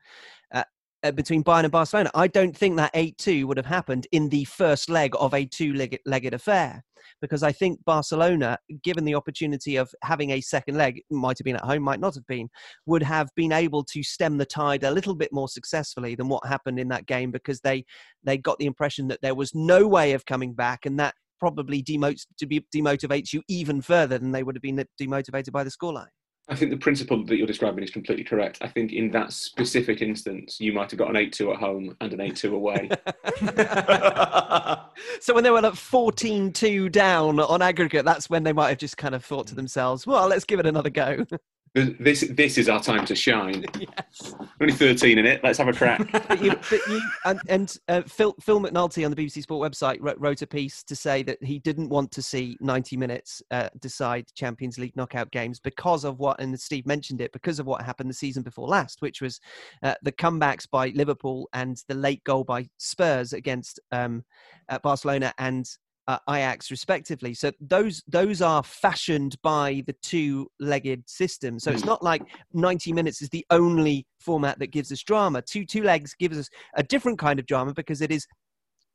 Uh, 1.04 1.10
between 1.12 1.44
Bayern 1.44 1.64
and 1.64 1.70
Barcelona, 1.70 2.10
I 2.14 2.28
don't 2.28 2.56
think 2.56 2.78
that 2.78 2.90
eight-two 2.94 3.46
would 3.46 3.58
have 3.58 3.66
happened 3.66 4.06
in 4.10 4.30
the 4.30 4.44
first 4.44 4.88
leg 4.88 5.14
of 5.20 5.34
a 5.34 5.44
two-legged 5.44 6.32
affair, 6.32 6.82
because 7.20 7.42
I 7.42 7.52
think 7.52 7.84
Barcelona, 7.84 8.56
given 8.82 9.04
the 9.04 9.14
opportunity 9.14 9.76
of 9.76 9.94
having 10.02 10.30
a 10.30 10.40
second 10.40 10.78
leg, 10.78 11.02
might 11.10 11.36
have 11.36 11.44
been 11.44 11.56
at 11.56 11.64
home, 11.64 11.82
might 11.82 12.00
not 12.00 12.14
have 12.14 12.26
been, 12.26 12.48
would 12.86 13.02
have 13.02 13.28
been 13.36 13.52
able 13.52 13.84
to 13.84 14.02
stem 14.02 14.38
the 14.38 14.46
tide 14.46 14.82
a 14.82 14.90
little 14.90 15.14
bit 15.14 15.30
more 15.30 15.46
successfully 15.46 16.14
than 16.14 16.30
what 16.30 16.46
happened 16.46 16.80
in 16.80 16.88
that 16.88 17.04
game 17.04 17.30
because 17.30 17.60
they 17.60 17.84
they 18.22 18.38
got 18.38 18.58
the 18.58 18.64
impression 18.64 19.06
that 19.08 19.20
there 19.20 19.34
was 19.34 19.54
no 19.54 19.86
way 19.86 20.12
of 20.12 20.24
coming 20.24 20.54
back 20.54 20.86
and 20.86 20.98
that 20.98 21.14
probably 21.38 21.82
demotes 21.82 22.24
to 22.38 22.46
be 22.46 22.64
demotivates 22.74 23.30
you 23.30 23.42
even 23.46 23.82
further 23.82 24.16
than 24.16 24.32
they 24.32 24.42
would 24.42 24.56
have 24.56 24.62
been 24.62 24.82
demotivated 24.98 25.52
by 25.52 25.62
the 25.62 25.70
scoreline. 25.70 26.08
I 26.46 26.54
think 26.54 26.70
the 26.70 26.76
principle 26.76 27.24
that 27.24 27.36
you're 27.36 27.46
describing 27.46 27.82
is 27.82 27.90
completely 27.90 28.24
correct. 28.24 28.58
I 28.60 28.68
think 28.68 28.92
in 28.92 29.10
that 29.12 29.32
specific 29.32 30.02
instance, 30.02 30.58
you 30.60 30.74
might 30.74 30.90
have 30.90 30.98
got 30.98 31.08
an 31.08 31.16
8 31.16 31.32
2 31.32 31.52
at 31.52 31.58
home 31.58 31.96
and 32.00 32.12
an 32.12 32.20
8 32.20 32.36
2 32.36 32.54
away. 32.54 32.90
so 35.20 35.34
when 35.34 35.42
they 35.42 35.50
were 35.50 35.62
like 35.62 35.72
14-2 35.72 36.92
down 36.92 37.40
on 37.40 37.62
aggregate, 37.62 38.04
that's 38.04 38.28
when 38.28 38.42
they 38.42 38.52
might 38.52 38.68
have 38.68 38.78
just 38.78 38.98
kind 38.98 39.14
of 39.14 39.24
thought 39.24 39.46
to 39.48 39.54
themselves, 39.54 40.06
well, 40.06 40.28
let's 40.28 40.44
give 40.44 40.60
it 40.60 40.66
another 40.66 40.90
go. 40.90 41.24
this, 41.74 42.24
this 42.30 42.56
is 42.56 42.68
our 42.68 42.80
time 42.80 43.04
to 43.06 43.16
shine. 43.16 43.64
yes. 43.78 44.34
Only 44.60 44.72
13 44.72 45.18
in 45.18 45.26
it. 45.26 45.42
Let's 45.42 45.58
have 45.58 45.66
a 45.66 45.72
crack. 45.72 46.08
but 46.28 46.42
you, 46.42 46.50
but 46.70 46.86
you 46.88 47.02
and, 47.24 47.40
and 47.48 47.76
uh, 47.88 48.02
Phil, 48.02 48.34
Phil 48.40 48.60
McNulty 48.60 49.04
on 49.04 49.12
the 49.12 49.16
BBC 49.16 49.42
Sport 49.42 49.72
website 49.72 49.98
wrote, 50.00 50.18
wrote 50.18 50.42
a 50.42 50.46
piece 50.46 50.84
to 50.84 50.94
say 50.94 51.24
that 51.24 51.42
he 51.42 51.58
didn't 51.58 51.88
want 51.88 52.12
to 52.12 52.22
see 52.22 52.56
90 52.60 52.96
minutes 52.96 53.42
uh, 53.50 53.68
decide 53.80 54.26
Champions 54.34 54.78
League 54.78 54.94
knockout 54.94 55.32
games 55.32 55.58
because 55.58 56.04
of 56.04 56.20
what, 56.20 56.40
and 56.40 56.58
Steve 56.58 56.86
mentioned 56.86 57.20
it, 57.20 57.32
because 57.32 57.58
of 57.58 57.66
what 57.66 57.82
happened 57.82 58.08
the 58.08 58.14
season 58.14 58.44
before 58.44 58.68
last, 58.68 59.02
which 59.02 59.20
was 59.20 59.40
uh, 59.82 59.94
the 60.02 60.12
comebacks 60.12 60.70
by 60.70 60.88
Liverpool 60.94 61.48
and 61.54 61.82
the 61.88 61.94
late 61.94 62.22
goal 62.22 62.44
by 62.44 62.68
Spurs 62.78 63.32
against 63.32 63.80
um, 63.90 64.24
uh, 64.68 64.78
Barcelona 64.78 65.32
and 65.38 65.68
uh, 66.06 66.18
Ajax 66.28 66.70
respectively. 66.70 67.34
So 67.34 67.52
those 67.60 68.02
those 68.06 68.42
are 68.42 68.62
fashioned 68.62 69.36
by 69.42 69.82
the 69.86 69.94
two-legged 70.02 71.08
system. 71.08 71.58
So 71.58 71.70
it's 71.70 71.82
Mm. 71.82 71.86
not 71.86 72.02
like 72.02 72.22
90 72.52 72.92
minutes 72.92 73.22
is 73.22 73.30
the 73.30 73.46
only 73.50 74.06
format 74.20 74.58
that 74.58 74.68
gives 74.68 74.92
us 74.92 75.02
drama. 75.02 75.42
Two 75.42 75.64
two 75.64 75.82
legs 75.82 76.14
gives 76.18 76.38
us 76.38 76.48
a 76.74 76.82
different 76.82 77.18
kind 77.18 77.38
of 77.38 77.46
drama 77.46 77.72
because 77.72 78.00
it 78.00 78.10
is 78.10 78.26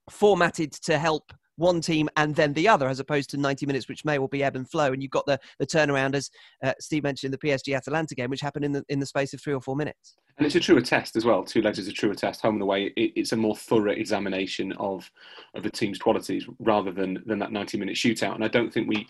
formatted 0.10 0.72
to 0.72 0.98
help 0.98 1.32
one 1.60 1.82
team 1.82 2.10
and 2.15 2.36
then 2.36 2.54
the 2.54 2.67
other, 2.67 2.88
as 2.88 3.00
opposed 3.00 3.30
to 3.32 3.38
90 3.38 3.65
minutes, 3.65 3.88
which 3.88 4.06
may 4.06 4.17
well 4.17 4.28
be 4.28 4.43
ebb 4.43 4.56
and 4.56 4.69
flow. 4.69 4.91
And 4.91 5.02
you've 5.02 5.12
got 5.12 5.26
the, 5.26 5.39
the 5.60 5.67
turnaround, 5.67 6.15
as 6.15 6.32
uh, 6.63 6.74
Steve 6.80 7.04
mentioned, 7.04 7.34
in 7.34 7.39
the 7.39 7.48
PSG 7.48 7.76
Atalanta 7.76 8.15
game, 8.15 8.30
which 8.30 8.41
happened 8.41 8.65
in 8.65 8.72
the 8.72 8.84
in 8.89 9.00
the 9.00 9.06
space 9.06 9.34
of 9.34 9.41
three 9.41 9.54
or 9.54 9.62
four 9.62 9.76
minutes. 9.76 10.15
And 10.38 10.45
it's 10.45 10.56
a 10.56 10.60
truer 10.60 10.82
test 10.82 11.15
as 11.15 11.26
well. 11.26 11.43
Two 11.43 11.62
legs 11.62 11.80
is 11.80 11.88
a 11.88 11.93
truer 11.93 12.15
test. 12.15 12.41
Home 12.41 12.56
and 12.56 12.62
away, 12.62 12.93
it, 12.95 13.12
it's 13.15 13.34
a 13.34 13.36
more 13.36 13.56
thorough 13.56 13.91
examination 13.91 14.72
of 14.74 15.10
of 15.54 15.65
a 15.65 15.69
team's 15.69 16.00
qualities 16.00 16.48
rather 16.60 16.91
than 16.91 17.22
than 17.26 17.39
that 17.39 17.52
90 17.52 17.78
minute 17.78 17.95
shootout. 17.95 18.36
And 18.36 18.43
I 18.43 18.48
don't 18.48 18.74
think 18.74 18.88
we, 18.88 19.08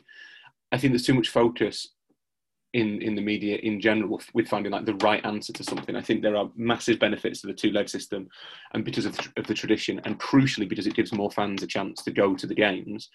I 0.71 0.77
think 0.77 0.91
there's 0.91 1.05
too 1.05 1.13
much 1.13 1.29
focus 1.29 1.88
in 2.73 3.01
in 3.01 3.15
the 3.15 3.21
media 3.21 3.58
in 3.58 3.82
general 3.82 4.19
with, 4.34 4.47
finding 4.47 4.71
like 4.71 4.86
the 4.86 4.95
right 4.95 5.25
answer 5.25 5.51
to 5.53 5.63
something. 5.63 5.95
I 5.95 6.01
think 6.01 6.21
there 6.21 6.36
are 6.36 6.49
massive 6.55 6.99
benefits 6.99 7.41
to 7.41 7.47
the 7.47 7.53
two 7.53 7.71
leg 7.71 7.89
system, 7.89 8.27
and 8.73 8.86
because 8.86 9.05
of, 9.05 9.17
of 9.38 9.47
the 9.47 9.53
tradition, 9.53 9.99
and 10.05 10.19
crucially 10.19 10.69
because 10.69 10.88
it 10.88 10.95
gives 10.95 11.12
more 11.12 11.32
fans 11.32 11.63
a 11.63 11.67
chance 11.67 12.03
to 12.03 12.12
go 12.12 12.36
to 12.36 12.47
the 12.47 12.55
games. 12.55 13.10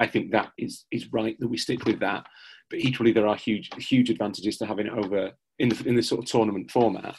I 0.00 0.06
think 0.06 0.32
that 0.32 0.52
is 0.58 0.84
is 0.90 1.12
right 1.12 1.38
that 1.40 1.48
we 1.48 1.56
stick 1.56 1.84
with 1.84 2.00
that. 2.00 2.26
But 2.70 2.80
equally, 2.80 3.12
there 3.12 3.26
are 3.26 3.36
huge 3.36 3.70
huge 3.76 4.10
advantages 4.10 4.58
to 4.58 4.66
having 4.66 4.86
it 4.86 4.92
over 4.92 5.30
in 5.58 5.68
the, 5.68 5.88
in 5.88 5.94
this 5.94 6.08
sort 6.08 6.22
of 6.22 6.30
tournament 6.30 6.70
format 6.70 7.16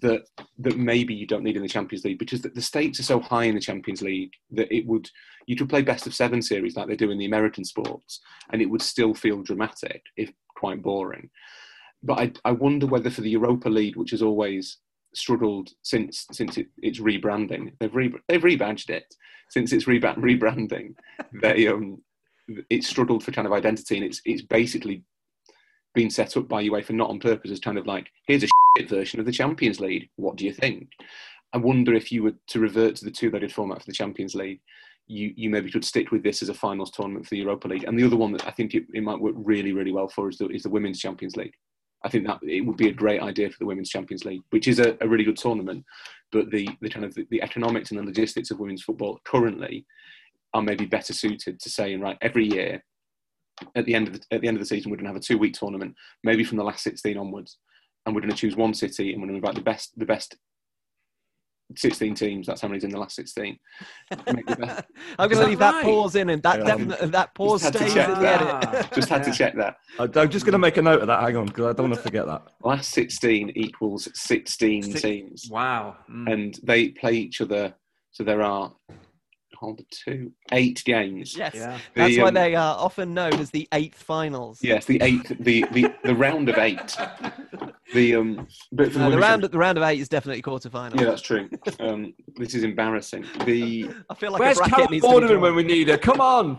that 0.00 0.22
that 0.58 0.76
maybe 0.76 1.14
you 1.14 1.26
don't 1.26 1.42
need 1.42 1.56
in 1.56 1.62
the 1.62 1.68
Champions 1.68 2.04
League 2.04 2.18
because 2.18 2.42
the, 2.42 2.50
the 2.50 2.62
stakes 2.62 3.00
are 3.00 3.04
so 3.04 3.20
high 3.20 3.44
in 3.44 3.54
the 3.54 3.60
Champions 3.60 4.02
League 4.02 4.32
that 4.50 4.74
it 4.74 4.86
would 4.86 5.08
you 5.46 5.56
could 5.56 5.68
play 5.68 5.82
best 5.82 6.06
of 6.06 6.14
seven 6.14 6.42
series 6.42 6.76
like 6.76 6.88
they 6.88 6.96
do 6.96 7.10
in 7.10 7.18
the 7.18 7.26
American 7.26 7.64
sports, 7.64 8.20
and 8.52 8.60
it 8.60 8.66
would 8.66 8.82
still 8.82 9.14
feel 9.14 9.42
dramatic 9.42 10.02
if 10.16 10.30
quite 10.56 10.82
boring. 10.82 11.30
But 12.02 12.18
I, 12.18 12.32
I 12.44 12.52
wonder 12.52 12.86
whether 12.86 13.10
for 13.10 13.22
the 13.22 13.30
Europa 13.30 13.68
League, 13.68 13.96
which 13.96 14.10
has 14.10 14.22
always 14.22 14.78
struggled 15.14 15.70
since 15.82 16.26
since 16.32 16.58
it, 16.58 16.68
its 16.78 17.00
rebranding. 17.00 17.72
They've 17.80 17.94
re, 17.94 18.12
they've 18.28 18.42
rebadged 18.42 18.90
it 18.90 19.14
since 19.50 19.72
its 19.72 19.86
reba- 19.86 20.14
rebranding. 20.18 20.94
they 21.40 21.66
um, 21.68 22.02
it's 22.70 22.88
struggled 22.88 23.24
for 23.24 23.32
kind 23.32 23.46
of 23.46 23.52
identity, 23.52 23.96
and 23.96 24.04
it's 24.04 24.20
it's 24.24 24.42
basically 24.42 25.04
been 25.94 26.10
set 26.10 26.36
up 26.36 26.46
by 26.48 26.62
UEFA 26.62 26.90
not 26.90 27.10
on 27.10 27.18
purpose 27.18 27.50
as 27.50 27.58
kind 27.58 27.78
of 27.78 27.86
like 27.86 28.08
here's 28.26 28.44
a 28.44 28.48
version 28.86 29.18
of 29.18 29.26
the 29.26 29.32
Champions 29.32 29.80
League. 29.80 30.10
What 30.16 30.36
do 30.36 30.44
you 30.44 30.52
think? 30.52 30.90
I 31.52 31.58
wonder 31.58 31.94
if 31.94 32.12
you 32.12 32.22
were 32.22 32.34
to 32.48 32.60
revert 32.60 32.96
to 32.96 33.04
the 33.04 33.10
two-legged 33.10 33.52
format 33.52 33.80
for 33.80 33.86
the 33.86 33.92
Champions 33.92 34.34
League, 34.34 34.60
you 35.06 35.32
you 35.36 35.48
maybe 35.48 35.70
could 35.70 35.84
stick 35.84 36.10
with 36.10 36.22
this 36.22 36.42
as 36.42 36.50
a 36.50 36.54
finals 36.54 36.90
tournament 36.90 37.24
for 37.24 37.30
the 37.30 37.40
Europa 37.40 37.68
League. 37.68 37.84
And 37.84 37.98
the 37.98 38.04
other 38.04 38.16
one 38.16 38.32
that 38.32 38.46
I 38.46 38.50
think 38.50 38.74
it, 38.74 38.84
it 38.92 39.02
might 39.02 39.20
work 39.20 39.34
really 39.36 39.72
really 39.72 39.92
well 39.92 40.08
for 40.08 40.28
is 40.28 40.38
the, 40.38 40.48
is 40.48 40.62
the 40.62 40.70
Women's 40.70 41.00
Champions 41.00 41.36
League. 41.36 41.54
I 42.04 42.08
think 42.08 42.26
that 42.26 42.38
it 42.42 42.60
would 42.60 42.76
be 42.76 42.88
a 42.88 42.92
great 42.92 43.22
idea 43.22 43.50
for 43.50 43.56
the 43.58 43.66
Women's 43.66 43.90
Champions 43.90 44.24
League, 44.24 44.42
which 44.50 44.68
is 44.68 44.78
a, 44.78 44.96
a 45.00 45.08
really 45.08 45.24
good 45.24 45.36
tournament. 45.36 45.84
But 46.30 46.50
the, 46.50 46.68
the 46.80 46.90
kind 46.90 47.04
of 47.04 47.14
the, 47.14 47.26
the, 47.30 47.42
economics 47.42 47.90
and 47.90 47.98
the 47.98 48.04
logistics 48.04 48.50
of 48.50 48.60
women's 48.60 48.84
football 48.84 49.18
currently 49.24 49.84
are 50.54 50.62
maybe 50.62 50.84
better 50.84 51.12
suited 51.12 51.58
to 51.58 51.70
saying 51.70 52.00
right 52.00 52.18
every 52.20 52.46
year 52.46 52.84
at 53.74 53.84
the 53.86 53.94
end 53.94 54.08
of 54.08 54.14
the, 54.14 54.20
at 54.30 54.40
the 54.40 54.46
end 54.46 54.56
of 54.56 54.60
the 54.60 54.66
season 54.66 54.90
we're 54.90 54.96
going 54.96 55.06
to 55.06 55.10
have 55.10 55.16
a 55.16 55.20
two 55.20 55.38
week 55.38 55.54
tournament, 55.54 55.94
maybe 56.22 56.44
from 56.44 56.58
the 56.58 56.64
last 56.64 56.84
sixteen 56.84 57.16
onwards, 57.16 57.58
and 58.06 58.14
we're 58.14 58.20
going 58.20 58.30
to 58.30 58.36
choose 58.36 58.56
one 58.56 58.74
city 58.74 59.12
and 59.12 59.20
we're 59.20 59.28
going 59.28 59.40
to 59.40 59.46
invite 59.46 59.54
the 59.54 59.62
best 59.62 59.92
the 59.98 60.06
best 60.06 60.36
16 61.76 62.14
teams. 62.14 62.46
That's 62.46 62.62
how 62.62 62.68
many's 62.68 62.84
in 62.84 62.90
the 62.90 62.98
last 62.98 63.14
16. 63.16 63.58
I'm 64.26 64.34
going 64.34 64.56
to 65.30 65.46
leave 65.46 65.58
that, 65.58 65.84
pause 65.84 66.16
in, 66.16 66.30
and 66.30 66.42
that 66.42 66.68
um, 66.68 66.88
that 67.10 67.34
pause 67.34 67.62
stays 67.62 67.94
in 67.94 68.10
the 68.10 68.28
edit. 68.28 68.92
just 68.92 69.08
had 69.08 69.22
to 69.24 69.32
check 69.32 69.54
that. 69.56 69.76
I'm 69.98 70.30
just 70.30 70.44
going 70.46 70.52
to 70.52 70.58
make 70.58 70.76
a 70.78 70.82
note 70.82 71.02
of 71.02 71.08
that. 71.08 71.20
Hang 71.20 71.36
on, 71.36 71.46
because 71.46 71.66
I 71.66 71.72
don't 71.74 71.90
want 71.90 71.94
to 71.94 72.00
forget 72.00 72.26
that. 72.26 72.42
Last 72.62 72.90
16 72.92 73.52
equals 73.54 74.08
16 74.14 74.82
Six. 74.82 75.02
teams. 75.02 75.48
Wow. 75.50 75.96
Mm. 76.10 76.32
And 76.32 76.58
they 76.62 76.88
play 76.88 77.12
each 77.12 77.40
other. 77.40 77.74
So 78.12 78.24
there 78.24 78.42
are 78.42 78.72
hold 79.58 79.82
two, 79.90 80.32
eight 80.52 80.82
games. 80.84 81.36
Yes, 81.36 81.54
yeah. 81.54 81.78
that's 81.94 82.16
why 82.16 82.28
um, 82.28 82.34
they 82.34 82.54
are 82.54 82.76
often 82.76 83.12
known 83.12 83.34
as 83.34 83.50
the 83.50 83.68
eighth 83.72 84.02
finals. 84.02 84.60
Yes, 84.62 84.86
the 84.86 85.00
eighth, 85.02 85.32
the 85.40 85.64
the, 85.72 85.92
the 86.04 86.14
round 86.14 86.48
of 86.48 86.58
eight. 86.58 86.96
The 87.94 88.16
um, 88.16 88.46
but 88.72 88.92
the, 88.92 88.98
the 88.98 89.18
round 89.18 89.44
the 89.44 89.58
round 89.58 89.78
of 89.78 89.84
eight 89.84 89.98
is 90.00 90.08
definitely 90.08 90.42
quarterfinal. 90.42 90.98
Yeah, 91.00 91.06
that's 91.06 91.22
true. 91.22 91.48
Um, 91.80 92.12
this 92.36 92.54
is 92.54 92.62
embarrassing. 92.62 93.24
The 93.46 93.90
I 94.10 94.14
feel 94.14 94.32
like 94.32 94.40
where's 94.40 94.60
Carol 94.60 95.40
when 95.40 95.54
we 95.54 95.62
need 95.62 95.88
her? 95.88 95.96
Come 95.96 96.20
on. 96.20 96.58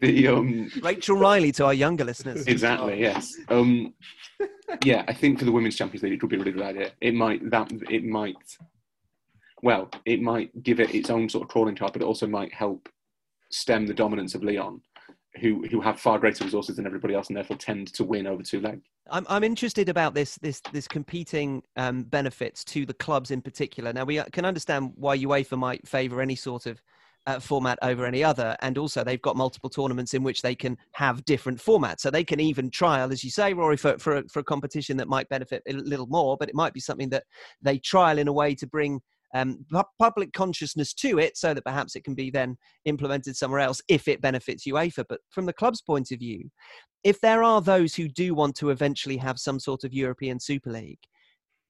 The 0.00 0.28
um, 0.28 0.70
Rachel 0.82 1.16
Riley 1.16 1.52
to 1.52 1.66
our 1.66 1.74
younger 1.74 2.04
listeners. 2.04 2.46
Exactly. 2.46 3.00
Yes. 3.00 3.36
Um, 3.48 3.94
yeah, 4.84 5.04
I 5.08 5.12
think 5.12 5.38
for 5.38 5.44
the 5.44 5.52
women's 5.52 5.76
Champions 5.76 6.02
League, 6.02 6.14
it 6.14 6.22
would 6.22 6.28
be 6.28 6.36
a 6.36 6.38
really 6.38 6.52
good 6.52 6.62
idea. 6.62 6.92
It 7.00 7.14
might 7.14 7.50
that 7.50 7.72
it 7.90 8.04
might 8.04 8.36
well, 9.62 9.90
it 10.04 10.20
might 10.20 10.62
give 10.62 10.80
it 10.80 10.94
its 10.94 11.08
own 11.08 11.28
sort 11.28 11.44
of 11.44 11.48
crawling 11.48 11.76
chart, 11.76 11.92
but 11.92 12.02
it 12.02 12.04
also 12.04 12.26
might 12.26 12.52
help 12.52 12.88
stem 13.50 13.86
the 13.86 13.94
dominance 13.94 14.34
of 14.34 14.42
Lyon, 14.42 14.80
who 15.40 15.66
who 15.68 15.80
have 15.80 15.98
far 15.98 16.18
greater 16.18 16.44
resources 16.44 16.76
than 16.76 16.86
everybody 16.86 17.14
else 17.14 17.28
and 17.28 17.36
therefore 17.36 17.56
tend 17.56 17.92
to 17.94 18.04
win 18.04 18.26
over 18.26 18.42
two 18.42 18.60
legs. 18.60 18.86
I'm 19.10 19.26
I'm 19.28 19.44
interested 19.44 19.88
about 19.88 20.14
this 20.14 20.36
this 20.36 20.60
this 20.72 20.86
competing 20.86 21.62
um, 21.76 22.04
benefits 22.04 22.64
to 22.66 22.84
the 22.84 22.94
clubs 22.94 23.30
in 23.30 23.40
particular. 23.40 23.92
Now 23.92 24.04
we 24.04 24.18
uh, 24.18 24.24
can 24.32 24.44
understand 24.44 24.92
why 24.96 25.16
UEFA 25.18 25.58
might 25.58 25.86
favour 25.88 26.20
any 26.20 26.36
sort 26.36 26.66
of 26.66 26.82
uh, 27.26 27.38
format 27.38 27.78
over 27.82 28.04
any 28.04 28.24
other. 28.24 28.56
And 28.60 28.78
also, 28.78 29.04
they've 29.04 29.22
got 29.22 29.36
multiple 29.36 29.70
tournaments 29.70 30.14
in 30.14 30.22
which 30.22 30.42
they 30.42 30.54
can 30.54 30.76
have 30.92 31.24
different 31.24 31.58
formats. 31.58 32.00
So 32.00 32.10
they 32.10 32.24
can 32.24 32.40
even 32.40 32.70
trial, 32.70 33.12
as 33.12 33.22
you 33.22 33.30
say, 33.30 33.52
Rory, 33.52 33.76
for, 33.76 33.98
for, 33.98 34.18
a, 34.18 34.28
for 34.28 34.40
a 34.40 34.44
competition 34.44 34.96
that 34.96 35.08
might 35.08 35.28
benefit 35.28 35.62
a 35.68 35.72
little 35.72 36.06
more, 36.06 36.36
but 36.36 36.48
it 36.48 36.54
might 36.54 36.72
be 36.72 36.80
something 36.80 37.10
that 37.10 37.24
they 37.60 37.78
trial 37.78 38.18
in 38.18 38.28
a 38.28 38.32
way 38.32 38.54
to 38.56 38.66
bring 38.66 39.00
um, 39.34 39.64
public 39.98 40.32
consciousness 40.32 40.92
to 40.94 41.18
it 41.18 41.36
so 41.36 41.54
that 41.54 41.64
perhaps 41.64 41.96
it 41.96 42.04
can 42.04 42.14
be 42.14 42.30
then 42.30 42.56
implemented 42.84 43.36
somewhere 43.36 43.60
else 43.60 43.80
if 43.88 44.08
it 44.08 44.20
benefits 44.20 44.66
UEFA. 44.66 45.04
But 45.08 45.20
from 45.30 45.46
the 45.46 45.52
club's 45.52 45.82
point 45.82 46.10
of 46.10 46.18
view, 46.18 46.50
if 47.04 47.20
there 47.20 47.42
are 47.42 47.60
those 47.60 47.94
who 47.94 48.08
do 48.08 48.34
want 48.34 48.56
to 48.56 48.70
eventually 48.70 49.16
have 49.16 49.38
some 49.38 49.58
sort 49.58 49.84
of 49.84 49.92
European 49.92 50.38
Super 50.38 50.70
League, 50.70 51.00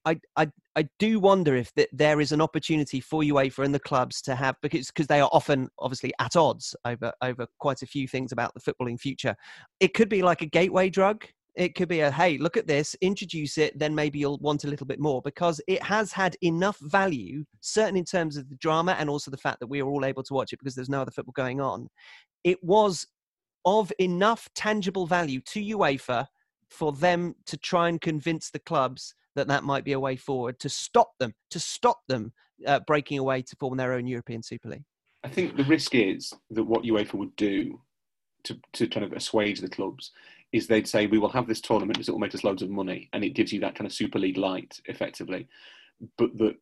I, 0.05 0.19
I, 0.35 0.49
I 0.75 0.87
do 0.99 1.19
wonder 1.19 1.55
if 1.55 1.73
that 1.75 1.89
there 1.93 2.19
is 2.19 2.31
an 2.33 2.41
opportunity 2.41 2.99
for 2.99 3.21
UEFA 3.21 3.63
and 3.63 3.73
the 3.73 3.79
clubs 3.79 4.21
to 4.23 4.35
have 4.35 4.55
because 4.61 4.87
because 4.87 5.07
they 5.07 5.21
are 5.21 5.29
often 5.31 5.69
obviously 5.79 6.11
at 6.19 6.35
odds 6.35 6.75
over 6.83 7.13
over 7.21 7.47
quite 7.59 7.81
a 7.81 7.87
few 7.87 8.07
things 8.07 8.33
about 8.33 8.53
the 8.53 8.59
footballing 8.59 8.99
future. 8.99 9.35
It 9.79 9.93
could 9.93 10.09
be 10.09 10.21
like 10.21 10.41
a 10.41 10.45
gateway 10.45 10.89
drug 10.89 11.25
it 11.55 11.75
could 11.75 11.87
be 11.87 11.99
a 11.99 12.11
hey, 12.11 12.37
look 12.37 12.57
at 12.57 12.67
this, 12.67 12.95
introduce 13.01 13.57
it, 13.57 13.77
then 13.77 13.93
maybe 13.93 14.19
you'll 14.19 14.39
want 14.39 14.63
a 14.63 14.67
little 14.67 14.87
bit 14.87 14.99
more 14.99 15.21
because 15.21 15.61
it 15.67 15.81
has 15.83 16.11
had 16.11 16.35
enough 16.41 16.77
value, 16.79 17.45
certain 17.61 17.95
in 17.95 18.05
terms 18.05 18.37
of 18.37 18.49
the 18.49 18.55
drama 18.55 18.95
and 18.97 19.09
also 19.09 19.29
the 19.29 19.37
fact 19.37 19.59
that 19.59 19.67
we 19.67 19.81
are 19.81 19.87
all 19.87 20.05
able 20.05 20.23
to 20.23 20.33
watch 20.33 20.53
it 20.53 20.59
because 20.59 20.75
there's 20.75 20.89
no 20.89 21.01
other 21.01 21.11
football 21.11 21.33
going 21.35 21.61
on. 21.61 21.89
It 22.43 22.63
was 22.63 23.05
of 23.65 23.91
enough 23.99 24.49
tangible 24.55 25.05
value 25.05 25.41
to 25.41 25.77
UEFA 25.77 26.27
for 26.69 26.91
them 26.91 27.35
to 27.45 27.57
try 27.57 27.87
and 27.87 28.01
convince 28.01 28.49
the 28.49 28.59
clubs 28.59 29.13
that 29.35 29.47
that 29.47 29.63
might 29.63 29.83
be 29.83 29.93
a 29.93 29.99
way 29.99 30.15
forward 30.15 30.59
to 30.59 30.69
stop 30.69 31.11
them, 31.19 31.33
to 31.51 31.59
stop 31.59 31.99
them 32.07 32.33
uh, 32.65 32.79
breaking 32.87 33.19
away 33.19 33.41
to 33.41 33.55
form 33.57 33.77
their 33.77 33.93
own 33.93 34.07
European 34.07 34.43
Super 34.43 34.69
League. 34.69 34.83
I 35.23 35.29
think 35.29 35.55
the 35.55 35.63
risk 35.63 35.95
is 35.95 36.33
that 36.51 36.63
what 36.63 36.83
UEFA 36.83 37.13
would 37.13 37.35
do 37.35 37.79
to, 38.43 38.59
to 38.73 38.87
kind 38.87 39.05
of 39.05 39.13
assuage 39.13 39.61
the 39.61 39.69
clubs 39.69 40.11
is 40.53 40.67
they'd 40.67 40.87
say 40.87 41.07
we 41.07 41.17
will 41.17 41.29
have 41.29 41.47
this 41.47 41.59
tournament 41.59 41.97
because 41.97 42.07
it 42.07 42.11
will 42.11 42.19
make 42.19 42.35
us 42.35 42.43
loads 42.43 42.61
of 42.61 42.69
money 42.69 43.09
and 43.11 43.23
it 43.23 43.33
gives 43.33 43.51
you 43.51 43.59
that 43.59 43.75
kind 43.75 43.87
of 43.87 43.93
Super 43.93 44.19
League 44.19 44.37
light 44.37 44.79
effectively, 44.85 45.47
but 46.17 46.37
that 46.37 46.55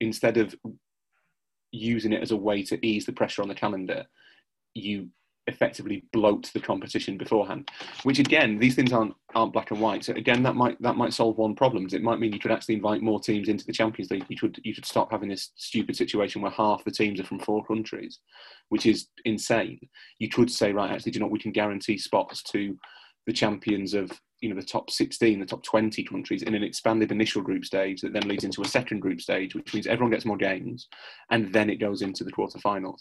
instead 0.00 0.36
of 0.36 0.54
using 1.72 2.12
it 2.12 2.22
as 2.22 2.30
a 2.30 2.36
way 2.36 2.62
to 2.62 2.84
ease 2.86 3.06
the 3.06 3.12
pressure 3.12 3.42
on 3.42 3.48
the 3.48 3.54
calendar, 3.54 4.04
you 4.74 5.08
effectively 5.46 6.04
bloat 6.12 6.50
the 6.52 6.60
competition 6.60 7.16
beforehand. 7.16 7.70
Which 8.02 8.18
again, 8.18 8.58
these 8.58 8.74
things 8.74 8.92
aren't 8.92 9.14
aren't 9.34 9.54
black 9.54 9.70
and 9.70 9.80
white. 9.80 10.04
So 10.04 10.12
again, 10.12 10.42
that 10.42 10.54
might 10.54 10.80
that 10.82 10.96
might 10.96 11.14
solve 11.14 11.38
one 11.38 11.54
problem. 11.54 11.88
It 11.90 12.02
might 12.02 12.20
mean 12.20 12.32
you 12.32 12.38
could 12.38 12.52
actually 12.52 12.74
invite 12.74 13.02
more 13.02 13.18
teams 13.18 13.48
into 13.48 13.64
the 13.64 13.72
Champions 13.72 14.10
League. 14.10 14.26
You 14.28 14.36
could 14.36 14.60
you 14.62 14.74
could 14.74 14.84
stop 14.84 15.10
having 15.10 15.30
this 15.30 15.50
stupid 15.56 15.96
situation 15.96 16.42
where 16.42 16.50
half 16.50 16.84
the 16.84 16.90
teams 16.90 17.18
are 17.18 17.24
from 17.24 17.40
four 17.40 17.64
countries, 17.64 18.18
which 18.68 18.84
is 18.84 19.08
insane. 19.24 19.80
You 20.18 20.28
could 20.28 20.50
say, 20.50 20.72
right, 20.72 20.90
actually, 20.90 21.12
do 21.12 21.18
you 21.18 21.24
know? 21.24 21.30
We 21.30 21.38
can 21.38 21.52
guarantee 21.52 21.96
spots 21.96 22.42
to 22.44 22.76
the 23.28 23.32
champions 23.34 23.92
of 23.92 24.10
you 24.40 24.48
know 24.48 24.58
the 24.58 24.66
top 24.66 24.90
16 24.90 25.38
the 25.38 25.44
top 25.44 25.62
20 25.62 26.02
countries 26.04 26.42
in 26.42 26.54
an 26.54 26.62
expanded 26.62 27.12
initial 27.12 27.42
group 27.42 27.62
stage 27.62 28.00
that 28.00 28.14
then 28.14 28.26
leads 28.26 28.42
into 28.42 28.62
a 28.62 28.68
second 28.68 29.00
group 29.00 29.20
stage 29.20 29.54
which 29.54 29.74
means 29.74 29.86
everyone 29.86 30.10
gets 30.10 30.24
more 30.24 30.38
games 30.38 30.88
and 31.30 31.52
then 31.52 31.68
it 31.68 31.76
goes 31.76 32.00
into 32.00 32.24
the 32.24 32.32
quarterfinals 32.32 33.00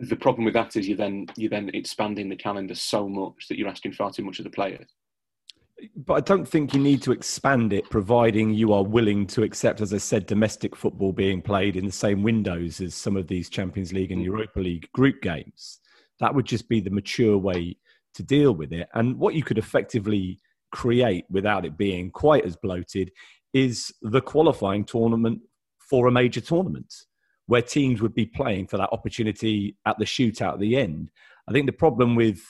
the 0.00 0.16
problem 0.16 0.44
with 0.44 0.52
that 0.52 0.76
is 0.76 0.86
you 0.86 0.94
then 0.96 1.24
you're 1.36 1.48
then 1.48 1.70
expanding 1.72 2.28
the 2.28 2.36
calendar 2.36 2.74
so 2.74 3.08
much 3.08 3.48
that 3.48 3.58
you're 3.58 3.70
asking 3.70 3.90
far 3.90 4.10
too 4.10 4.22
much 4.22 4.38
of 4.38 4.44
the 4.44 4.50
players 4.50 4.86
but 5.96 6.14
I 6.14 6.20
don't 6.20 6.46
think 6.46 6.72
you 6.72 6.80
need 6.80 7.02
to 7.02 7.12
expand 7.12 7.72
it, 7.72 7.90
providing 7.90 8.54
you 8.54 8.72
are 8.72 8.84
willing 8.84 9.26
to 9.26 9.42
accept, 9.42 9.80
as 9.80 9.92
I 9.92 9.98
said, 9.98 10.24
domestic 10.24 10.76
football 10.76 11.12
being 11.12 11.42
played 11.42 11.74
in 11.74 11.84
the 11.84 11.92
same 11.92 12.22
windows 12.22 12.80
as 12.80 12.94
some 12.94 13.16
of 13.16 13.26
these 13.26 13.50
Champions 13.50 13.92
League 13.92 14.12
and 14.12 14.22
mm. 14.22 14.26
Europa 14.26 14.60
League 14.60 14.88
group 14.92 15.20
games. 15.20 15.80
That 16.20 16.32
would 16.32 16.46
just 16.46 16.68
be 16.68 16.78
the 16.78 16.90
mature 16.90 17.36
way 17.36 17.76
to 18.14 18.22
deal 18.22 18.52
with 18.52 18.72
it. 18.72 18.88
And 18.94 19.18
what 19.18 19.34
you 19.34 19.42
could 19.42 19.58
effectively 19.58 20.40
create 20.72 21.24
without 21.30 21.64
it 21.64 21.76
being 21.76 22.10
quite 22.10 22.44
as 22.44 22.56
bloated 22.56 23.12
is 23.52 23.92
the 24.02 24.20
qualifying 24.20 24.84
tournament 24.84 25.40
for 25.78 26.06
a 26.06 26.12
major 26.12 26.40
tournament 26.40 26.92
where 27.46 27.62
teams 27.62 28.00
would 28.00 28.14
be 28.14 28.26
playing 28.26 28.66
for 28.66 28.78
that 28.78 28.88
opportunity 28.92 29.76
at 29.86 29.98
the 29.98 30.04
shootout 30.04 30.54
at 30.54 30.58
the 30.60 30.76
end. 30.76 31.10
I 31.48 31.52
think 31.52 31.66
the 31.66 31.72
problem 31.72 32.16
with 32.16 32.40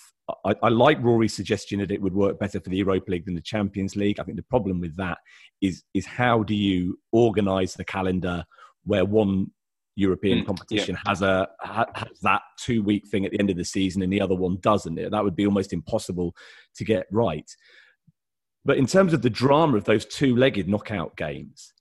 I, 0.44 0.54
I, 0.62 0.68
like 0.70 1.02
Rory's 1.02 1.34
suggestion 1.34 1.80
that 1.80 1.90
it 1.90 2.00
would 2.00 2.14
work 2.14 2.38
better 2.38 2.58
for 2.58 2.70
the 2.70 2.78
Europa 2.78 3.10
League 3.10 3.26
than 3.26 3.34
the 3.34 3.42
Champions 3.42 3.94
League. 3.94 4.18
I 4.18 4.22
think 4.22 4.36
the 4.38 4.42
problem 4.44 4.80
with 4.80 4.96
that 4.96 5.18
is 5.60 5.82
is 5.92 6.06
how 6.06 6.42
do 6.42 6.54
you 6.54 6.98
organise 7.12 7.74
the 7.74 7.84
calendar 7.84 8.44
where 8.84 9.04
one 9.04 9.50
European 9.96 10.40
mm, 10.42 10.46
competition 10.46 10.96
yeah. 10.96 11.08
has 11.08 11.22
a 11.22 11.48
has 11.62 12.20
that 12.22 12.42
two 12.58 12.82
week 12.82 13.06
thing 13.06 13.24
at 13.24 13.30
the 13.30 13.38
end 13.38 13.50
of 13.50 13.56
the 13.56 13.64
season 13.64 14.02
and 14.02 14.12
the 14.12 14.20
other 14.20 14.34
one 14.34 14.58
doesn't. 14.60 14.96
That 14.96 15.24
would 15.24 15.36
be 15.36 15.46
almost 15.46 15.72
impossible 15.72 16.34
to 16.76 16.84
get 16.84 17.06
right. 17.10 17.50
But 18.64 18.78
in 18.78 18.86
terms 18.86 19.12
of 19.12 19.22
the 19.22 19.30
drama 19.30 19.76
of 19.76 19.84
those 19.84 20.06
two 20.06 20.36
legged 20.36 20.68
knockout 20.68 21.16
games, 21.16 21.74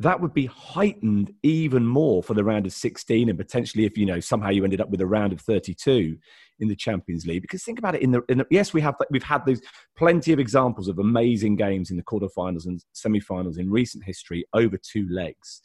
that 0.00 0.18
would 0.18 0.32
be 0.32 0.46
heightened 0.46 1.32
even 1.42 1.84
more 1.84 2.22
for 2.22 2.32
the 2.32 2.42
round 2.42 2.64
of 2.64 2.72
16 2.72 3.28
and 3.28 3.38
potentially 3.38 3.84
if 3.84 3.98
you 3.98 4.06
know 4.06 4.18
somehow 4.18 4.48
you 4.48 4.64
ended 4.64 4.80
up 4.80 4.88
with 4.88 5.02
a 5.02 5.06
round 5.06 5.32
of 5.32 5.40
32 5.42 6.16
in 6.60 6.68
the 6.68 6.74
Champions 6.74 7.26
League 7.26 7.42
because 7.42 7.62
think 7.62 7.78
about 7.78 7.94
it 7.94 8.02
in 8.02 8.10
the, 8.10 8.22
in 8.30 8.38
the 8.38 8.46
yes 8.50 8.72
we 8.72 8.80
have 8.80 8.94
we've 9.10 9.22
had 9.22 9.44
these 9.44 9.60
plenty 9.96 10.32
of 10.32 10.38
examples 10.38 10.88
of 10.88 10.98
amazing 10.98 11.54
games 11.54 11.90
in 11.90 11.98
the 11.98 12.02
quarterfinals 12.02 12.66
and 12.66 12.82
semi-finals 12.92 13.58
in 13.58 13.70
recent 13.70 14.02
history 14.02 14.44
over 14.54 14.78
two 14.78 15.06
legs 15.10 15.60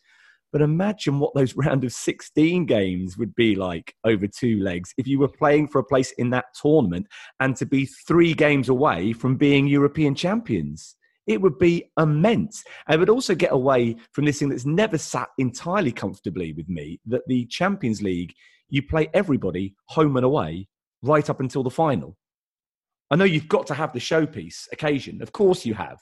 but 0.56 0.62
imagine 0.62 1.20
what 1.20 1.34
those 1.34 1.53
round 1.58 1.84
of 1.84 1.91
16 1.91 2.66
games 2.66 3.18
would 3.18 3.36
be 3.36 3.58
like 3.58 3.93
over 4.06 4.26
two 4.26 4.62
legs 4.62 4.93
if 4.97 5.06
you 5.06 5.20
were 5.20 5.28
playing 5.28 5.68
for 5.68 5.80
a 5.80 5.84
place 5.84 6.14
in 6.14 6.30
that 6.30 6.45
tournament 6.62 7.06
and 7.41 7.58
to 7.58 7.66
be 7.66 7.86
three 7.86 8.34
games 8.34 8.70
away 8.70 9.12
from 9.12 9.36
being 9.36 9.68
European 9.68 10.16
champions. 10.16 10.95
It 11.28 11.41
would 11.41 11.60
be 11.60 11.91
immense. 11.99 12.64
It 12.89 12.97
would 12.97 13.10
also 13.10 13.36
get 13.36 13.51
away 13.51 13.97
from 14.14 14.24
this 14.24 14.39
thing 14.39 14.47
that's 14.47 14.66
never 14.66 14.97
sat 14.97 15.28
entirely 15.39 15.91
comfortably 15.91 16.53
with 16.53 16.70
me 16.70 17.01
that 17.08 17.28
the 17.28 17.45
Champions 17.47 18.01
League, 18.01 18.34
you 18.70 18.82
play 18.82 19.10
everybody 19.14 19.76
home 19.89 20.16
and 20.16 20.26
away 20.26 20.70
right 21.01 21.30
up 21.30 21.41
until 21.41 21.64
the 21.64 21.70
final. 21.70 22.16
I 23.12 23.18
know 23.18 23.26
you've 23.26 23.49
got 23.49 23.68
to 23.68 23.74
have 23.74 23.91
the 23.91 23.99
showpiece 23.99 24.72
occasion. 24.72 25.22
Of 25.22 25.34
course 25.34 25.66
you 25.66 25.74
have. 25.74 25.99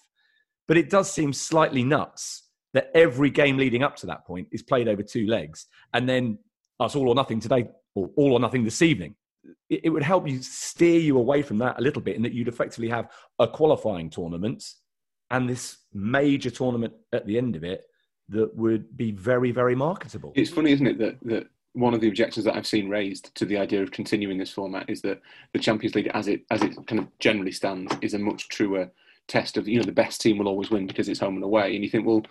But 0.68 0.78
it 0.78 0.92
does 0.92 1.12
seem 1.12 1.34
slightly 1.34 1.84
nuts 1.84 2.43
that 2.74 2.92
every 2.94 3.30
game 3.30 3.58
leading 3.58 3.84
up 3.84 3.96
to 3.98 4.06
that 4.08 4.26
point 4.26 4.48
is 4.52 4.62
played 4.62 4.88
over 4.88 5.04
two 5.04 5.28
legs. 5.28 5.68
And 5.94 6.08
then 6.08 6.40
that's 6.80 6.96
all 6.96 7.08
or 7.08 7.16
nothing 7.16 7.40
today, 7.40 7.68
or 7.96 8.10
all 8.16 8.34
or 8.34 8.40
nothing 8.40 8.64
this 8.64 8.82
evening. 8.82 9.16
It, 9.70 9.90
would 9.90 10.04
help 10.04 10.28
you 10.28 10.42
steer 10.42 11.00
you 11.00 11.18
away 11.18 11.42
from 11.42 11.58
that 11.58 11.80
a 11.80 11.82
little 11.82 12.02
bit, 12.02 12.16
in 12.16 12.22
that 12.24 12.34
you'd 12.34 12.48
effectively 12.48 12.90
have 12.90 13.10
a 13.40 13.48
qualifying 13.48 14.10
tournament 14.10 14.64
and 15.32 15.50
this 15.50 15.78
major 15.94 16.50
tournament 16.50 16.94
at 17.12 17.26
the 17.26 17.38
end 17.38 17.56
of 17.56 17.64
it 17.64 17.86
that 18.30 18.56
would 18.56 18.96
be 18.96 19.12
very, 19.12 19.52
very 19.52 19.76
marketable. 19.76 20.32
It's 20.36 20.52
funny, 20.52 20.72
isn't 20.72 20.88
it, 20.88 20.98
that, 21.00 21.18
that 21.24 21.48
one 21.74 21.94
of 21.94 22.02
the 22.02 22.08
objections 22.08 22.46
that 22.46 22.56
I've 22.56 22.68
seen 22.68 22.88
raised 22.88 23.34
to 23.36 23.46
the 23.46 23.58
idea 23.58 23.82
of 23.82 23.92
continuing 23.92 24.38
this 24.38 24.52
format 24.52 24.90
is 24.90 25.02
that 25.02 25.22
the 25.54 25.60
Champions 25.60 25.96
League, 25.96 26.12
as 26.14 26.28
it 26.28 26.42
as 26.52 26.62
it 26.62 26.76
kind 26.88 27.00
of 27.00 27.08
generally 27.20 27.52
stands, 27.52 27.94
is 28.02 28.14
a 28.14 28.20
much 28.20 28.48
truer 28.48 28.92
test 29.28 29.58
of 29.58 29.68
you 29.68 29.78
know 29.78 29.86
the 29.86 29.92
best 29.92 30.22
team 30.22 30.38
will 30.38 30.48
always 30.48 30.70
win 30.70 30.86
because 30.86 31.10
it's 31.10 31.20
home 31.20 31.36
and 31.36 31.44
away. 31.44 31.76
And 31.76 31.84
you 31.84 31.90
think, 31.90 32.06
well, 32.06 32.24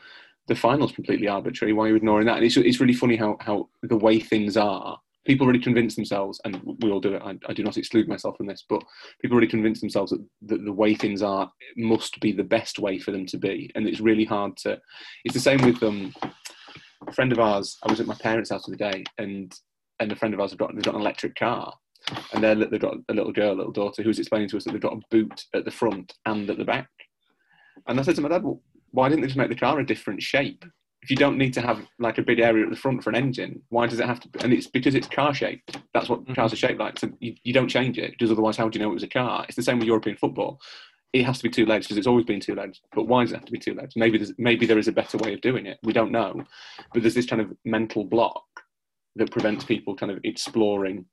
the 0.49 0.55
final's 0.55 0.93
completely 0.93 1.29
arbitrary. 1.29 1.73
Why 1.73 1.85
are 1.85 1.89
you 1.89 1.97
ignoring 1.97 2.27
that? 2.27 2.37
And 2.37 2.45
it's 2.45 2.57
it's 2.57 2.81
really 2.81 2.95
funny 2.95 3.17
how 3.17 3.37
how 3.41 3.69
the 3.83 3.97
way 3.97 4.21
things 4.21 4.57
are. 4.57 4.99
People 5.25 5.47
really 5.47 5.61
convince 5.61 5.95
themselves, 5.95 6.41
and 6.45 6.61
we 6.81 6.91
all 6.91 7.01
do 7.01 7.15
it. 7.15 7.23
I, 7.25 7.39
I 7.49 7.53
do 7.53 7.63
not 7.63 7.77
exclude 7.77 8.09
myself 8.09 8.37
from 8.37 8.47
this, 8.47 8.65
but 8.69 8.83
people 9.21 9.37
really 9.37 9.47
convince 9.47 9.81
themselves 9.81 10.11
that 10.11 10.25
the, 10.43 10.59
the 10.59 10.73
way 10.73 10.97
things 10.97 11.23
are 11.23 11.49
must 11.77 12.19
be 12.19 12.33
the 12.33 12.43
best 12.43 12.81
way 12.81 12.99
for 12.99 13.13
them 13.13 13.25
to 13.27 13.39
be, 13.39 13.71
and 13.77 13.87
it's 13.87 14.01
really 14.01 14.25
hard 14.25 14.57
to. 14.59 14.81
It's 15.25 15.35
the 15.35 15.41
same 15.41 15.63
with 15.63 15.81
um, 15.85 16.13
a 17.07 17.13
friend 17.13 17.31
of 17.31 17.39
ours. 17.39 17.79
I 17.85 17.91
was 17.91 18.01
at 18.01 18.09
my 18.09 18.17
parents' 18.17 18.51
house 18.51 18.67
the 18.67 18.75
other 18.75 18.93
day, 18.93 19.05
and 19.19 19.55
and 20.01 20.11
a 20.11 20.17
friend 20.17 20.35
of 20.35 20.41
ours 20.41 20.51
have 20.51 20.59
got 20.59 20.75
they've 20.75 20.83
got 20.83 20.97
an 20.97 21.01
electric 21.03 21.37
car, 21.37 21.73
and 22.33 22.43
they're, 22.43 22.57
they've 22.57 22.81
got 22.81 22.97
a 23.09 23.15
little 23.15 23.33
girl, 23.33 23.55
a 23.55 23.59
little 23.59 23.73
daughter, 23.73 24.03
who's 24.03 24.19
explaining 24.19 24.49
to 24.49 24.57
us 24.57 24.65
that 24.65 24.73
they've 24.73 24.81
got 24.81 24.95
a 24.95 25.03
boot 25.13 25.45
at 25.55 25.65
the 25.65 25.71
front 25.71 26.15
and 26.27 26.51
at 26.51 26.59
the 26.59 26.65
back. 26.65 26.89
And 27.87 27.99
I 27.99 28.03
said 28.03 28.17
to 28.17 28.23
my 28.23 28.29
dad, 28.29 28.43
well, 28.43 28.61
why 28.93 29.09
didn't 29.09 29.23
they 29.23 29.27
just 29.27 29.39
make 29.39 29.49
the 29.49 29.57
car 29.57 29.79
a 29.79 29.87
different 29.87 30.23
shape? 30.23 30.65
If 31.03 31.11
you 31.11 31.17
don't 31.17 31.37
need 31.37 31.53
to 31.55 31.61
have 31.61 31.85
like 31.99 32.19
a 32.19 32.23
big 32.23 32.39
area 32.39 32.65
at 32.65 32.71
the 32.71 32.77
front 32.77 33.03
for 33.03 33.11
an 33.11 33.17
engine, 33.17 33.61
why 33.71 33.89
does 33.89 33.99
it 33.99 34.07
have 34.07 34.21
to? 34.21 34.29
Be? 34.29 34.41
And 34.45 34.53
it's 34.53 34.69
because 34.69 34.95
it's 34.95 35.09
car 35.09 35.35
shaped. 35.35 35.77
That's 35.93 36.09
what 36.09 36.23
mm-hmm. 36.23 36.35
cars 36.35 36.53
are 36.53 36.57
shaped 36.57 36.79
like. 36.79 36.99
So 36.99 37.11
you, 37.19 37.35
you 37.43 37.53
don't 37.53 37.69
change 37.69 37.99
it 37.99 38.13
because 38.13 38.31
otherwise, 38.31 38.57
how 38.57 38.69
do 38.69 38.79
you 38.79 38.85
know 38.85 38.91
it 38.91 38.95
was 38.95 39.03
a 39.03 39.09
car? 39.09 39.45
It's 39.49 39.57
the 39.57 39.63
same 39.63 39.79
with 39.79 39.89
European 39.89 40.17
football. 40.17 40.61
It 41.13 41.25
has 41.25 41.39
to 41.39 41.43
be 41.43 41.51
two 41.51 41.67
legs 41.67 41.87
because 41.87 41.99
it's 41.99 42.07
always 42.07 42.25
been 42.25 42.41
two 42.41 42.55
legs. 42.55 42.81
But 42.95 43.09
why 43.09 43.23
does 43.25 43.33
it 43.33 43.37
have 43.37 43.45
to 43.47 43.53
be 43.53 43.59
two 43.59 43.75
legs? 43.75 43.95
Maybe 43.97 44.17
there's, 44.17 44.33
maybe 44.39 44.65
there 44.65 44.79
is 44.79 44.89
a 44.89 44.93
better 44.93 45.19
way 45.19 45.35
of 45.35 45.41
doing 45.41 45.67
it. 45.67 45.79
We 45.83 45.93
don't 45.93 46.13
know. 46.13 46.43
But 46.95 47.03
there's 47.03 47.15
this 47.15 47.27
kind 47.27 47.43
of 47.43 47.53
mental 47.65 48.05
block 48.05 48.45
that 49.17 49.31
prevents 49.31 49.65
people 49.65 49.97
kind 49.97 50.13
of 50.13 50.21
exploring 50.25 51.05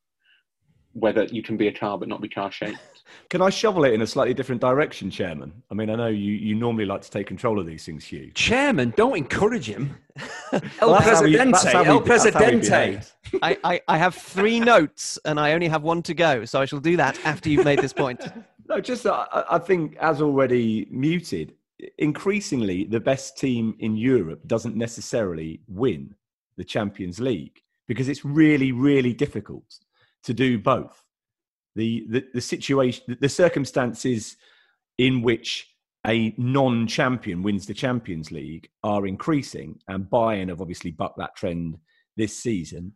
whether 0.94 1.26
you 1.26 1.42
can 1.42 1.58
be 1.58 1.68
a 1.68 1.74
car 1.74 1.98
but 1.98 2.08
not 2.08 2.22
be 2.22 2.30
car 2.30 2.52
shaped. 2.52 2.80
Can 3.30 3.42
I 3.42 3.50
shovel 3.50 3.86
it 3.86 3.94
in 3.94 4.02
a 4.02 4.08
slightly 4.08 4.34
different 4.34 4.62
direction, 4.62 5.10
Chairman? 5.10 5.52
I 5.72 5.74
mean, 5.74 5.90
I 5.90 5.96
know 5.96 6.08
you, 6.08 6.34
you 6.34 6.56
normally 6.56 6.86
like 6.86 7.02
to 7.02 7.10
take 7.10 7.28
control 7.28 7.60
of 7.60 7.66
these 7.66 7.84
things, 7.84 8.06
Hugh. 8.06 8.32
Chairman, 8.34 8.94
don't 8.96 9.18
encourage 9.18 9.66
him. 9.66 9.98
El 10.82 10.92
well, 10.92 11.02
Presidente. 11.02 11.74
El 11.74 12.02
Presidente. 12.02 13.02
I, 13.42 13.58
I, 13.64 13.82
I 13.88 13.98
have 13.98 14.16
three 14.16 14.60
notes 14.60 15.18
and 15.26 15.40
I 15.40 15.54
only 15.54 15.68
have 15.68 15.84
one 15.84 16.04
to 16.04 16.14
go, 16.14 16.46
so 16.46 16.62
I 16.62 16.66
shall 16.66 16.80
do 16.80 16.98
that 16.98 17.20
after 17.26 17.50
you've 17.50 17.66
made 17.66 17.80
this 17.80 17.94
point. 17.94 18.28
no, 18.70 18.80
just 18.80 19.06
uh, 19.06 19.26
I, 19.32 19.56
I 19.56 19.60
think, 19.60 19.96
as 19.98 20.22
already 20.22 20.88
muted, 20.92 21.54
increasingly 21.98 22.84
the 22.84 23.00
best 23.00 23.38
team 23.38 23.76
in 23.80 23.96
Europe 23.96 24.42
doesn't 24.48 24.76
necessarily 24.76 25.62
win 25.68 26.14
the 26.58 26.64
Champions 26.64 27.20
League 27.20 27.62
because 27.88 28.10
it's 28.10 28.24
really, 28.26 28.72
really 28.72 29.14
difficult 29.14 29.80
to 30.24 30.34
do 30.34 30.60
both. 30.60 31.04
The, 31.76 32.06
the, 32.10 32.26
the 32.34 32.42
situation, 32.42 33.18
the 33.20 33.30
circumstances 33.30 34.36
in 34.98 35.22
which 35.22 35.68
a 36.08 36.34
non-champion 36.38 37.44
wins 37.44 37.66
the 37.66 37.74
Champions 37.74 38.32
League 38.32 38.70
are 38.84 39.06
increasing, 39.06 39.80
and 39.88 40.06
Bayern 40.06 40.50
have 40.50 40.62
obviously 40.62 40.92
bucked 40.92 41.18
that 41.18 41.36
trend 41.36 41.78
this 42.16 42.38
season. 42.38 42.94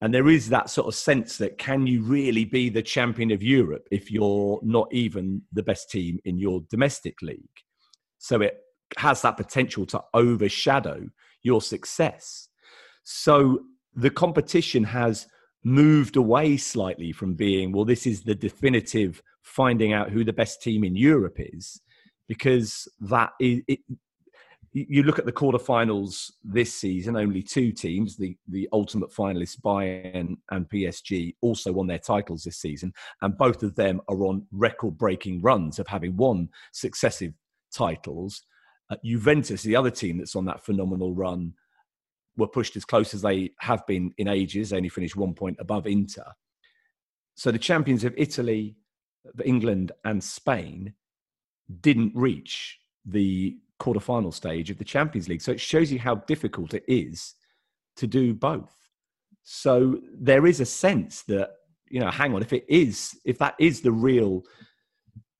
And 0.00 0.12
there 0.12 0.28
is 0.28 0.48
that 0.50 0.70
sort 0.70 0.88
of 0.88 0.94
sense 0.94 1.38
that 1.38 1.58
can 1.58 1.86
you 1.86 2.02
really 2.02 2.44
be 2.44 2.68
the 2.68 2.82
champion 2.82 3.30
of 3.30 3.42
Europe 3.42 3.88
if 3.90 4.10
you're 4.10 4.60
not 4.62 4.92
even 4.92 5.42
the 5.52 5.62
best 5.62 5.90
team 5.90 6.18
in 6.24 6.38
your 6.38 6.60
domestic 6.70 7.22
league? 7.22 7.40
So 8.18 8.42
it 8.42 8.58
has 8.98 9.22
that 9.22 9.36
potential 9.36 9.86
to 9.86 10.02
overshadow 10.14 11.08
your 11.42 11.62
success. 11.62 12.48
So 13.04 13.60
the 13.94 14.10
competition 14.10 14.84
has 14.84 15.26
moved 15.66 16.14
away 16.14 16.56
slightly 16.56 17.10
from 17.10 17.34
being, 17.34 17.72
well, 17.72 17.84
this 17.84 18.06
is 18.06 18.22
the 18.22 18.36
definitive 18.36 19.20
finding 19.42 19.92
out 19.92 20.10
who 20.10 20.22
the 20.22 20.32
best 20.32 20.62
team 20.62 20.84
in 20.84 20.94
Europe 20.94 21.38
is, 21.38 21.80
because 22.28 22.86
that 23.00 23.32
is, 23.40 23.62
it, 23.66 23.80
you 24.72 25.02
look 25.02 25.18
at 25.18 25.26
the 25.26 25.32
quarterfinals 25.32 26.30
this 26.44 26.72
season, 26.72 27.16
only 27.16 27.42
two 27.42 27.72
teams, 27.72 28.16
the, 28.16 28.36
the 28.46 28.68
ultimate 28.72 29.10
finalists, 29.10 29.60
Bayern 29.60 30.36
and 30.52 30.70
PSG, 30.70 31.34
also 31.40 31.72
won 31.72 31.88
their 31.88 31.98
titles 31.98 32.44
this 32.44 32.58
season. 32.58 32.92
And 33.22 33.36
both 33.36 33.64
of 33.64 33.74
them 33.74 34.00
are 34.06 34.24
on 34.24 34.46
record 34.52 34.96
breaking 34.96 35.42
runs 35.42 35.80
of 35.80 35.88
having 35.88 36.16
won 36.16 36.48
successive 36.70 37.32
titles. 37.74 38.42
Uh, 38.88 38.96
Juventus, 39.04 39.64
the 39.64 39.74
other 39.74 39.90
team 39.90 40.18
that's 40.18 40.36
on 40.36 40.44
that 40.44 40.64
phenomenal 40.64 41.12
run, 41.12 41.54
were 42.36 42.46
pushed 42.46 42.76
as 42.76 42.84
close 42.84 43.14
as 43.14 43.22
they 43.22 43.50
have 43.60 43.86
been 43.86 44.12
in 44.18 44.28
ages. 44.28 44.70
They 44.70 44.76
only 44.76 44.88
finished 44.88 45.16
one 45.16 45.34
point 45.34 45.56
above 45.58 45.86
Inter. 45.86 46.32
So 47.34 47.50
the 47.50 47.58
champions 47.58 48.04
of 48.04 48.14
Italy, 48.16 48.76
England, 49.44 49.92
and 50.04 50.22
Spain 50.22 50.94
didn't 51.80 52.12
reach 52.14 52.78
the 53.04 53.56
quarterfinal 53.80 54.32
stage 54.32 54.70
of 54.70 54.78
the 54.78 54.84
Champions 54.84 55.28
League. 55.28 55.42
So 55.42 55.52
it 55.52 55.60
shows 55.60 55.92
you 55.92 55.98
how 55.98 56.16
difficult 56.16 56.74
it 56.74 56.84
is 56.88 57.34
to 57.96 58.06
do 58.06 58.34
both. 58.34 58.74
So 59.42 60.00
there 60.12 60.46
is 60.46 60.60
a 60.60 60.66
sense 60.66 61.22
that, 61.24 61.50
you 61.88 62.00
know, 62.00 62.10
hang 62.10 62.34
on, 62.34 62.42
if 62.42 62.52
it 62.52 62.64
is, 62.68 63.16
if 63.24 63.38
that 63.38 63.54
is 63.58 63.80
the 63.80 63.92
real 63.92 64.42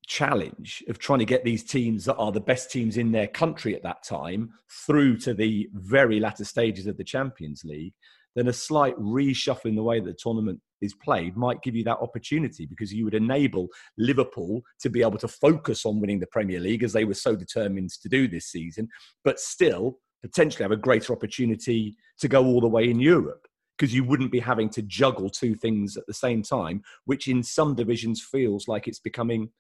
challenge 0.07 0.85
of 0.89 0.99
trying 0.99 1.19
to 1.19 1.25
get 1.25 1.45
these 1.45 1.65
teams 1.65 2.05
that 2.05 2.17
are 2.17 2.33
the 2.33 2.41
best 2.41 2.71
teams 2.71 2.97
in 2.97 3.13
their 3.13 3.27
country 3.27 3.75
at 3.75 3.83
that 3.83 4.03
time 4.03 4.51
through 4.87 5.17
to 5.19 5.35
the 5.35 5.69
very 5.73 6.21
latter 6.21 6.45
stages 6.45 6.87
of 6.87 6.97
the 6.97 7.05
Champions 7.05 7.65
League, 7.65 7.95
then 8.35 8.49
a 8.49 8.53
slight 8.53 8.97
reshuffle 8.99 9.67
in 9.67 9.75
the 9.75 9.83
way 9.83 9.99
that 9.99 10.07
the 10.07 10.17
tournament 10.19 10.61
is 10.81 10.95
played 10.95 11.37
might 11.37 11.63
give 11.63 11.75
you 11.75 11.83
that 11.85 11.99
opportunity 11.99 12.67
because 12.67 12.93
you 12.93 13.05
would 13.05 13.15
enable 13.15 13.69
Liverpool 13.99 14.63
to 14.81 14.91
be 14.91 15.03
able 15.03 15.19
to 15.19 15.29
focus 15.29 15.87
on 15.87 16.01
winning 16.01 16.21
the 16.21 16.27
Premier 16.27 16.61
League 16.61 16.83
as 16.83 16.93
they 16.93 17.05
were 17.05 17.15
so 17.15 17.35
determined 17.35 17.91
to 17.91 18.09
do 18.09 18.29
this 18.29 18.47
season, 18.47 18.89
but 19.25 19.41
still 19.41 19.99
potentially 20.23 20.63
have 20.63 20.73
a 20.73 20.77
greater 20.77 21.13
opportunity 21.13 21.97
to 22.19 22.29
go 22.29 22.45
all 22.45 22.61
the 22.61 22.69
way 22.69 22.89
in 22.91 23.01
Europe 23.01 23.47
because 23.77 23.95
you 23.95 24.05
wouldn't 24.05 24.33
be 24.33 24.41
having 24.41 24.69
to 24.71 24.83
juggle 24.83 25.29
two 25.29 25.55
things 25.55 25.97
at 25.97 26.07
the 26.07 26.15
same 26.15 26.43
time, 26.43 26.83
which 27.05 27.29
in 27.29 27.43
some 27.43 27.75
divisions 27.75 28.23
feels 28.23 28.69
like 28.69 28.89
it's 28.89 29.01
becoming 29.01 29.51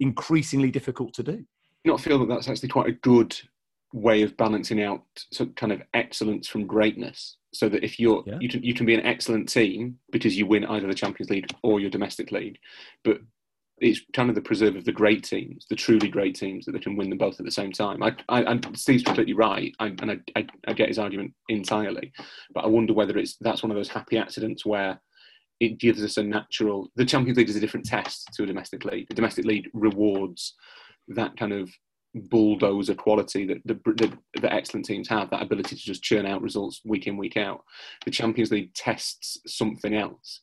increasingly 0.00 0.70
difficult 0.70 1.14
to 1.14 1.22
do. 1.22 1.44
Not 1.84 2.00
feel 2.00 2.18
that 2.20 2.28
that's 2.28 2.48
actually 2.48 2.68
quite 2.68 2.88
a 2.88 2.92
good 2.92 3.36
way 3.92 4.22
of 4.22 4.36
balancing 4.36 4.82
out 4.82 5.02
some 5.32 5.52
kind 5.52 5.72
of 5.72 5.82
excellence 5.94 6.48
from 6.48 6.66
greatness 6.66 7.36
so 7.52 7.68
that 7.68 7.84
if 7.84 8.00
you're 8.00 8.22
yeah. 8.26 8.38
you, 8.40 8.48
can, 8.48 8.62
you 8.62 8.74
can 8.74 8.86
be 8.86 8.94
an 8.94 9.04
excellent 9.04 9.48
team 9.48 9.98
because 10.10 10.36
you 10.36 10.46
win 10.46 10.64
either 10.64 10.86
the 10.86 10.94
champions 10.94 11.30
league 11.30 11.46
or 11.62 11.80
your 11.80 11.90
domestic 11.90 12.32
league 12.32 12.58
but 13.04 13.18
it's 13.78 14.00
kind 14.14 14.28
of 14.28 14.34
the 14.34 14.40
preserve 14.40 14.76
of 14.76 14.84
the 14.84 14.92
great 14.92 15.22
teams 15.22 15.66
the 15.68 15.76
truly 15.76 16.08
great 16.08 16.34
teams 16.34 16.64
that 16.64 16.72
they 16.72 16.78
can 16.78 16.96
win 16.96 17.10
them 17.10 17.18
both 17.18 17.38
at 17.38 17.44
the 17.44 17.52
same 17.52 17.72
time 17.72 18.02
i, 18.02 18.14
I 18.30 18.40
and 18.42 18.66
steve's 18.78 19.02
completely 19.02 19.34
right 19.34 19.74
I, 19.78 19.86
and 19.86 20.10
I, 20.10 20.18
I, 20.36 20.46
I 20.66 20.72
get 20.72 20.88
his 20.88 20.98
argument 20.98 21.34
entirely 21.50 22.12
but 22.54 22.64
i 22.64 22.68
wonder 22.68 22.94
whether 22.94 23.18
it's 23.18 23.36
that's 23.40 23.62
one 23.62 23.70
of 23.70 23.76
those 23.76 23.88
happy 23.88 24.16
accidents 24.16 24.64
where 24.64 24.98
it 25.62 25.78
gives 25.78 26.02
us 26.02 26.16
a 26.16 26.22
natural. 26.24 26.90
The 26.96 27.04
Champions 27.04 27.38
League 27.38 27.48
is 27.48 27.54
a 27.54 27.60
different 27.60 27.86
test 27.86 28.28
to 28.34 28.42
a 28.42 28.46
domestic 28.46 28.84
league. 28.84 29.06
The 29.08 29.14
domestic 29.14 29.44
league 29.44 29.68
rewards 29.72 30.54
that 31.06 31.36
kind 31.36 31.52
of 31.52 31.70
bulldozer 32.14 32.96
quality 32.96 33.46
that 33.46 33.58
the, 33.64 33.74
the, 33.74 34.12
the, 34.40 34.52
excellent 34.52 34.86
teams 34.86 35.08
have, 35.08 35.30
that 35.30 35.40
ability 35.40 35.76
to 35.76 35.82
just 35.82 36.02
churn 36.02 36.26
out 36.26 36.42
results 36.42 36.80
week 36.84 37.06
in, 37.06 37.16
week 37.16 37.36
out. 37.36 37.62
The 38.04 38.10
Champions 38.10 38.50
League 38.50 38.74
tests 38.74 39.38
something 39.46 39.94
else. 39.94 40.40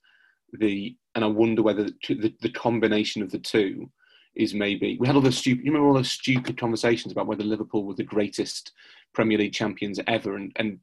The 0.53 0.95
and 1.15 1.25
I 1.25 1.27
wonder 1.27 1.63
whether 1.63 1.89
the, 2.07 2.33
the 2.41 2.51
combination 2.51 3.21
of 3.21 3.29
the 3.29 3.39
two 3.39 3.91
is 4.35 4.53
maybe 4.53 4.97
we 5.01 5.05
had 5.05 5.17
all 5.17 5.21
those 5.21 5.37
stupid. 5.37 5.65
You 5.65 5.71
remember 5.71 5.89
all 5.89 5.95
those 5.95 6.11
stupid 6.11 6.57
conversations 6.57 7.11
about 7.11 7.27
whether 7.27 7.43
Liverpool 7.43 7.83
were 7.83 7.93
the 7.93 8.03
greatest 8.03 8.71
Premier 9.13 9.37
League 9.37 9.53
champions 9.53 9.99
ever, 10.07 10.37
and 10.37 10.53
and 10.55 10.79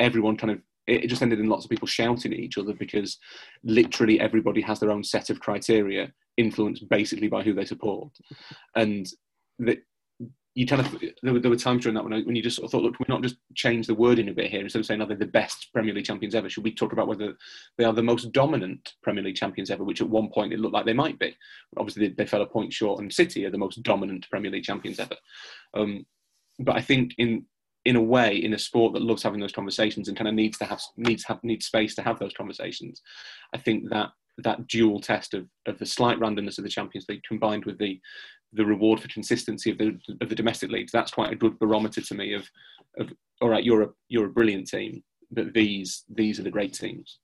everyone 0.00 0.36
kind 0.36 0.50
of 0.50 0.58
it 0.88 1.08
just 1.08 1.22
ended 1.22 1.40
in 1.40 1.48
lots 1.48 1.64
of 1.64 1.70
people 1.70 1.86
shouting 1.86 2.32
at 2.32 2.38
each 2.38 2.58
other 2.58 2.72
because 2.72 3.18
literally 3.62 4.20
everybody 4.20 4.60
has 4.60 4.80
their 4.80 4.90
own 4.90 5.04
set 5.04 5.30
of 5.30 5.40
criteria 5.40 6.12
influenced 6.36 6.88
basically 6.88 7.28
by 7.28 7.42
who 7.42 7.52
they 7.52 7.64
support 7.64 8.10
and 8.76 9.08
that 9.58 9.78
you 10.58 10.66
kind 10.66 10.84
of 10.84 11.00
there 11.22 11.32
were, 11.32 11.38
there 11.38 11.50
were 11.52 11.56
times 11.56 11.84
during 11.84 11.94
that 11.94 12.02
when, 12.02 12.12
I, 12.12 12.22
when 12.22 12.34
you 12.34 12.42
just 12.42 12.56
sort 12.56 12.64
of 12.64 12.72
thought, 12.72 12.82
look, 12.82 12.98
we're 12.98 13.14
not 13.14 13.22
just 13.22 13.36
change 13.54 13.86
the 13.86 13.94
wording 13.94 14.28
a 14.28 14.32
bit 14.32 14.50
here 14.50 14.62
instead 14.62 14.80
of 14.80 14.86
saying, 14.86 15.00
are 15.00 15.06
they 15.06 15.14
the 15.14 15.24
best 15.24 15.68
Premier 15.72 15.94
League 15.94 16.04
champions 16.04 16.34
ever? 16.34 16.50
Should 16.50 16.64
we 16.64 16.74
talk 16.74 16.92
about 16.92 17.06
whether 17.06 17.34
they 17.76 17.84
are 17.84 17.92
the 17.92 18.02
most 18.02 18.32
dominant 18.32 18.94
Premier 19.00 19.22
League 19.22 19.36
champions 19.36 19.70
ever? 19.70 19.84
Which 19.84 20.00
at 20.00 20.08
one 20.08 20.30
point 20.30 20.52
it 20.52 20.58
looked 20.58 20.74
like 20.74 20.84
they 20.84 20.92
might 20.92 21.16
be. 21.20 21.36
Obviously, 21.76 22.08
they, 22.08 22.14
they 22.14 22.26
fell 22.26 22.42
a 22.42 22.46
point 22.46 22.72
short, 22.72 23.00
and 23.00 23.12
City 23.12 23.44
are 23.44 23.52
the 23.52 23.56
most 23.56 23.84
dominant 23.84 24.26
Premier 24.30 24.50
League 24.50 24.64
champions 24.64 24.98
ever. 24.98 25.14
Um, 25.74 26.04
but 26.58 26.74
I 26.74 26.80
think 26.80 27.12
in 27.18 27.44
in 27.84 27.96
a 27.96 28.02
way, 28.02 28.36
in 28.36 28.54
a 28.54 28.58
sport 28.58 28.92
that 28.92 29.02
loves 29.02 29.22
having 29.22 29.40
those 29.40 29.52
conversations 29.52 30.08
and 30.08 30.16
kind 30.16 30.28
of 30.28 30.34
needs 30.34 30.58
to 30.58 30.64
have 30.64 30.80
needs 30.96 31.24
have 31.24 31.42
needs 31.42 31.66
space 31.66 31.94
to 31.94 32.02
have 32.02 32.18
those 32.18 32.34
conversations, 32.34 33.02
I 33.54 33.58
think 33.58 33.88
that 33.90 34.10
that 34.38 34.66
dual 34.68 35.00
test 35.00 35.34
of, 35.34 35.46
of 35.66 35.78
the 35.78 35.86
slight 35.86 36.18
randomness 36.18 36.58
of 36.58 36.64
the 36.64 36.70
Champions 36.70 37.06
League 37.08 37.22
combined 37.26 37.64
with 37.64 37.78
the 37.78 38.00
the 38.54 38.64
reward 38.64 39.00
for 39.00 39.08
consistency 39.08 39.70
of 39.70 39.78
the 39.78 39.98
of 40.20 40.28
the 40.28 40.34
domestic 40.34 40.70
leagues. 40.70 40.92
That's 40.92 41.10
quite 41.10 41.32
a 41.32 41.36
good 41.36 41.58
barometer 41.58 42.00
to 42.00 42.14
me 42.14 42.34
of 42.34 42.48
of 42.98 43.12
all 43.40 43.48
right, 43.48 43.64
you're 43.64 43.82
a 43.82 43.88
you're 44.08 44.26
a 44.26 44.32
brilliant 44.32 44.68
team, 44.68 45.02
but 45.30 45.52
these 45.52 46.04
these 46.08 46.38
are 46.38 46.44
the 46.44 46.50
great 46.50 46.74
teams. 46.74 47.18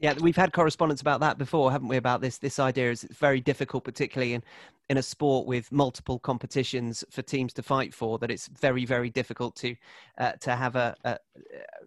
Yeah, 0.00 0.14
we've 0.20 0.36
had 0.36 0.52
correspondence 0.52 1.02
about 1.02 1.20
that 1.20 1.36
before, 1.36 1.70
haven't 1.70 1.88
we? 1.88 1.96
About 1.96 2.20
this 2.20 2.38
this 2.38 2.58
idea 2.58 2.90
is 2.90 3.04
it's 3.04 3.18
very 3.18 3.40
difficult, 3.40 3.84
particularly 3.84 4.34
in 4.34 4.42
in 4.88 4.96
a 4.96 5.02
sport 5.02 5.46
with 5.46 5.70
multiple 5.70 6.18
competitions 6.18 7.04
for 7.10 7.22
teams 7.22 7.52
to 7.52 7.62
fight 7.62 7.92
for. 7.92 8.18
That 8.18 8.30
it's 8.30 8.48
very 8.48 8.84
very 8.84 9.10
difficult 9.10 9.54
to 9.56 9.74
uh, 10.18 10.32
to 10.40 10.56
have 10.56 10.76
a, 10.76 10.94
a, 11.04 11.18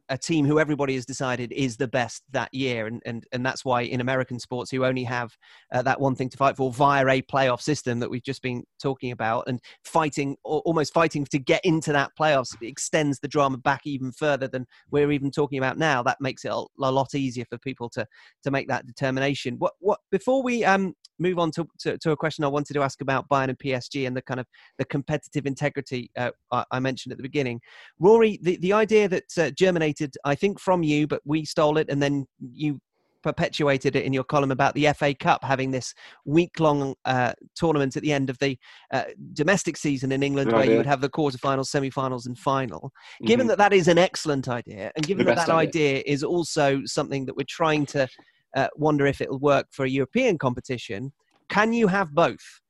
a 0.10 0.18
team 0.18 0.46
who 0.46 0.60
everybody 0.60 0.96
has 0.96 1.06
decided 1.06 1.52
is 1.52 1.78
the 1.78 1.88
best 1.88 2.24
that 2.32 2.54
year, 2.54 2.88
and 2.88 3.02
and 3.06 3.26
and 3.32 3.46
that's 3.46 3.66
why 3.66 3.82
in 3.82 4.02
American 4.02 4.40
sports 4.40 4.72
you 4.72 4.86
only 4.86 5.04
have 5.04 5.36
uh, 5.74 5.82
that 5.82 6.00
one 6.00 6.16
thing 6.16 6.30
to 6.30 6.38
fight 6.38 6.56
for 6.56 6.72
via 6.72 7.06
a 7.08 7.22
playoff 7.24 7.62
system 7.62 8.00
that 8.00 8.10
we've 8.10 8.24
just 8.24 8.42
been 8.42 8.64
talking 8.80 9.12
about, 9.12 9.46
and 9.48 9.60
fighting 9.84 10.38
almost 10.44 10.94
fighting 10.94 11.26
to 11.26 11.40
get 11.40 11.64
into 11.66 11.92
that 11.92 12.12
playoffs 12.20 12.56
extends 12.62 13.20
the 13.20 13.28
drama 13.28 13.58
back 13.58 13.82
even 13.86 14.12
further 14.12 14.48
than 14.48 14.66
we're 14.92 15.12
even 15.12 15.32
talking 15.32 15.58
about 15.58 15.78
now. 15.78 16.04
That 16.04 16.22
makes 16.22 16.46
it 16.46 16.52
a, 16.52 16.64
a 16.82 16.92
lot 16.92 17.16
easier 17.16 17.46
for 17.46 17.58
people 17.58 17.90
to 17.90 18.06
to 18.44 18.52
make 18.52 18.68
that 18.68 18.86
determination. 18.86 19.56
What 19.58 19.74
what 19.80 20.00
before 20.12 20.44
we 20.44 20.64
um 20.64 20.94
move 21.22 21.40
on 21.40 21.52
to, 21.52 21.68
to, 21.80 21.98
to 22.00 22.12
a 22.12 22.18
question 22.18 22.44
I 22.44 22.50
wanted 22.50 22.74
to 22.74 22.82
ask 22.82 22.91
about 23.00 23.30
Bayern 23.30 23.50
and 23.50 23.60
PSG 23.60 24.06
and 24.06 24.18
the 24.18 24.22
kind 24.22 24.40
of 24.40 24.48
the 24.78 24.86
competitive 24.86 25.46
integrity 25.46 26.12
uh, 26.18 26.32
I, 26.52 26.80
mentioned 26.80 27.12
at 27.12 27.18
the 27.18 27.24
beginning. 27.24 27.62
Rory, 28.00 28.40
the, 28.42 28.58
the 28.58 28.74
idea 28.74 29.08
that 29.08 29.24
uh, 29.38 29.52
germinated, 29.52 30.16
I 30.26 30.36
think, 30.36 30.60
from 30.60 30.84
you, 30.84 31.08
but 31.08 31.22
we 31.24 31.46
stole 31.46 31.78
it 31.78 31.90
and 31.90 32.02
then 32.02 32.26
you 32.40 32.80
perpetuated 33.22 33.96
it 33.96 34.04
in 34.04 34.14
your 34.14 34.24
column 34.24 34.52
about 34.52 34.74
the 34.74 34.88
FA 34.94 35.14
Cup 35.14 35.44
having 35.44 35.72
this 35.72 35.94
week 36.26 36.60
long 36.60 36.96
uh, 37.06 37.34
tournament 37.56 37.96
at 37.96 38.04
the 38.04 38.12
end 38.12 38.30
of 38.30 38.38
the 38.40 38.58
uh, 38.92 39.04
domestic 39.34 39.78
season 39.78 40.12
in 40.12 40.24
England, 40.24 40.52
where 40.52 40.66
you 40.66 40.78
would 40.78 40.86
have 40.86 41.02
the 41.02 41.10
quarterfinals, 41.10 41.68
semi 41.68 41.90
finals, 41.90 42.26
and 42.26 42.38
final. 42.38 42.92
Mm-hmm. 43.16 43.26
Given 43.26 43.48
that 43.48 43.58
that 43.58 43.74
is 43.74 43.88
an 43.88 43.98
excellent 43.98 44.48
idea, 44.48 44.92
and 44.96 45.06
given 45.06 45.26
the 45.26 45.36
that 45.36 45.48
that 45.48 45.56
idea. 45.56 45.98
idea 45.98 46.04
is 46.06 46.24
also 46.24 46.82
something 46.86 47.26
that 47.26 47.36
we're 47.36 47.46
trying 47.48 47.86
to 47.88 48.08
uh, 48.56 48.68
wonder 48.76 49.06
if 49.06 49.22
it'll 49.22 49.40
work 49.40 49.68
for 49.72 49.86
a 49.86 49.90
European 49.90 50.38
competition. 50.38 51.12
Can 51.50 51.74
you 51.74 51.88
have 51.88 52.14
both? 52.14 52.61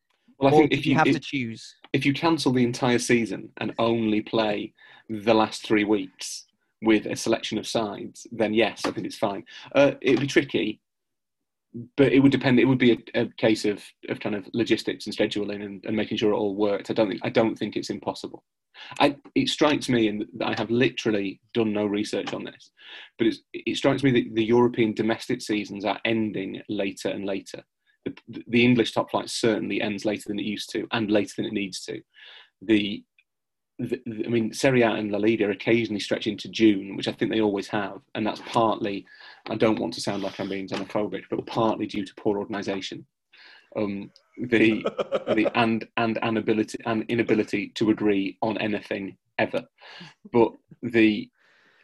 Well, 0.41 0.53
I 0.53 0.57
think 0.57 0.73
if 0.73 0.85
you, 0.85 0.93
you 0.93 0.97
have 0.97 1.07
if, 1.07 1.13
to 1.13 1.19
choose, 1.19 1.75
if 1.93 2.05
you 2.05 2.13
cancel 2.13 2.51
the 2.51 2.63
entire 2.63 2.99
season 2.99 3.49
and 3.57 3.73
only 3.77 4.21
play 4.21 4.73
the 5.07 5.33
last 5.33 5.65
three 5.65 5.83
weeks 5.83 6.45
with 6.81 7.05
a 7.05 7.15
selection 7.15 7.59
of 7.59 7.67
sides, 7.67 8.25
then 8.31 8.53
yes, 8.53 8.81
I 8.85 8.91
think 8.91 9.05
it's 9.05 9.17
fine. 9.17 9.43
Uh, 9.75 9.91
it'd 10.01 10.19
be 10.19 10.27
tricky, 10.27 10.81
but 11.95 12.11
it 12.11 12.19
would 12.19 12.31
depend. 12.31 12.59
It 12.59 12.65
would 12.65 12.79
be 12.79 12.93
a, 12.93 13.21
a 13.21 13.25
case 13.37 13.65
of, 13.65 13.83
of 14.09 14.19
kind 14.19 14.33
of 14.33 14.47
logistics 14.53 15.05
and 15.05 15.15
scheduling 15.15 15.63
and, 15.63 15.85
and, 15.85 15.95
making 15.95 16.17
sure 16.17 16.31
it 16.31 16.37
all 16.37 16.55
worked. 16.55 16.89
I 16.89 16.93
don't 16.93 17.07
think 17.07 17.21
I 17.23 17.29
don't 17.29 17.55
think 17.55 17.75
it's 17.75 17.91
impossible. 17.91 18.43
I, 18.99 19.15
it 19.35 19.47
strikes 19.47 19.89
me, 19.89 20.07
and 20.07 20.25
I 20.43 20.55
have 20.57 20.71
literally 20.71 21.39
done 21.53 21.71
no 21.71 21.85
research 21.85 22.33
on 22.33 22.45
this, 22.45 22.71
but 23.19 23.27
it 23.53 23.77
strikes 23.77 24.01
me 24.01 24.11
that 24.11 24.33
the 24.33 24.43
European 24.43 24.93
domestic 24.93 25.41
seasons 25.41 25.85
are 25.85 25.99
ending 26.03 26.61
later 26.67 27.09
and 27.09 27.25
later. 27.25 27.63
The, 28.05 28.43
the, 28.47 28.63
English 28.63 28.93
top 28.93 29.11
flight 29.11 29.29
certainly 29.29 29.81
ends 29.81 30.05
later 30.05 30.23
than 30.27 30.39
it 30.39 30.45
used 30.45 30.71
to, 30.71 30.87
and 30.91 31.11
later 31.11 31.33
than 31.37 31.45
it 31.45 31.53
needs 31.53 31.81
to. 31.85 32.01
The, 32.61 33.03
the, 33.77 34.01
I 34.25 34.29
mean, 34.29 34.53
Serie 34.53 34.81
A 34.81 34.91
and 34.91 35.11
La 35.11 35.19
Liga 35.19 35.49
occasionally 35.49 35.99
stretch 35.99 36.27
into 36.27 36.49
June, 36.49 36.95
which 36.95 37.07
I 37.07 37.11
think 37.11 37.31
they 37.31 37.41
always 37.41 37.67
have, 37.67 37.99
and 38.15 38.25
that's 38.25 38.41
partly. 38.47 39.05
I 39.49 39.55
don't 39.55 39.79
want 39.79 39.93
to 39.95 40.01
sound 40.01 40.23
like 40.23 40.39
I'm 40.39 40.49
being 40.49 40.67
xenophobic, 40.67 41.23
but 41.29 41.45
partly 41.45 41.85
due 41.85 42.05
to 42.05 42.15
poor 42.15 42.39
organisation. 42.39 43.05
Um, 43.75 44.11
the 44.37 44.83
the 45.33 45.51
and 45.55 45.87
and 45.97 46.17
inability 46.23 46.79
and 46.85 47.03
inability 47.07 47.69
to 47.75 47.91
agree 47.91 48.37
on 48.41 48.57
anything 48.57 49.17
ever. 49.37 49.63
But 50.31 50.53
the 50.81 51.29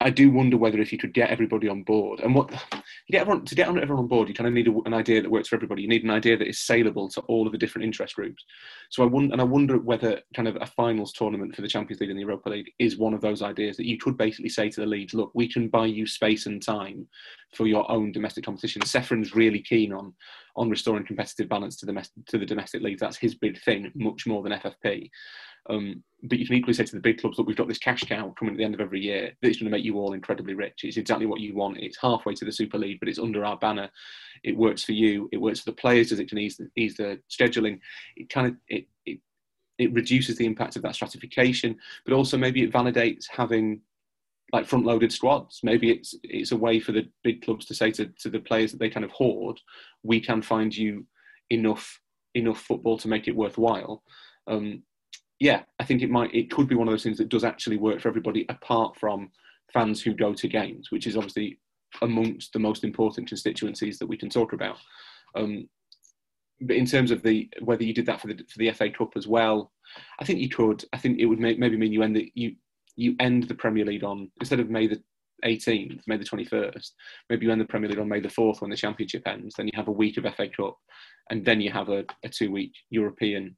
I 0.02 0.10
do 0.10 0.30
wonder 0.32 0.58
whether 0.58 0.80
if 0.80 0.92
you 0.92 0.98
could 0.98 1.14
get 1.14 1.30
everybody 1.30 1.68
on 1.68 1.84
board, 1.84 2.20
and 2.20 2.36
what 2.36 2.52
you 2.52 3.12
get 3.12 3.22
everyone 3.22 3.46
to 3.46 3.56
get 3.56 3.68
everyone 3.68 4.04
on 4.04 4.08
board, 4.08 4.28
you 4.28 4.36
kind 4.36 4.48
of 4.48 4.54
need 4.54 4.68
a, 4.68 4.78
an 4.86 4.94
idea 4.94 5.22
that 5.22 5.32
works 5.32 5.50
for 5.50 5.56
everybody. 5.56 5.82
You 5.82 5.88
need 5.88 6.04
an 6.04 6.12
idea 6.12 6.38
that 6.38 6.48
is 6.48 6.60
saleable 6.60 7.10
to 7.10 7.22
all 7.22 7.46
of 7.46 7.52
the 7.52 7.58
different 7.58 7.86
interest 7.86 8.16
groups. 8.16 8.44
So 8.90 9.04
I 9.04 9.08
wonder, 9.08 9.34
and 9.34 9.42
I 9.42 9.46
wonder 9.46 9.78
whether 9.80 10.22
kind 10.36 10.48
of 10.48 10.58
a 10.62 10.66
finals 10.66 11.14
tournament 11.14 11.56
for 11.56 11.62
the 11.62 11.68
Champions 11.68 12.00
League 12.00 12.10
and 12.10 12.20
the 12.20 12.24
Europa 12.24 12.50
League 12.50 12.72
is 12.80 12.98
one 12.98 13.14
of 13.14 13.22
those 13.22 13.42
ideas 13.42 13.78
that 13.78 13.88
you 13.88 13.98
could 13.98 14.18
basically 14.18 14.50
say 14.50 14.70
to 14.70 14.82
the 14.82 14.88
leagues, 14.88 15.14
look, 15.14 15.32
we 15.34 15.52
can 15.52 15.68
buy 15.68 15.86
you 15.86 16.06
space 16.06 16.46
and 16.46 16.62
time 16.62 17.08
for 17.54 17.68
your 17.68 17.90
own 17.92 18.12
domestic 18.12 18.46
competition. 18.46 18.82
Ceferin's 18.84 19.36
really 19.36 19.62
keen 19.62 19.94
on 19.94 20.14
on 20.58 20.70
restoring 20.72 21.06
competitive 21.06 21.48
balance 21.48 21.78
to 21.78 21.86
the 21.86 22.10
to 22.26 22.38
the 22.38 22.46
domestic 22.46 22.82
leagues. 22.82 23.00
That's 23.00 23.18
his 23.18 23.36
big 23.36 23.62
thing, 23.62 23.92
much 23.96 24.26
more 24.26 24.42
than 24.44 24.54
FFP. 24.54 25.10
Um, 25.70 26.04
but 26.24 26.40
you 26.40 26.48
can 26.48 26.56
equally 26.56 26.74
say 26.74 26.84
to 26.84 26.96
the 26.96 27.02
big 27.02 27.20
clubs, 27.20 27.38
look, 27.38 27.46
we've 27.46 27.56
got 27.56 27.68
this 27.68 27.78
cash 27.78 28.04
cow 28.04 28.34
coming 28.38 28.54
at 28.54 28.58
the 28.58 28.64
end 28.64 28.74
of 28.74 28.82
every 28.82 29.00
year 29.00 29.32
that's 29.42 29.58
going 29.58 29.66
to 29.66 29.78
make 29.78 29.86
you 29.86 29.98
all 29.98 30.14
incredibly 30.14 30.56
rich. 30.56 30.84
It's 30.84 30.98
exactly 30.98 31.28
what 31.28 31.42
you 31.42 31.56
want. 31.56 31.78
It's 31.78 31.98
halfway 32.02 32.34
to 32.34 32.46
the 32.46 32.52
Super 32.52 32.78
League, 32.78 33.00
but 33.00 33.10
it's 33.10 33.20
under 33.20 33.46
our 33.46 33.58
banner. 33.58 33.90
It 34.44 34.58
works 34.58 34.84
for 34.84 34.94
you. 34.94 35.30
It 35.32 35.38
works 35.38 35.60
for 35.60 35.72
the 35.72 35.76
players 35.76 36.12
as 36.12 36.20
it 36.20 36.30
can 36.30 36.40
ease 36.40 36.58
the, 36.58 36.70
ease 36.76 36.98
the 36.98 37.20
scheduling. 37.30 37.80
It 38.16 38.30
kind 38.30 38.48
of 38.48 38.56
it, 38.68 38.88
it 39.06 39.20
it 39.78 39.94
reduces 39.94 40.38
the 40.38 40.46
impact 40.46 40.76
of 40.76 40.82
that 40.82 40.96
stratification, 40.96 41.78
but 42.04 42.14
also 42.14 42.36
maybe 42.36 42.64
it 42.64 42.74
validates 42.74 43.26
having 43.30 43.82
like 44.54 44.66
front 44.66 44.86
loaded 44.86 45.12
squads. 45.12 45.60
Maybe 45.64 45.92
it's 45.92 46.16
it's 46.24 46.52
a 46.52 46.58
way 46.58 46.80
for 46.80 46.94
the 46.94 47.08
big 47.24 47.44
clubs 47.44 47.66
to 47.66 47.76
say 47.76 47.92
to, 47.92 48.08
to 48.20 48.30
the 48.30 48.40
players 48.40 48.72
that 48.72 48.80
they 48.80 48.90
kind 48.90 49.06
of 49.06 49.12
hoard, 49.12 49.60
we 50.04 50.20
can 50.20 50.42
find 50.42 50.76
you 50.76 51.06
enough 51.50 52.00
enough 52.34 52.62
football 52.62 52.98
to 52.98 53.08
make 53.08 53.28
it 53.28 53.36
worthwhile. 53.36 54.04
Um, 54.48 54.84
yeah, 55.40 55.62
I 55.80 55.84
think 55.84 56.02
it 56.02 56.10
might 56.10 56.34
it 56.34 56.52
could 56.52 56.68
be 56.68 56.76
one 56.76 56.88
of 56.88 56.92
those 56.92 57.04
things 57.04 57.18
that 57.18 57.30
does 57.30 57.44
actually 57.44 57.78
work 57.78 58.02
for 58.02 58.10
everybody 58.10 58.46
apart 58.50 58.96
from 59.00 59.32
fans 59.74 60.02
who 60.02 60.14
go 60.14 60.34
to 60.34 60.48
games, 60.48 60.92
which 60.92 61.08
is 61.08 61.16
obviously 61.16 61.60
amongst 62.02 62.54
the 62.54 62.60
most 62.60 62.84
important 62.84 63.28
constituencies 63.28 64.00
that 64.00 64.08
we 64.08 64.18
can 64.18 64.30
talk 64.30 64.54
about. 64.54 64.78
Um, 65.36 65.68
but 66.62 66.76
in 66.76 66.86
terms 66.86 67.12
of 67.12 67.22
the 67.22 67.50
whether 67.62 67.84
you 67.84 67.94
did 67.94 68.08
that 68.08 68.20
for 68.20 68.28
the 68.28 68.38
for 68.50 68.58
the 68.58 68.72
FA 68.72 68.90
Cup 68.90 69.14
as 69.16 69.28
well, 69.28 69.72
I 70.20 70.26
think 70.26 70.40
you 70.40 70.50
could. 70.50 70.84
I 70.92 70.98
think 70.98 71.20
it 71.20 71.26
would 71.26 71.40
maybe 71.40 71.78
mean 71.78 71.94
you 71.94 72.02
end 72.02 72.16
the, 72.16 72.32
you 72.34 72.56
you 72.96 73.16
end 73.20 73.44
the 73.44 73.56
Premier 73.56 73.86
League 73.86 74.04
on 74.04 74.32
instead 74.40 74.60
of 74.60 74.70
May 74.72 74.88
the 74.88 75.02
18th, 75.46 76.02
May 76.08 76.18
the 76.18 76.26
21st, 76.26 76.92
maybe 77.30 77.46
you 77.46 77.52
end 77.52 77.62
the 77.62 77.66
Premier 77.66 77.90
League 77.90 78.00
on 78.00 78.10
May 78.10 78.20
the 78.20 78.28
4th 78.28 78.62
when 78.62 78.72
the 78.72 78.76
Championship 78.76 79.28
ends. 79.28 79.54
Then 79.56 79.68
you 79.68 79.74
have 79.76 79.88
a 79.88 79.92
week 79.92 80.18
of 80.18 80.24
FA 80.36 80.50
Cup, 80.50 80.78
and 81.30 81.46
then 81.46 81.62
you 81.62 81.72
have 81.72 81.90
a, 81.90 82.06
a 82.24 82.30
two 82.30 82.52
week 82.52 82.74
European 82.90 83.56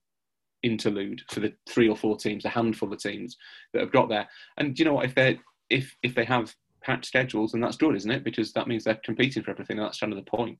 interlude 0.63 1.21
for 1.31 1.39
the 1.39 1.53
three 1.67 1.89
or 1.89 1.95
four 1.95 2.17
teams, 2.17 2.45
a 2.45 2.49
handful 2.49 2.91
of 2.91 2.99
teams 2.99 3.37
that 3.73 3.81
have 3.81 3.91
got 3.91 4.09
there. 4.09 4.27
And 4.57 4.77
you 4.77 4.85
know 4.85 4.93
what? 4.93 5.05
If 5.05 5.15
they 5.15 5.39
if 5.69 5.95
if 6.03 6.15
they 6.15 6.25
have 6.25 6.53
packed 6.81 7.05
schedules, 7.05 7.51
then 7.51 7.61
that's 7.61 7.77
good, 7.77 7.95
isn't 7.95 8.11
it? 8.11 8.23
Because 8.23 8.53
that 8.53 8.67
means 8.67 8.83
they're 8.83 8.99
competing 9.03 9.43
for 9.43 9.51
everything. 9.51 9.77
And 9.77 9.85
that's 9.85 9.99
kind 9.99 10.13
of 10.13 10.17
the 10.17 10.29
point. 10.29 10.57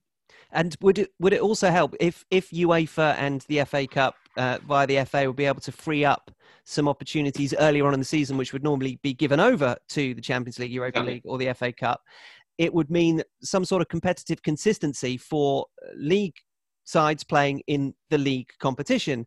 And 0.52 0.76
would 0.80 0.98
it 0.98 1.10
would 1.20 1.32
it 1.32 1.40
also 1.40 1.70
help 1.70 1.94
if 2.00 2.24
if 2.30 2.50
UEFA 2.50 3.14
and 3.18 3.44
the 3.48 3.64
FA 3.64 3.86
Cup 3.86 4.14
uh, 4.36 4.58
via 4.66 4.86
the 4.86 5.04
FA 5.04 5.26
would 5.26 5.36
be 5.36 5.44
able 5.44 5.60
to 5.60 5.72
free 5.72 6.04
up 6.04 6.30
some 6.64 6.88
opportunities 6.88 7.54
earlier 7.58 7.86
on 7.86 7.94
in 7.94 8.00
the 8.00 8.06
season, 8.06 8.36
which 8.36 8.52
would 8.52 8.62
normally 8.62 8.98
be 9.02 9.14
given 9.14 9.40
over 9.40 9.76
to 9.88 10.14
the 10.14 10.20
Champions 10.20 10.58
League, 10.58 10.72
Europa 10.72 11.00
League, 11.00 11.22
or 11.24 11.38
the 11.38 11.52
FA 11.54 11.72
Cup? 11.72 12.00
It 12.58 12.74
would 12.74 12.90
mean 12.90 13.22
some 13.42 13.64
sort 13.64 13.80
of 13.80 13.88
competitive 13.88 14.42
consistency 14.42 15.16
for 15.16 15.66
league 15.96 16.34
sides 16.90 17.24
playing 17.24 17.62
in 17.66 17.94
the 18.10 18.18
league 18.18 18.48
competition. 18.58 19.26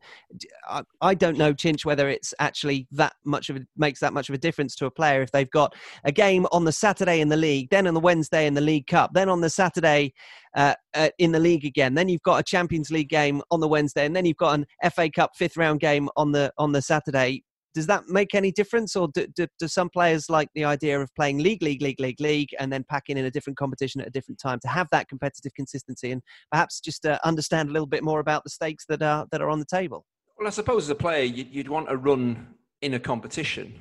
I, 1.01 1.13
don't 1.13 1.37
know, 1.37 1.53
Chinch, 1.53 1.85
whether 1.85 2.09
it's 2.09 2.33
actually 2.39 2.87
that 2.91 3.13
much 3.25 3.49
of 3.49 3.57
a, 3.57 3.61
makes 3.77 3.99
that 4.01 4.13
much 4.13 4.29
of 4.29 4.35
a 4.35 4.37
difference 4.37 4.75
to 4.75 4.85
a 4.85 4.91
player 4.91 5.21
if 5.21 5.31
they've 5.31 5.49
got 5.49 5.73
a 6.03 6.11
game 6.11 6.45
on 6.51 6.65
the 6.65 6.71
Saturday 6.71 7.21
in 7.21 7.29
the 7.29 7.37
league, 7.37 7.69
then 7.69 7.87
on 7.87 7.93
the 7.93 7.99
Wednesday 7.99 8.45
in 8.45 8.53
the 8.53 8.61
League 8.61 8.87
Cup, 8.87 9.11
then 9.13 9.29
on 9.29 9.41
the 9.41 9.49
Saturday 9.49 10.13
uh, 10.55 10.75
uh, 10.93 11.09
in 11.17 11.31
the 11.31 11.39
league 11.39 11.65
again, 11.65 11.93
then 11.93 12.09
you've 12.09 12.21
got 12.23 12.39
a 12.39 12.43
Champions 12.43 12.91
League 12.91 13.09
game 13.09 13.41
on 13.51 13.59
the 13.59 13.67
Wednesday, 13.67 14.05
and 14.05 14.15
then 14.15 14.25
you've 14.25 14.37
got 14.37 14.59
an 14.59 14.65
FA 14.91 15.09
Cup 15.09 15.31
fifth 15.35 15.57
round 15.57 15.79
game 15.79 16.09
on 16.15 16.31
the 16.31 16.51
on 16.57 16.71
the 16.71 16.81
Saturday 16.81 17.43
does 17.73 17.87
that 17.87 18.07
make 18.07 18.35
any 18.35 18.51
difference, 18.51 18.95
or 18.95 19.07
do, 19.13 19.27
do, 19.27 19.47
do, 19.59 19.67
some 19.67 19.89
players 19.89 20.29
like 20.29 20.49
the 20.55 20.65
idea 20.65 20.99
of 20.99 21.13
playing 21.15 21.39
league, 21.39 21.61
league, 21.61 21.81
league, 21.81 21.99
league, 21.99 22.19
league, 22.19 22.49
and 22.59 22.71
then 22.71 22.85
packing 22.89 23.17
in 23.17 23.25
a 23.25 23.31
different 23.31 23.57
competition 23.57 24.01
at 24.01 24.07
a 24.07 24.11
different 24.11 24.39
time 24.39 24.59
to 24.59 24.67
have 24.67 24.87
that 24.91 25.07
competitive 25.07 25.53
consistency 25.53 26.11
and 26.11 26.21
perhaps 26.51 26.79
just 26.79 27.05
uh, 27.05 27.17
understand 27.23 27.69
a 27.69 27.71
little 27.71 27.87
bit 27.87 28.03
more 28.03 28.19
about 28.19 28.43
the 28.43 28.49
stakes 28.49 28.85
that 28.87 29.01
are 29.01 29.25
that 29.31 29.41
are 29.41 29.49
on 29.49 29.59
the 29.59 29.65
table? 29.65 30.05
Well, 30.37 30.47
I 30.47 30.51
suppose 30.51 30.83
as 30.83 30.89
a 30.89 30.95
player, 30.95 31.23
you'd, 31.23 31.53
you'd 31.53 31.69
want 31.69 31.89
to 31.89 31.97
run 31.97 32.47
in 32.81 32.95
a 32.95 32.99
competition 32.99 33.73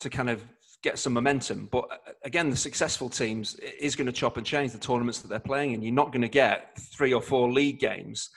to 0.00 0.10
kind 0.10 0.30
of 0.30 0.44
get 0.82 0.98
some 0.98 1.12
momentum. 1.12 1.68
But 1.70 1.84
uh, 1.90 2.12
again, 2.24 2.50
the 2.50 2.56
successful 2.56 3.08
teams 3.08 3.56
is 3.56 3.96
going 3.96 4.06
to 4.06 4.12
chop 4.12 4.36
and 4.36 4.46
change 4.46 4.72
the 4.72 4.78
tournaments 4.78 5.20
that 5.20 5.28
they're 5.28 5.38
playing 5.38 5.72
in. 5.72 5.82
You're 5.82 5.92
not 5.92 6.12
going 6.12 6.22
to 6.22 6.28
get 6.28 6.78
three 6.78 7.12
or 7.12 7.22
four 7.22 7.50
league 7.50 7.80
games. 7.80 8.30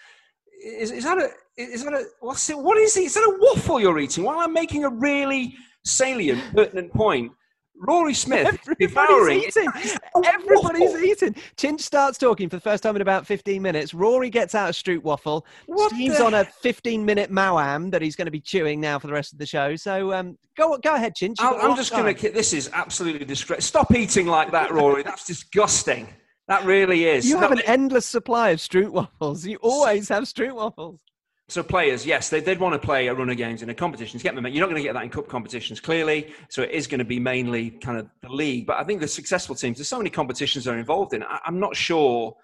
Is, 0.63 0.91
is 0.91 1.03
that 1.03 1.17
a 1.17 1.29
is 1.57 1.83
that 1.83 1.93
a 1.93 2.05
what's 2.19 2.49
it? 2.49 2.57
What 2.57 2.77
is 2.77 2.95
it? 2.97 3.03
Is 3.03 3.13
that 3.13 3.23
a 3.23 3.37
waffle 3.39 3.79
you're 3.79 3.99
eating? 3.99 4.23
While 4.23 4.39
I'm 4.39 4.53
making 4.53 4.83
a 4.83 4.89
really 4.89 5.55
salient, 5.83 6.41
pertinent 6.53 6.93
point, 6.93 7.31
Rory 7.79 8.13
Smith 8.13 8.59
devouring. 8.79 9.43
eating. 9.43 9.69
Everybody's 10.25 10.95
eating. 11.01 11.33
Chinch 11.55 11.81
starts 11.81 12.17
talking 12.17 12.49
for 12.49 12.57
the 12.57 12.61
first 12.61 12.83
time 12.83 12.95
in 12.95 13.01
about 13.01 13.25
15 13.25 13.61
minutes. 13.61 13.93
Rory 13.93 14.29
gets 14.29 14.53
out 14.53 14.69
a 14.69 14.73
Stroop 14.73 15.03
waffle. 15.03 15.45
What 15.65 15.91
Steve's 15.91 16.17
the 16.17 16.25
on 16.25 16.33
a 16.33 16.45
15 16.45 17.05
minute 17.05 17.31
Maoam 17.31 17.89
that 17.91 18.01
he's 18.01 18.15
going 18.15 18.25
to 18.25 18.31
be 18.31 18.41
chewing 18.41 18.81
now 18.81 18.99
for 18.99 19.07
the 19.07 19.13
rest 19.13 19.31
of 19.31 19.39
the 19.39 19.45
show. 19.45 19.75
So 19.75 20.13
um, 20.13 20.37
go 20.57 20.77
go 20.77 20.95
ahead, 20.95 21.13
Chinch. 21.15 21.35
I'm, 21.39 21.71
I'm 21.71 21.77
just 21.77 21.91
going 21.91 22.13
to. 22.13 22.29
This 22.31 22.53
is 22.53 22.69
absolutely 22.73 23.25
disgrace. 23.25 23.65
Stop 23.65 23.93
eating 23.95 24.27
like 24.27 24.51
that, 24.51 24.71
Rory. 24.71 25.03
That's 25.03 25.25
disgusting. 25.25 26.07
That 26.49 26.65
really 26.65 27.05
is. 27.05 27.29
You 27.29 27.37
have 27.37 27.51
an 27.51 27.61
endless 27.61 28.07
supply 28.07 28.49
of 28.49 28.59
street 28.59 28.91
waffles. 28.91 29.45
You 29.45 29.57
always 29.61 30.09
have 30.09 30.27
street 30.27 30.53
waffles. 30.55 30.99
So 31.47 31.63
players, 31.63 32.05
yes, 32.05 32.29
they, 32.29 32.41
they'd 32.41 32.59
want 32.59 32.79
to 32.79 32.85
play 32.85 33.07
a 33.07 33.13
run 33.13 33.29
of 33.29 33.37
games 33.37 33.61
in 33.61 33.69
a 33.69 33.73
competition 33.73 34.19
to 34.19 34.23
get 34.23 34.35
them. 34.35 34.45
You're 34.47 34.59
not 34.59 34.69
going 34.69 34.81
to 34.81 34.87
get 34.87 34.93
that 34.93 35.03
in 35.03 35.09
cup 35.09 35.27
competitions, 35.27 35.79
clearly. 35.79 36.33
So 36.49 36.63
it 36.63 36.71
is 36.71 36.87
going 36.87 36.99
to 36.99 37.05
be 37.05 37.19
mainly 37.19 37.69
kind 37.69 37.99
of 37.99 38.07
the 38.21 38.29
league. 38.29 38.65
But 38.65 38.77
I 38.77 38.83
think 38.83 38.99
the 38.99 39.07
successful 39.07 39.55
teams, 39.55 39.77
there's 39.77 39.89
so 39.89 39.97
many 39.97 40.09
competitions 40.09 40.65
they're 40.65 40.77
involved 40.77 41.13
in. 41.13 41.23
I, 41.23 41.39
I'm 41.45 41.59
not 41.59 41.75
sure 41.75 42.35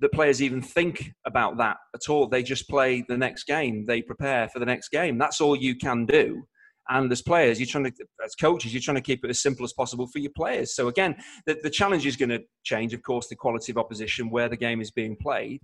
that 0.00 0.12
players 0.12 0.42
even 0.42 0.62
think 0.62 1.12
about 1.26 1.58
that 1.58 1.76
at 1.94 2.08
all. 2.08 2.26
They 2.28 2.42
just 2.42 2.68
play 2.68 3.04
the 3.06 3.18
next 3.18 3.44
game. 3.44 3.84
They 3.86 4.00
prepare 4.00 4.48
for 4.48 4.60
the 4.60 4.66
next 4.66 4.88
game. 4.88 5.18
That's 5.18 5.40
all 5.40 5.56
you 5.56 5.76
can 5.76 6.06
do. 6.06 6.46
And 6.88 7.10
as 7.12 7.22
players, 7.22 7.60
you're 7.60 7.66
trying 7.66 7.84
to, 7.84 7.92
as 8.24 8.34
coaches, 8.34 8.74
you're 8.74 8.82
trying 8.82 8.96
to 8.96 9.02
keep 9.02 9.24
it 9.24 9.30
as 9.30 9.40
simple 9.40 9.64
as 9.64 9.72
possible 9.72 10.06
for 10.06 10.18
your 10.18 10.32
players. 10.36 10.74
So 10.74 10.88
again, 10.88 11.16
the, 11.46 11.58
the 11.62 11.70
challenge 11.70 12.06
is 12.06 12.16
going 12.16 12.30
to 12.30 12.42
change, 12.64 12.92
of 12.92 13.02
course, 13.02 13.28
the 13.28 13.36
quality 13.36 13.72
of 13.72 13.78
opposition, 13.78 14.30
where 14.30 14.48
the 14.48 14.56
game 14.56 14.80
is 14.80 14.90
being 14.90 15.16
played. 15.20 15.60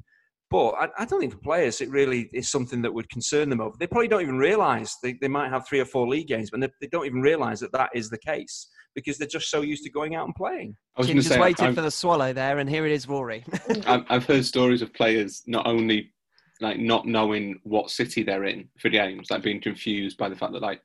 But 0.50 0.70
I, 0.70 0.88
I 0.98 1.04
don't 1.04 1.20
think 1.20 1.32
for 1.32 1.38
players 1.38 1.80
it 1.80 1.90
really 1.90 2.30
is 2.32 2.50
something 2.50 2.82
that 2.82 2.94
would 2.94 3.10
concern 3.10 3.50
them 3.50 3.60
over. 3.60 3.76
They 3.78 3.86
probably 3.86 4.08
don't 4.08 4.22
even 4.22 4.38
realise 4.38 4.96
they, 5.02 5.14
they 5.20 5.28
might 5.28 5.50
have 5.50 5.66
three 5.66 5.80
or 5.80 5.84
four 5.84 6.08
league 6.08 6.28
games, 6.28 6.50
but 6.50 6.60
they, 6.60 6.68
they 6.80 6.86
don't 6.86 7.06
even 7.06 7.20
realise 7.20 7.60
that 7.60 7.72
that 7.72 7.90
is 7.94 8.08
the 8.08 8.18
case 8.18 8.68
because 8.94 9.18
they're 9.18 9.28
just 9.28 9.50
so 9.50 9.60
used 9.60 9.84
to 9.84 9.90
going 9.90 10.14
out 10.14 10.26
and 10.26 10.34
playing. 10.34 10.74
I 10.96 11.00
was 11.00 11.08
Chinch 11.08 11.14
just 11.14 11.28
say, 11.28 11.38
waited 11.38 11.66
I've, 11.66 11.74
for 11.74 11.82
the 11.82 11.90
swallow 11.90 12.32
there, 12.32 12.58
and 12.58 12.68
here 12.68 12.86
it 12.86 12.92
is, 12.92 13.06
Rory. 13.06 13.44
I've, 13.86 14.04
I've 14.08 14.24
heard 14.24 14.44
stories 14.44 14.82
of 14.82 14.92
players 14.94 15.42
not 15.46 15.66
only 15.66 16.12
like 16.60 16.78
not 16.78 17.06
knowing 17.06 17.60
what 17.62 17.90
city 17.90 18.22
they're 18.22 18.44
in 18.44 18.68
for 18.78 18.88
games, 18.88 19.30
like 19.30 19.42
being 19.42 19.60
confused 19.60 20.16
by 20.18 20.28
the 20.28 20.36
fact 20.36 20.52
that 20.52 20.62
like, 20.62 20.80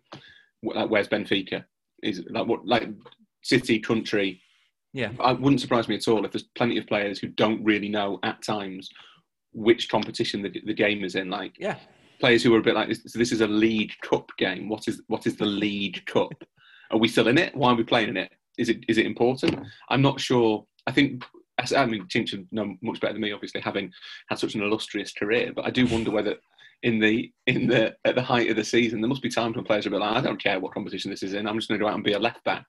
wh- 0.63 0.75
like 0.75 0.89
where's 0.89 1.07
Benfica 1.07 1.63
is 2.01 2.23
like 2.29 2.47
what 2.47 2.65
like 2.67 2.89
city 3.41 3.79
country. 3.79 4.41
Yeah. 4.93 5.09
It 5.19 5.39
wouldn't 5.39 5.61
surprise 5.61 5.87
me 5.87 5.95
at 5.95 6.07
all 6.07 6.23
if 6.25 6.31
there's 6.31 6.43
plenty 6.55 6.77
of 6.77 6.85
players 6.85 7.17
who 7.17 7.27
don't 7.27 7.63
really 7.63 7.89
know 7.89 8.19
at 8.23 8.41
times 8.43 8.89
which 9.53 9.89
competition 9.89 10.41
the, 10.43 10.49
the 10.65 10.73
game 10.73 11.03
is 11.03 11.15
in. 11.15 11.29
Like 11.29 11.53
Yeah. 11.57 11.77
players 12.19 12.43
who 12.43 12.53
are 12.53 12.59
a 12.59 12.63
bit 12.63 12.75
like 12.75 12.89
this, 12.89 13.01
this 13.13 13.31
is 13.31 13.41
a 13.41 13.47
league 13.47 13.93
cup 14.03 14.29
game. 14.37 14.69
What 14.69 14.87
is 14.87 15.01
what 15.07 15.25
is 15.25 15.35
the 15.35 15.45
league 15.45 16.05
cup? 16.05 16.33
Are 16.91 16.99
we 16.99 17.07
still 17.07 17.27
in 17.27 17.39
it? 17.39 17.55
Why 17.55 17.71
are 17.71 17.75
we 17.75 17.83
playing 17.83 18.09
in 18.09 18.17
it? 18.17 18.31
Is 18.59 18.69
it 18.69 18.83
is 18.87 18.99
it 18.99 19.07
important? 19.07 19.57
I'm 19.89 20.03
not 20.03 20.19
sure. 20.21 20.65
I 20.85 20.91
think 20.91 21.23
I 21.59 21.85
mean 21.85 22.07
Chinch 22.07 22.31
would 22.31 22.47
know 22.51 22.75
much 22.81 22.99
better 22.99 23.13
than 23.13 23.21
me, 23.21 23.31
obviously, 23.31 23.61
having 23.61 23.91
had 24.29 24.39
such 24.39 24.55
an 24.55 24.61
illustrious 24.61 25.13
career. 25.13 25.51
But 25.55 25.65
I 25.65 25.69
do 25.69 25.85
wonder 25.87 26.11
whether 26.11 26.35
in 26.83 26.99
the 26.99 27.31
in 27.47 27.67
the 27.67 27.95
at 28.05 28.15
the 28.15 28.21
height 28.21 28.49
of 28.49 28.55
the 28.55 28.63
season, 28.63 29.01
there 29.01 29.09
must 29.09 29.21
be 29.21 29.29
times 29.29 29.55
when 29.55 29.65
players 29.65 29.87
are 29.87 29.89
bit 29.89 30.01
like, 30.01 30.17
I 30.17 30.21
don't 30.21 30.41
care 30.41 30.59
what 30.59 30.73
competition 30.73 31.09
this 31.09 31.23
is 31.23 31.33
in. 31.33 31.47
I'm 31.47 31.57
just 31.57 31.69
going 31.69 31.79
to 31.79 31.83
go 31.83 31.89
out 31.89 31.95
and 31.95 32.03
be 32.03 32.13
a 32.13 32.19
left 32.19 32.43
back. 32.43 32.65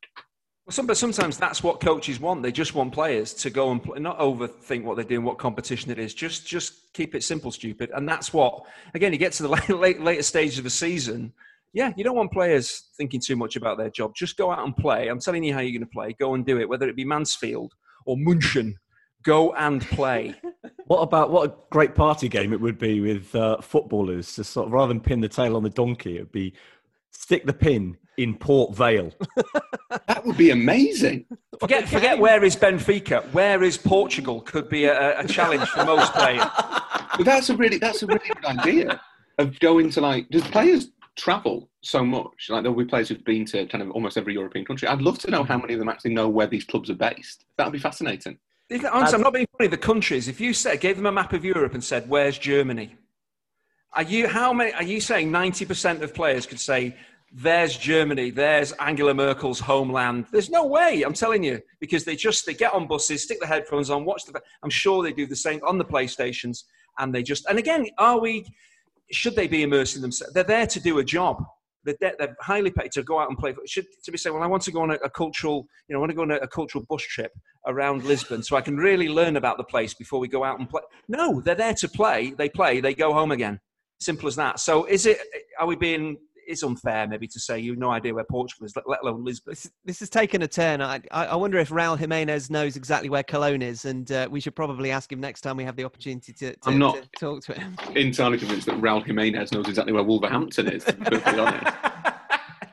Well, 0.67 0.73
some, 0.73 0.87
but 0.87 0.97
sometimes 0.97 1.37
that's 1.37 1.63
what 1.63 1.81
coaches 1.81 2.19
want. 2.19 2.43
They 2.43 2.53
just 2.53 2.75
want 2.75 2.95
players 2.95 3.35
to 3.35 3.51
go 3.51 3.71
and 3.71 3.83
play, 3.83 3.99
not 3.99 4.19
overthink 4.19 4.85
what 4.85 4.97
they're 4.97 5.05
doing, 5.05 5.23
what 5.23 5.37
competition 5.37 5.91
it 5.91 5.99
is. 5.99 6.15
Just 6.15 6.47
just 6.47 6.93
keep 6.95 7.15
it 7.15 7.23
simple, 7.23 7.51
stupid. 7.51 7.91
And 7.95 8.09
that's 8.09 8.33
what, 8.33 8.63
again, 8.95 9.13
you 9.13 9.19
get 9.19 9.33
to 9.35 9.43
the 9.43 9.49
late, 9.51 9.69
late, 9.69 10.01
later 10.01 10.23
stages 10.23 10.59
of 10.59 10.65
the 10.65 10.71
season. 10.71 11.33
Yeah, 11.75 11.93
you 11.97 12.05
don't 12.05 12.17
want 12.17 12.33
players 12.33 12.85
thinking 12.97 13.21
too 13.21 13.35
much 13.35 13.57
about 13.57 13.79
their 13.79 13.91
job. 13.91 14.15
Just 14.15 14.37
go 14.37 14.53
out 14.53 14.65
and 14.65 14.77
play. 14.77 15.09
I'm 15.09 15.19
telling 15.19 15.43
you 15.43 15.53
how 15.53 15.59
you're 15.59 15.73
going 15.73 15.81
to 15.81 15.93
play. 15.93 16.15
Go 16.19 16.35
and 16.35 16.47
do 16.47 16.61
it, 16.61 16.69
whether 16.69 16.89
it 16.89 16.95
be 16.95 17.05
Mansfield 17.05 17.75
or 18.05 18.17
Munchen. 18.17 18.79
Go 19.23 19.53
and 19.55 19.83
play. 19.83 20.35
What 20.87 20.99
about 20.99 21.31
what 21.31 21.49
a 21.49 21.55
great 21.71 21.95
party 21.95 22.29
game 22.29 22.53
it 22.53 22.61
would 22.61 22.77
be 22.77 23.01
with 23.01 23.35
uh, 23.35 23.59
footballers 23.63 24.35
to 24.35 24.45
sort 24.45 24.67
of 24.67 24.73
rather 24.75 24.89
than 24.89 25.01
pin 25.01 25.23
the 25.23 25.31
tail 25.31 25.57
on 25.57 25.63
the 25.63 25.71
donkey, 25.71 26.17
it'd 26.17 26.31
be 26.31 26.53
stick 27.11 27.47
the 27.47 27.55
pin 27.55 27.97
in 28.17 28.35
Port 28.35 28.75
Vale. 28.75 29.13
That 30.09 30.27
would 30.27 30.37
be 30.37 30.51
amazing. 30.51 31.25
Forget, 31.61 31.89
forget 31.89 32.19
where 32.19 32.43
is 32.43 32.57
Benfica. 32.57 33.25
Where 33.33 33.63
is 33.63 33.77
Portugal? 33.77 34.41
Could 34.41 34.69
be 34.69 34.87
a, 34.87 35.21
a 35.21 35.27
challenge 35.27 35.69
for 35.69 35.85
most 35.85 36.13
players. 36.13 36.43
But 37.17 37.27
that's 37.27 37.49
a 37.49 37.57
really 37.57 37.79
that's 37.79 38.03
a 38.03 38.07
really 38.07 38.27
good 38.27 38.45
idea 38.45 39.01
of 39.39 39.61
going 39.61 39.91
to 39.91 40.01
like. 40.01 40.29
Does 40.31 40.43
players 40.49 40.89
travel 41.17 41.71
so 41.83 42.05
much? 42.05 42.49
Like 42.49 42.63
there'll 42.63 42.77
be 42.77 42.85
players 42.85 43.09
who've 43.09 43.25
been 43.25 43.45
to 43.47 43.67
kind 43.67 43.83
of 43.83 43.91
almost 43.91 44.17
every 44.17 44.35
European 44.35 44.65
country. 44.65 44.89
I'd 44.89 45.03
love 45.03 45.19
to 45.21 45.31
know 45.31 45.45
how 45.45 45.59
many 45.59 45.75
of 45.75 45.79
them 45.79 45.89
actually 45.89 46.15
know 46.15 46.29
where 46.29 46.47
these 46.47 46.65
clubs 46.65 46.91
are 46.91 46.95
based. 46.95 47.45
That 47.59 47.65
would 47.67 47.73
be 47.73 47.79
fascinating. 47.79 48.39
If- 48.71 48.85
Honestly, 48.85 49.17
I'm 49.17 49.23
not 49.23 49.33
being 49.35 49.47
funny. 49.57 49.69
The 49.69 49.77
countries, 49.77 50.29
if 50.29 50.41
you 50.41 50.53
said, 50.53 50.81
gave 50.81 50.97
them 50.97 51.07
a 51.07 51.13
map 51.13 51.33
of 51.33 51.45
Europe 51.45 51.75
and 51.75 51.85
said, 51.85 52.09
"Where's 52.09 52.39
Germany?" 52.39 52.97
Are 53.93 54.03
you 54.03 54.27
how 54.27 54.53
many? 54.53 54.73
Are 54.73 54.83
you 54.83 55.01
saying 55.01 55.31
90% 55.31 56.03
of 56.03 56.15
players 56.15 56.47
could 56.47 56.59
say, 56.59 56.97
"There's 57.33 57.77
Germany. 57.77 58.31
There's 58.31 58.73
Angela 58.73 59.15
Merkel's 59.15 59.61
homeland"? 59.61 60.27
There's 60.33 60.51
no 60.51 60.67
way. 60.67 61.03
I'm 61.03 61.13
telling 61.13 61.45
you, 61.45 61.61
because 61.79 62.05
they 62.05 62.17
just 62.17 62.45
they 62.47 62.55
get 62.55 62.73
on 62.73 62.89
buses, 62.89 63.23
stick 63.23 63.39
the 63.41 63.47
headphones 63.47 63.91
on, 63.91 64.05
watch 64.05 64.25
the. 64.25 64.41
I'm 64.63 64.71
sure 64.71 65.03
they 65.03 65.13
do 65.13 65.27
the 65.27 65.37
same 65.37 65.61
on 65.65 65.79
the 65.79 65.85
PlayStations, 65.85 66.65
and 66.99 67.15
they 67.15 67.23
just. 67.23 67.47
And 67.47 67.59
again, 67.59 67.87
are 67.99 68.19
we? 68.19 68.47
Should 69.15 69.37
they 69.37 69.49
be 69.49 69.63
immersing 69.63 70.03
themselves? 70.03 70.35
They're 70.35 70.45
there 70.45 70.67
to 70.67 70.81
do 70.81 70.99
a 70.99 71.05
job. 71.05 71.43
They're, 71.85 71.97
they're 72.01 72.37
highly 72.41 72.71
paid 72.71 72.93
to 72.93 73.03
go 73.03 73.19
out 73.19 73.29
and 73.29 73.39
play. 73.39 73.55
Should 73.67 73.87
to 74.05 74.11
be 74.11 74.19
saying, 74.19 74.35
well, 74.35 74.43
I 74.43 74.47
want 74.47 74.63
to 74.65 74.73
go 74.73 74.81
on 74.81 74.91
a, 74.91 74.95
a 74.95 75.11
cultural, 75.11 75.67
you 75.89 75.93
know, 75.93 75.99
I 75.99 76.01
want 76.01 76.11
to 76.11 76.17
go 76.17 76.23
on 76.23 76.31
a, 76.31 76.37
a 76.37 76.49
cultural 76.49 76.85
bus 76.89 77.03
trip 77.03 77.33
around 77.67 78.05
Lisbon 78.05 78.43
so 78.43 78.57
I 78.57 78.61
can 78.61 78.77
really 78.77 79.09
learn 79.09 79.37
about 79.37 79.59
the 79.59 79.65
place 79.65 79.95
before 79.95 80.19
we 80.19 80.29
go 80.29 80.45
out 80.45 80.59
and 80.59 80.69
play. 80.69 80.81
No, 81.09 81.41
they're 81.41 81.55
there 81.55 81.75
to 81.75 81.89
play. 81.89 82.31
They 82.37 82.49
play. 82.49 82.81
They 82.81 82.95
go 82.95 83.13
home 83.13 83.33
again. 83.33 83.61
Simple 84.01 84.29
as 84.29 84.37
that. 84.37 84.61
So, 84.61 84.87
is 84.87 85.07
it? 85.07 85.19
Are 85.59 85.67
we 85.67 85.77
being? 85.77 86.17
It's 86.47 86.63
unfair, 86.63 87.07
maybe, 87.07 87.27
to 87.29 87.41
say 87.41 87.59
you've 87.59 87.79
no 87.79 87.91
idea 87.91 88.15
where 88.15 88.25
Portugal 88.25 88.67
is, 88.67 88.75
let, 88.77 88.89
let 88.89 89.03
alone 89.03 89.25
Lisbon. 89.25 89.53
This, 89.53 89.71
this 89.85 90.01
has 90.01 90.11
taken 90.11 90.43
a 90.43 90.49
turn. 90.49 90.81
I, 90.81 91.01
I 91.11 91.27
I 91.27 91.37
wonder 91.37 91.59
if 91.59 91.71
Raul 91.71 91.99
Jimenez 91.99 92.51
knows 92.51 92.77
exactly 92.77 93.09
where 93.09 93.23
Cologne 93.23 93.63
is, 93.63 93.85
and 93.85 94.11
uh, 94.13 94.29
we 94.31 94.41
should 94.41 94.55
probably 94.55 94.91
ask 94.91 95.11
him 95.11 95.21
next 95.21 95.41
time 95.43 95.57
we 95.57 95.65
have 95.65 95.77
the 95.77 95.85
opportunity 95.85 96.33
to, 96.33 96.53
to, 96.53 96.59
I'm 96.67 96.79
not- 96.79 96.97
to 96.97 97.09
talk 97.19 97.43
to 97.45 97.55
him. 97.55 97.77
Entirely 97.97 98.39
convinced 98.39 98.67
that 98.67 98.81
Raul 98.81 99.05
Jimenez 99.05 99.53
knows 99.53 99.69
exactly 99.69 99.93
where 99.93 100.03
Wolverhampton 100.03 100.69
is. 100.69 100.85
To 100.85 100.93
be 100.95 101.17
honest. 101.39 101.77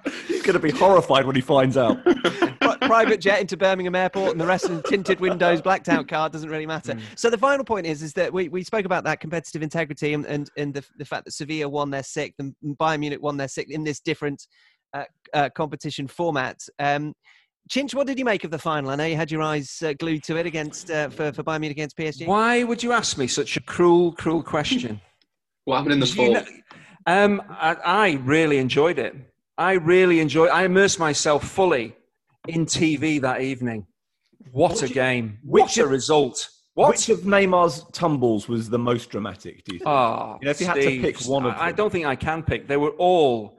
He's 0.27 0.41
going 0.41 0.53
to 0.53 0.59
be 0.59 0.71
horrified 0.71 1.25
when 1.25 1.35
he 1.35 1.41
finds 1.41 1.77
out. 1.77 1.97
Pri- 2.81 2.87
private 2.87 3.21
jet 3.21 3.39
into 3.41 3.57
Birmingham 3.57 3.95
Airport, 3.95 4.31
and 4.31 4.41
the 4.41 4.45
rest 4.45 4.65
in 4.69 4.81
tinted 4.83 5.19
windows, 5.19 5.61
blacked 5.61 5.89
out 5.89 6.07
car 6.07 6.29
doesn't 6.29 6.49
really 6.49 6.65
matter. 6.65 6.97
So 7.15 7.29
the 7.29 7.37
final 7.37 7.63
point 7.65 7.85
is, 7.85 8.01
is 8.01 8.13
that 8.13 8.31
we, 8.33 8.49
we 8.49 8.63
spoke 8.63 8.85
about 8.85 9.03
that 9.05 9.19
competitive 9.19 9.61
integrity 9.61 10.13
and 10.13 10.25
and, 10.25 10.49
and 10.57 10.73
the, 10.73 10.83
the 10.97 11.05
fact 11.05 11.25
that 11.25 11.31
Sevilla 11.31 11.69
won 11.69 11.89
their 11.89 12.03
sixth 12.03 12.39
and 12.39 12.55
Bayern 12.79 12.99
Munich 12.99 13.21
won 13.21 13.37
their 13.37 13.47
sixth 13.47 13.71
in 13.73 13.83
this 13.83 13.99
different 13.99 14.45
uh, 14.93 15.03
uh, 15.33 15.49
competition 15.55 16.07
format. 16.07 16.59
Um, 16.79 17.13
Chinch, 17.69 17.93
what 17.93 18.07
did 18.07 18.17
you 18.17 18.25
make 18.25 18.43
of 18.43 18.51
the 18.51 18.59
final? 18.59 18.89
I 18.89 18.95
know 18.95 19.05
you 19.05 19.15
had 19.15 19.31
your 19.31 19.41
eyes 19.43 19.81
uh, 19.85 19.93
glued 19.93 20.23
to 20.23 20.37
it 20.37 20.45
against 20.45 20.89
uh, 20.89 21.09
for 21.09 21.31
for 21.31 21.43
Bayern 21.43 21.61
Munich 21.61 21.77
against 21.77 21.97
PSG. 21.97 22.27
Why 22.27 22.63
would 22.63 22.81
you 22.83 22.91
ask 22.91 23.17
me 23.17 23.27
such 23.27 23.57
a 23.57 23.61
cruel, 23.61 24.11
cruel 24.13 24.43
question? 24.43 25.01
What 25.65 25.77
happened 25.77 25.93
in 25.93 25.99
the 25.99 26.07
You 26.07 26.33
know- 26.33 26.45
um, 27.05 27.41
I, 27.49 27.75
I 27.75 28.11
really 28.23 28.57
enjoyed 28.57 28.97
it. 28.97 29.15
I 29.59 29.73
really 29.73 30.19
enjoyed. 30.19 30.49
I 30.49 30.63
immersed 30.63 30.97
myself 30.97 31.47
fully 31.47 31.95
in 32.47 32.65
TV 32.65 33.21
that 33.21 33.41
evening. 33.41 33.85
What 34.51 34.81
a 34.81 34.85
Which- 34.85 34.93
game! 34.93 35.37
which 35.43 35.61
What 35.63 35.77
a 35.77 35.87
result! 35.87 36.49
What? 36.73 36.89
Which 36.91 37.09
of 37.09 37.19
Neymar's 37.21 37.83
tumbles 37.91 38.47
was 38.47 38.69
the 38.69 38.79
most 38.79 39.09
dramatic, 39.09 39.63
do 39.65 39.73
you 39.75 39.79
think? 39.79 39.89
Oh, 39.89 40.37
You 40.41 40.45
know, 40.45 40.51
if 40.51 40.61
you 40.61 40.67
had 40.67 40.75
to 40.75 41.01
pick 41.01 41.19
one 41.25 41.45
of 41.45 41.53
I, 41.55 41.67
I 41.67 41.71
don't 41.73 41.91
think 41.91 42.05
I 42.05 42.15
can 42.15 42.43
pick. 42.43 42.65
They 42.67 42.77
were 42.77 42.91
all 42.91 43.57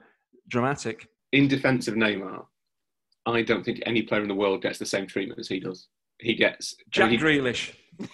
dramatic. 0.49 1.07
in 1.31 1.47
defence 1.47 1.87
of 1.87 1.93
Neymar, 1.93 2.43
I 3.27 3.41
don't 3.43 3.63
think 3.63 3.81
any 3.85 4.01
player 4.01 4.21
in 4.23 4.27
the 4.27 4.33
world 4.35 4.61
gets 4.63 4.79
the 4.79 4.85
same 4.85 5.05
treatment 5.07 5.39
as 5.39 5.47
he 5.47 5.59
does. 5.59 5.87
He 6.19 6.33
gets 6.33 6.75
Jack 6.89 7.11
he, 7.11 7.17
Grealish. 7.17 7.73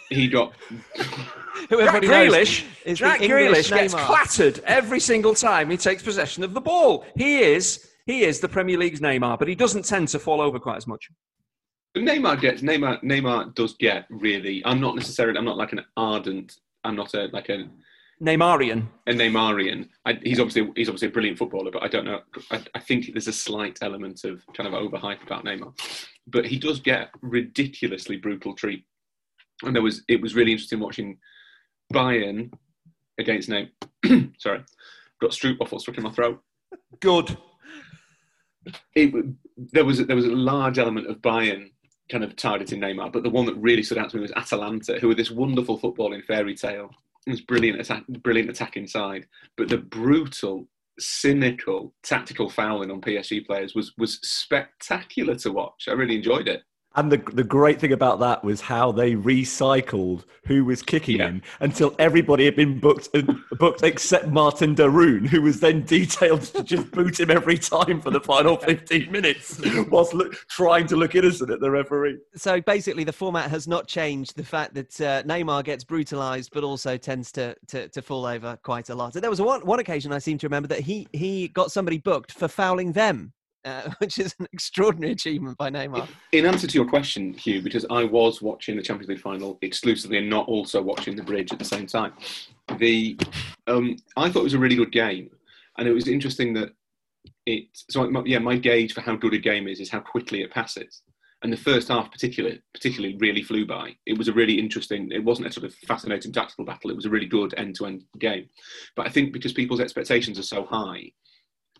he 0.09 0.27
got 0.27 0.53
Who 0.69 1.77
Jack 1.77 1.87
everybody 1.95 2.07
knows 2.07 2.33
Grealish. 2.33 2.65
is 2.85 2.99
the 2.99 3.05
Jack 3.05 3.21
English 3.21 3.69
Grealish 3.71 3.73
gets 3.73 3.93
clattered 3.93 4.59
every 4.65 4.99
single 4.99 5.33
time 5.33 5.69
he 5.69 5.77
takes 5.77 6.03
possession 6.03 6.43
of 6.43 6.53
the 6.53 6.61
ball. 6.61 7.05
He 7.15 7.39
is. 7.39 7.88
He 8.09 8.23
is 8.23 8.39
the 8.39 8.49
Premier 8.49 8.75
League's 8.75 9.01
Neymar, 9.01 9.37
but 9.37 9.47
he 9.47 9.53
doesn't 9.53 9.85
tend 9.85 10.07
to 10.07 10.17
fall 10.17 10.41
over 10.41 10.57
quite 10.57 10.77
as 10.77 10.87
much. 10.87 11.11
Neymar 11.95 12.41
gets 12.41 12.63
Neymar. 12.63 13.03
Neymar 13.03 13.53
does 13.53 13.75
get 13.77 14.07
really. 14.09 14.65
I'm 14.65 14.81
not 14.81 14.95
necessarily. 14.95 15.37
I'm 15.37 15.45
not 15.45 15.57
like 15.57 15.73
an 15.73 15.85
ardent. 15.95 16.55
I'm 16.83 16.95
not 16.95 17.13
a 17.13 17.27
like 17.27 17.49
a 17.49 17.69
Neymarian. 18.19 18.87
a 19.05 19.11
Neymarian. 19.11 19.89
I, 20.07 20.13
he's 20.23 20.39
obviously 20.39 20.71
he's 20.75 20.89
obviously 20.89 21.09
a 21.09 21.11
brilliant 21.11 21.37
footballer, 21.37 21.69
but 21.69 21.83
I 21.83 21.87
don't 21.87 22.05
know. 22.05 22.21
I, 22.49 22.63
I 22.73 22.79
think 22.79 23.11
there's 23.13 23.27
a 23.27 23.33
slight 23.33 23.77
element 23.83 24.23
of 24.23 24.43
kind 24.55 24.67
of 24.67 24.73
overhype 24.73 25.21
about 25.21 25.45
Neymar, 25.45 25.71
but 26.25 26.47
he 26.47 26.57
does 26.57 26.79
get 26.79 27.11
ridiculously 27.21 28.17
brutal 28.17 28.55
treat. 28.55 28.85
And 29.61 29.75
there 29.75 29.83
was 29.83 30.01
it 30.07 30.19
was 30.19 30.33
really 30.33 30.53
interesting 30.53 30.79
watching 30.79 31.19
Bayern 31.93 32.51
against 33.19 33.49
Neymar. 33.49 33.69
Sorry, 34.39 34.63
got 35.21 35.29
stroop 35.29 35.59
waffle 35.59 35.79
stuck 35.79 35.99
in 35.99 36.03
my 36.03 36.11
throat. 36.11 36.41
Good. 37.01 37.37
It, 38.95 39.13
there 39.57 39.85
was 39.85 40.05
there 40.05 40.15
was 40.15 40.25
a 40.25 40.29
large 40.29 40.79
element 40.79 41.07
of 41.07 41.17
Bayern 41.17 41.71
kind 42.09 42.23
of 42.23 42.35
targeting 42.35 42.79
Neymar, 42.81 43.13
but 43.13 43.23
the 43.23 43.29
one 43.29 43.45
that 43.45 43.55
really 43.55 43.83
stood 43.83 43.97
out 43.97 44.09
to 44.09 44.17
me 44.17 44.21
was 44.23 44.31
Atalanta, 44.35 44.99
who 44.99 45.07
were 45.07 45.15
this 45.15 45.31
wonderful 45.31 45.79
footballing 45.79 46.25
fairy 46.25 46.55
tale. 46.55 46.89
It 47.27 47.31
was 47.31 47.41
brilliant 47.41 47.79
attack, 47.79 48.03
brilliant 48.07 48.49
attacking 48.49 48.87
side, 48.87 49.27
but 49.57 49.69
the 49.69 49.77
brutal, 49.77 50.67
cynical, 50.97 51.93
tactical 52.01 52.49
fouling 52.49 52.89
on 52.89 53.01
PSG 53.01 53.45
players 53.45 53.75
was 53.75 53.93
was 53.97 54.19
spectacular 54.21 55.35
to 55.35 55.51
watch. 55.51 55.87
I 55.87 55.93
really 55.93 56.15
enjoyed 56.15 56.47
it. 56.47 56.63
And 56.95 57.11
the 57.11 57.17
the 57.33 57.43
great 57.43 57.79
thing 57.79 57.93
about 57.93 58.19
that 58.19 58.43
was 58.43 58.61
how 58.61 58.91
they 58.91 59.13
recycled 59.13 60.23
who 60.45 60.65
was 60.65 60.81
kicking 60.81 61.17
Yeah. 61.17 61.27
him 61.27 61.41
until 61.59 61.95
everybody 61.99 62.45
had 62.45 62.55
been 62.55 62.79
booked 62.79 63.09
booked 63.59 63.83
except 63.83 64.27
Marten 64.29 64.73
de 64.73 64.89
Roon, 64.89 65.25
who 65.25 65.41
was 65.41 65.59
then 65.59 65.83
detailed 65.83 66.41
to 66.43 66.63
just 66.63 66.89
boot 66.91 67.19
him 67.19 67.29
every 67.29 67.57
time 67.57 68.01
for 68.01 68.09
the 68.09 68.19
final 68.19 68.55
15 68.69 69.11
minutes, 69.11 69.61
whilst 69.89 70.13
look, 70.13 70.33
trying 70.49 70.87
to 70.87 70.95
look 70.95 71.13
innocent 71.15 71.51
at 71.51 71.59
the 71.59 71.69
referee. 71.69 72.17
So 72.35 72.59
basically, 72.61 73.03
the 73.03 73.13
format 73.13 73.49
has 73.51 73.67
not 73.67 73.87
changed. 73.87 74.35
The 74.35 74.43
fact 74.43 74.73
that 74.73 74.99
uh, 75.01 75.23
Neymar 75.23 75.63
gets 75.65 75.83
brutalised, 75.83 76.49
but 76.53 76.63
also 76.63 76.97
tends 76.97 77.31
to, 77.33 77.55
to 77.67 77.87
to 77.89 78.01
fall 78.01 78.25
over 78.25 78.57
quite 78.63 78.89
a 78.89 78.95
lot. 78.95 79.15
And 79.15 79.23
there 79.23 79.29
was 79.29 79.41
one 79.41 79.61
one 79.65 79.79
occasion 79.79 80.11
I 80.11 80.19
seem 80.19 80.37
to 80.39 80.47
remember 80.47 80.67
that 80.69 80.79
he 80.81 81.07
he 81.13 81.49
got 81.49 81.71
somebody 81.71 81.99
booked 81.99 82.31
for 82.31 82.47
fouling 82.47 82.93
them, 82.93 83.33
uh, 83.65 83.89
which 83.99 84.19
is 84.19 84.35
an 84.39 84.47
extraordinary 84.53 85.13
achievement 85.13 85.57
by 85.57 85.69
Neymar. 85.69 86.07
In 86.31 86.45
answer 86.45 86.67
to 86.67 86.73
your 86.73 86.87
question, 86.87 87.33
Hugh, 87.33 87.61
because 87.61 87.85
I 87.89 88.03
was 88.03 88.41
watching 88.41 88.75
the 88.75 88.83
Champions 88.83 89.09
League 89.09 89.21
final 89.21 89.57
exclusively 89.61 90.17
and 90.17 90.29
not 90.29 90.47
also 90.47 90.81
watching 90.81 91.15
the 91.15 91.23
bridge 91.23 91.51
at 91.51 91.59
the 91.59 91.65
same 91.65 91.87
time, 91.87 92.13
the 92.77 93.17
um, 93.67 93.97
I 94.17 94.29
thought 94.29 94.41
it 94.41 94.43
was 94.43 94.53
a 94.53 94.59
really 94.59 94.75
good 94.75 94.91
game, 94.91 95.29
and 95.77 95.87
it 95.87 95.93
was 95.93 96.07
interesting 96.07 96.53
that 96.53 96.71
it. 97.45 97.65
So 97.89 98.09
my, 98.09 98.23
yeah, 98.25 98.39
my 98.39 98.57
gauge 98.57 98.93
for 98.93 99.01
how 99.01 99.15
good 99.15 99.33
a 99.33 99.39
game 99.39 99.67
is 99.67 99.79
is 99.79 99.89
how 99.89 99.99
quickly 99.99 100.41
it 100.41 100.51
passes. 100.51 101.01
And 101.41 101.53
the 101.53 101.57
first 101.57 101.87
half, 101.87 102.11
particularly, 102.11 102.61
particularly, 102.73 103.15
really 103.17 103.41
flew 103.41 103.65
by. 103.65 103.95
It 104.05 104.17
was 104.17 104.27
a 104.27 104.33
really 104.33 104.59
interesting. 104.59 105.09
It 105.09 105.23
wasn't 105.23 105.47
a 105.47 105.51
sort 105.53 105.65
of 105.65 105.73
fascinating 105.73 106.33
tactical 106.33 106.65
battle. 106.65 106.91
It 106.91 106.97
was 106.97 107.05
a 107.05 107.09
really 107.09 107.27
good 107.27 107.53
end-to-end 107.55 108.03
game. 108.19 108.49
But 108.97 109.07
I 109.07 109.09
think 109.09 109.31
because 109.31 109.53
people's 109.53 109.79
expectations 109.79 110.37
are 110.37 110.43
so 110.43 110.65
high, 110.65 111.13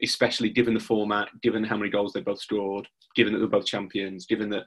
especially 0.03 0.49
given 0.49 0.73
the 0.73 0.79
format, 0.79 1.29
given 1.41 1.63
how 1.63 1.77
many 1.77 1.89
goals 1.89 2.13
they 2.13 2.21
both 2.21 2.39
scored, 2.39 2.87
given 3.15 3.33
that 3.33 3.39
they're 3.39 3.47
both 3.47 3.65
champions, 3.65 4.25
given 4.25 4.49
that 4.49 4.65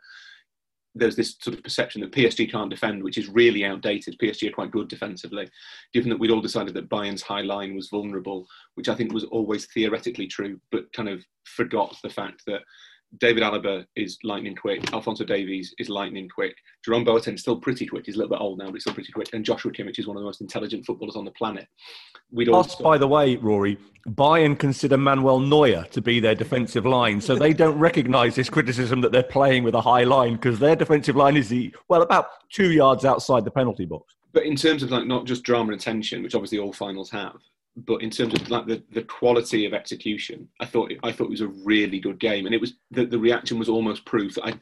there's 0.95 1.17
this 1.17 1.37
sort 1.41 1.57
of 1.57 1.63
perception 1.63 2.01
that 2.03 2.13
PSG 2.13 2.51
can't 2.51 2.71
defend, 2.71 3.03
which 3.03 3.17
is 3.17 3.29
really 3.29 3.65
outdated. 3.65 4.19
PSG 4.19 4.49
are 4.49 4.55
quite 4.55 4.71
good 4.71 4.89
defensively, 4.89 5.49
given 5.95 6.11
that 6.11 6.19
we'd 6.19 6.31
all 6.31 6.41
decided 6.41 6.75
that 6.75 6.91
Bayern's 6.91 7.23
high 7.23 7.41
line 7.41 7.75
was 7.75 7.89
vulnerable, 7.89 8.47
which 8.75 8.89
I 8.89 8.95
think 8.95 9.13
was 9.13 9.25
always 9.25 9.67
theoretically 9.67 10.27
true, 10.27 10.61
but 10.71 10.93
kind 10.93 11.09
of 11.09 11.25
forgot 11.45 11.97
the 12.03 12.11
fact 12.11 12.43
that 12.47 12.61
David 13.19 13.43
Alaba 13.43 13.85
is 13.95 14.19
lightning 14.25 14.57
quick, 14.57 14.93
Alphonso 14.93 15.25
Davies 15.25 15.75
is 15.79 15.89
lightning 15.89 16.29
quick, 16.29 16.57
Jerome 16.85 17.05
Boateng 17.05 17.35
is 17.35 17.43
still 17.43 17.57
pretty 17.57 17.87
quick, 17.87 18.07
he's 18.07 18.15
a 18.15 18.19
little 18.19 18.31
bit 18.31 18.41
old 18.41 18.59
now, 18.59 18.67
but 18.67 18.75
he's 18.75 18.85
still 18.85 18.95
pretty 18.95 19.13
quick, 19.13 19.29
and 19.35 19.45
Joshua 19.45 19.71
Kimmich 19.71 19.99
is 19.99 20.07
one 20.07 20.17
of 20.17 20.23
the 20.23 20.27
most 20.27 20.41
intelligent 20.41 20.87
footballers 20.87 21.15
on 21.15 21.25
the 21.25 21.31
planet. 21.33 21.69
We'd 22.31 22.49
all 22.49 22.65
Plus, 22.65 22.75
by 22.77 22.97
the 22.97 23.07
way, 23.07 23.37
Rory, 23.37 23.77
Bayern 24.09 24.59
consider 24.59 24.97
Manuel 24.97 25.41
Neuer 25.41 25.85
to 25.91 26.01
be 26.01 26.21
their 26.21 26.35
defensive 26.35 26.87
line, 26.87 27.21
so 27.21 27.37
they 27.37 27.53
don't 27.53 27.79
recognise 27.79 28.35
this 28.35 28.49
criticism 28.49 29.03
that 29.03 29.13
they're 29.13 29.23
playing 29.23 29.63
with 29.63 29.75
a 29.75 29.81
high 29.81 30.05
line 30.05 30.35
because 30.35 30.59
their 30.59 30.75
defensive 30.75 31.15
line 31.15 31.37
is 31.37 31.51
the 31.51 31.75
well 31.89 32.03
about 32.03 32.27
two 32.51 32.73
yards 32.73 33.05
outside 33.05 33.45
the 33.45 33.51
penalty 33.51 33.85
box. 33.85 34.15
but 34.33 34.45
in 34.45 34.57
terms 34.57 34.83
of 34.83 34.91
like 34.91 35.07
not 35.07 35.27
just 35.27 35.43
drama 35.43 35.73
and 35.73 35.81
tension, 35.81 36.23
which 36.23 36.35
obviously 36.35 36.59
all 36.59 36.73
finals 36.73 37.11
have, 37.11 37.37
but 37.77 38.03
in 38.03 38.11
terms 38.11 38.35
of 38.35 38.51
like 38.51 38.67
the, 38.67 38.83
the 38.93 39.03
quality 39.03 39.65
of 39.65 39.73
execution, 39.73 40.49
I 40.61 40.67
thought 40.67 40.93
I 41.03 41.13
thought 41.13 41.25
it 41.25 41.31
was 41.31 41.41
a 41.41 41.49
really 41.49 42.01
good 42.01 42.21
game, 42.21 42.47
and 42.47 42.55
it 42.55 42.61
was 42.61 42.75
the, 42.91 43.07
the 43.07 43.19
reaction 43.19 43.59
was 43.59 43.69
almost 43.69 44.05
proof 44.05 44.35
that 44.35 44.47
I, 44.47 44.55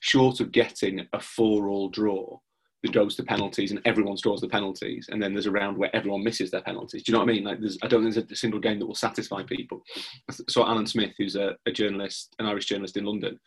short 0.00 0.40
of 0.40 0.52
getting 0.52 1.06
a 1.12 1.20
four-all 1.20 1.88
draw 1.88 2.38
that 2.82 2.92
goes 2.92 3.16
to 3.16 3.24
penalties 3.24 3.70
and 3.70 3.80
everyone 3.84 4.16
scores 4.16 4.40
the 4.40 4.48
penalties, 4.48 5.08
and 5.10 5.22
then 5.22 5.32
there's 5.32 5.46
a 5.46 5.50
round 5.50 5.76
where 5.76 5.94
everyone 5.96 6.22
misses 6.22 6.50
their 6.50 6.62
penalties. 6.62 7.02
Do 7.02 7.10
you 7.10 7.14
know 7.14 7.24
what 7.24 7.30
I 7.30 7.32
mean? 7.32 7.44
Like, 7.44 7.60
there's, 7.60 7.78
I 7.82 7.88
don't 7.88 8.02
think 8.02 8.14
there's 8.14 8.30
a 8.30 8.36
single 8.36 8.60
game 8.60 8.78
that 8.78 8.86
will 8.86 8.94
satisfy 8.94 9.42
people. 9.42 9.82
I 10.30 10.34
saw 10.48 10.68
Alan 10.68 10.86
Smith, 10.86 11.12
who's 11.18 11.36
a, 11.36 11.56
a 11.66 11.72
journalist, 11.72 12.36
an 12.38 12.46
Irish 12.46 12.66
journalist 12.66 12.96
in 12.96 13.04
London, 13.04 13.40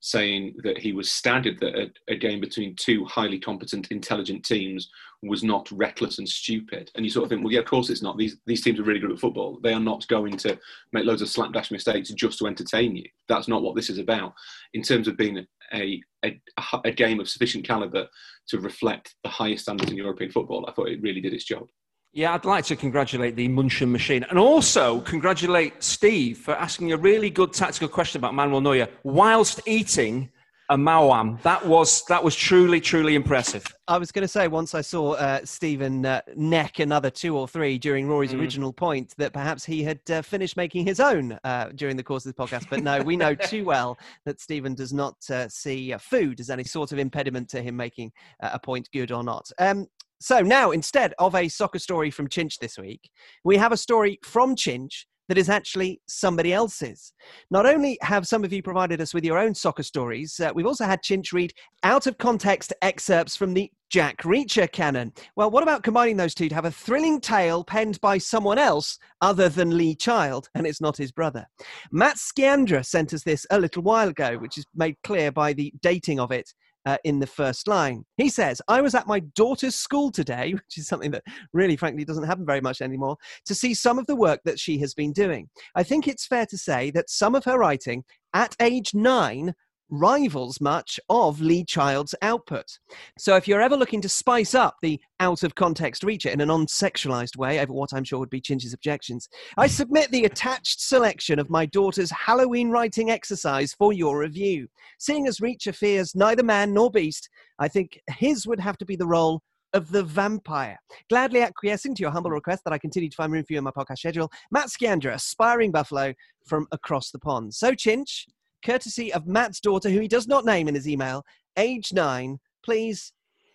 saying 0.00 0.54
that 0.62 0.78
he 0.78 0.92
was 0.92 1.10
staggered 1.10 1.58
that 1.60 1.74
a, 1.74 1.90
a 2.12 2.16
game 2.16 2.40
between 2.40 2.76
two 2.76 3.04
highly 3.06 3.40
competent, 3.40 3.90
intelligent 3.90 4.44
teams 4.44 4.88
was 5.22 5.42
not 5.42 5.70
reckless 5.72 6.18
and 6.18 6.28
stupid. 6.28 6.90
And 6.94 7.04
you 7.04 7.10
sort 7.10 7.24
of 7.24 7.30
think, 7.30 7.42
well, 7.42 7.52
yeah, 7.52 7.60
of 7.60 7.66
course 7.66 7.90
it's 7.90 8.02
not. 8.02 8.16
These 8.16 8.36
these 8.46 8.62
teams 8.62 8.78
are 8.78 8.84
really 8.84 9.00
good 9.00 9.12
at 9.12 9.18
football. 9.18 9.58
They 9.62 9.72
are 9.72 9.80
not 9.80 10.06
going 10.08 10.36
to 10.38 10.58
make 10.92 11.04
loads 11.04 11.22
of 11.22 11.28
slapdash 11.28 11.70
mistakes 11.70 12.10
just 12.10 12.38
to 12.38 12.46
entertain 12.46 12.96
you. 12.96 13.04
That's 13.28 13.48
not 13.48 13.62
what 13.62 13.76
this 13.76 13.90
is 13.90 13.98
about. 13.98 14.34
In 14.74 14.82
terms 14.82 15.08
of 15.08 15.16
being 15.16 15.38
a 15.72 16.02
a, 16.24 16.40
a, 16.84 16.90
game 16.90 17.20
of 17.20 17.28
sufficient 17.28 17.64
caliber 17.64 18.06
to 18.48 18.60
reflect 18.60 19.14
the 19.22 19.28
highest 19.28 19.64
standards 19.64 19.90
in 19.90 19.96
European 19.96 20.30
football, 20.30 20.64
I 20.68 20.72
thought 20.72 20.88
it 20.88 21.02
really 21.02 21.20
did 21.20 21.34
its 21.34 21.44
job. 21.44 21.68
Yeah, 22.12 22.32
I'd 22.32 22.44
like 22.44 22.64
to 22.66 22.76
congratulate 22.76 23.36
the 23.36 23.46
Munchen 23.48 23.92
machine 23.92 24.24
and 24.30 24.38
also 24.38 25.00
congratulate 25.00 25.82
Steve 25.82 26.38
for 26.38 26.54
asking 26.54 26.92
a 26.92 26.96
really 26.96 27.28
good 27.28 27.52
tactical 27.52 27.88
question 27.88 28.18
about 28.18 28.32
Manuel 28.32 28.62
Neuer 28.62 28.88
whilst 29.02 29.60
eating 29.66 30.30
a 30.68 30.76
Maoam. 30.76 31.40
That 31.42 31.64
was 31.66 32.04
that 32.06 32.22
was 32.22 32.34
truly, 32.34 32.80
truly 32.80 33.14
impressive. 33.14 33.64
I 33.88 33.98
was 33.98 34.10
going 34.10 34.22
to 34.22 34.28
say 34.28 34.48
once 34.48 34.74
I 34.74 34.80
saw 34.80 35.12
uh, 35.12 35.40
Stephen 35.44 36.04
uh, 36.04 36.20
neck 36.34 36.80
another 36.80 37.08
two 37.10 37.36
or 37.36 37.46
three 37.46 37.78
during 37.78 38.08
Rory's 38.08 38.32
Mm. 38.32 38.40
original 38.40 38.72
point 38.72 39.14
that 39.18 39.32
perhaps 39.32 39.64
he 39.64 39.84
had 39.84 40.00
uh, 40.10 40.22
finished 40.22 40.56
making 40.56 40.84
his 40.84 40.98
own 40.98 41.38
uh, 41.44 41.70
during 41.76 41.96
the 41.96 42.02
course 42.02 42.26
of 42.26 42.34
this 42.34 42.46
podcast. 42.46 42.68
But 42.68 42.82
no, 42.82 43.00
we 43.00 43.16
know 43.16 43.34
too 43.52 43.64
well 43.64 43.96
that 44.24 44.40
Stephen 44.40 44.74
does 44.74 44.92
not 44.92 45.14
uh, 45.30 45.48
see 45.48 45.92
uh, 45.92 45.98
food 45.98 46.40
as 46.40 46.50
any 46.50 46.64
sort 46.64 46.90
of 46.92 46.98
impediment 46.98 47.48
to 47.50 47.62
him 47.62 47.76
making 47.76 48.10
uh, 48.42 48.50
a 48.54 48.58
point 48.58 48.88
good 48.92 49.12
or 49.12 49.22
not. 49.22 49.48
Um, 49.58 49.86
so 50.18 50.40
now, 50.40 50.70
instead 50.70 51.14
of 51.18 51.34
a 51.34 51.46
soccer 51.48 51.78
story 51.78 52.10
from 52.10 52.26
Chinch 52.28 52.58
this 52.58 52.78
week, 52.78 53.10
we 53.44 53.56
have 53.58 53.70
a 53.70 53.76
story 53.76 54.18
from 54.24 54.56
Chinch 54.56 55.04
that 55.28 55.38
is 55.38 55.48
actually 55.48 56.00
somebody 56.06 56.52
else's. 56.52 57.12
Not 57.50 57.66
only 57.66 57.98
have 58.02 58.26
some 58.26 58.44
of 58.44 58.52
you 58.52 58.62
provided 58.62 59.00
us 59.00 59.14
with 59.14 59.24
your 59.24 59.38
own 59.38 59.54
soccer 59.54 59.82
stories, 59.82 60.38
uh, 60.40 60.52
we've 60.54 60.66
also 60.66 60.84
had 60.84 61.02
Chinch 61.02 61.32
read 61.32 61.52
out 61.82 62.06
of 62.06 62.18
context 62.18 62.72
excerpts 62.82 63.36
from 63.36 63.54
the 63.54 63.70
Jack 63.88 64.22
Reacher 64.22 64.70
canon. 64.70 65.12
Well, 65.36 65.50
what 65.50 65.62
about 65.62 65.84
combining 65.84 66.16
those 66.16 66.34
two 66.34 66.48
to 66.48 66.54
have 66.54 66.64
a 66.64 66.70
thrilling 66.70 67.20
tale 67.20 67.62
penned 67.62 68.00
by 68.00 68.18
someone 68.18 68.58
else 68.58 68.98
other 69.20 69.48
than 69.48 69.76
Lee 69.76 69.94
Child, 69.94 70.48
and 70.54 70.66
it's 70.66 70.80
not 70.80 70.96
his 70.96 71.12
brother? 71.12 71.46
Matt 71.92 72.16
Sciandra 72.16 72.84
sent 72.84 73.14
us 73.14 73.22
this 73.22 73.46
a 73.50 73.60
little 73.60 73.82
while 73.82 74.08
ago, 74.08 74.38
which 74.38 74.58
is 74.58 74.66
made 74.74 74.96
clear 75.04 75.30
by 75.30 75.52
the 75.52 75.72
dating 75.82 76.18
of 76.18 76.32
it. 76.32 76.52
Uh, 76.86 76.96
in 77.02 77.18
the 77.18 77.26
first 77.26 77.66
line, 77.66 78.04
he 78.16 78.28
says, 78.28 78.62
I 78.68 78.80
was 78.80 78.94
at 78.94 79.08
my 79.08 79.18
daughter's 79.18 79.74
school 79.74 80.12
today, 80.12 80.52
which 80.54 80.78
is 80.78 80.86
something 80.86 81.10
that 81.10 81.24
really, 81.52 81.76
frankly, 81.76 82.04
doesn't 82.04 82.22
happen 82.22 82.46
very 82.46 82.60
much 82.60 82.80
anymore, 82.80 83.16
to 83.46 83.56
see 83.56 83.74
some 83.74 83.98
of 83.98 84.06
the 84.06 84.14
work 84.14 84.40
that 84.44 84.60
she 84.60 84.78
has 84.78 84.94
been 84.94 85.12
doing. 85.12 85.48
I 85.74 85.82
think 85.82 86.06
it's 86.06 86.26
fair 86.26 86.46
to 86.46 86.56
say 86.56 86.92
that 86.92 87.10
some 87.10 87.34
of 87.34 87.44
her 87.44 87.58
writing 87.58 88.04
at 88.34 88.54
age 88.60 88.94
nine 88.94 89.54
rivals 89.90 90.60
much 90.60 90.98
of 91.08 91.40
Lee 91.40 91.64
Child's 91.64 92.14
output. 92.22 92.78
So 93.18 93.36
if 93.36 93.46
you're 93.46 93.60
ever 93.60 93.76
looking 93.76 94.00
to 94.02 94.08
spice 94.08 94.54
up 94.54 94.76
the 94.82 95.00
out 95.20 95.42
of 95.42 95.54
context 95.54 96.02
reacher 96.02 96.32
in 96.32 96.40
a 96.40 96.46
non 96.46 96.66
sexualized 96.66 97.36
way, 97.36 97.60
over 97.60 97.72
what 97.72 97.92
I'm 97.92 98.04
sure 98.04 98.18
would 98.18 98.30
be 98.30 98.40
Chinch's 98.40 98.72
objections, 98.72 99.28
I 99.56 99.66
submit 99.66 100.10
the 100.10 100.24
attached 100.24 100.80
selection 100.80 101.38
of 101.38 101.50
my 101.50 101.66
daughter's 101.66 102.10
Halloween 102.10 102.70
writing 102.70 103.10
exercise 103.10 103.72
for 103.72 103.92
your 103.92 104.18
review. 104.18 104.68
Seeing 104.98 105.26
as 105.26 105.38
Reacher 105.38 105.74
fears 105.74 106.14
neither 106.14 106.42
man 106.42 106.74
nor 106.74 106.90
beast, 106.90 107.28
I 107.58 107.68
think 107.68 108.00
his 108.08 108.46
would 108.46 108.60
have 108.60 108.78
to 108.78 108.84
be 108.84 108.96
the 108.96 109.06
role 109.06 109.42
of 109.72 109.90
the 109.90 110.02
vampire. 110.02 110.78
Gladly 111.10 111.42
acquiescing 111.42 111.94
to 111.94 112.00
your 112.00 112.10
humble 112.10 112.30
request 112.30 112.62
that 112.64 112.72
I 112.72 112.78
continue 112.78 113.10
to 113.10 113.16
find 113.16 113.32
room 113.32 113.44
for 113.44 113.52
you 113.52 113.58
in 113.58 113.64
my 113.64 113.70
podcast 113.70 113.98
schedule, 113.98 114.30
Matt 114.50 114.68
Sciandra, 114.68 115.14
aspiring 115.14 115.70
buffalo 115.70 116.14
from 116.46 116.66
across 116.72 117.10
the 117.10 117.18
pond. 117.18 117.52
So, 117.52 117.72
Chinch, 117.72 118.26
courtesy 118.64 119.12
of 119.12 119.26
Matt's 119.26 119.60
daughter, 119.60 119.90
who 119.90 120.00
he 120.00 120.08
does 120.08 120.26
not 120.26 120.44
name 120.44 120.68
in 120.68 120.74
his 120.74 120.88
email, 120.88 121.24
age 121.56 121.92
nine, 121.92 122.38
please 122.64 123.12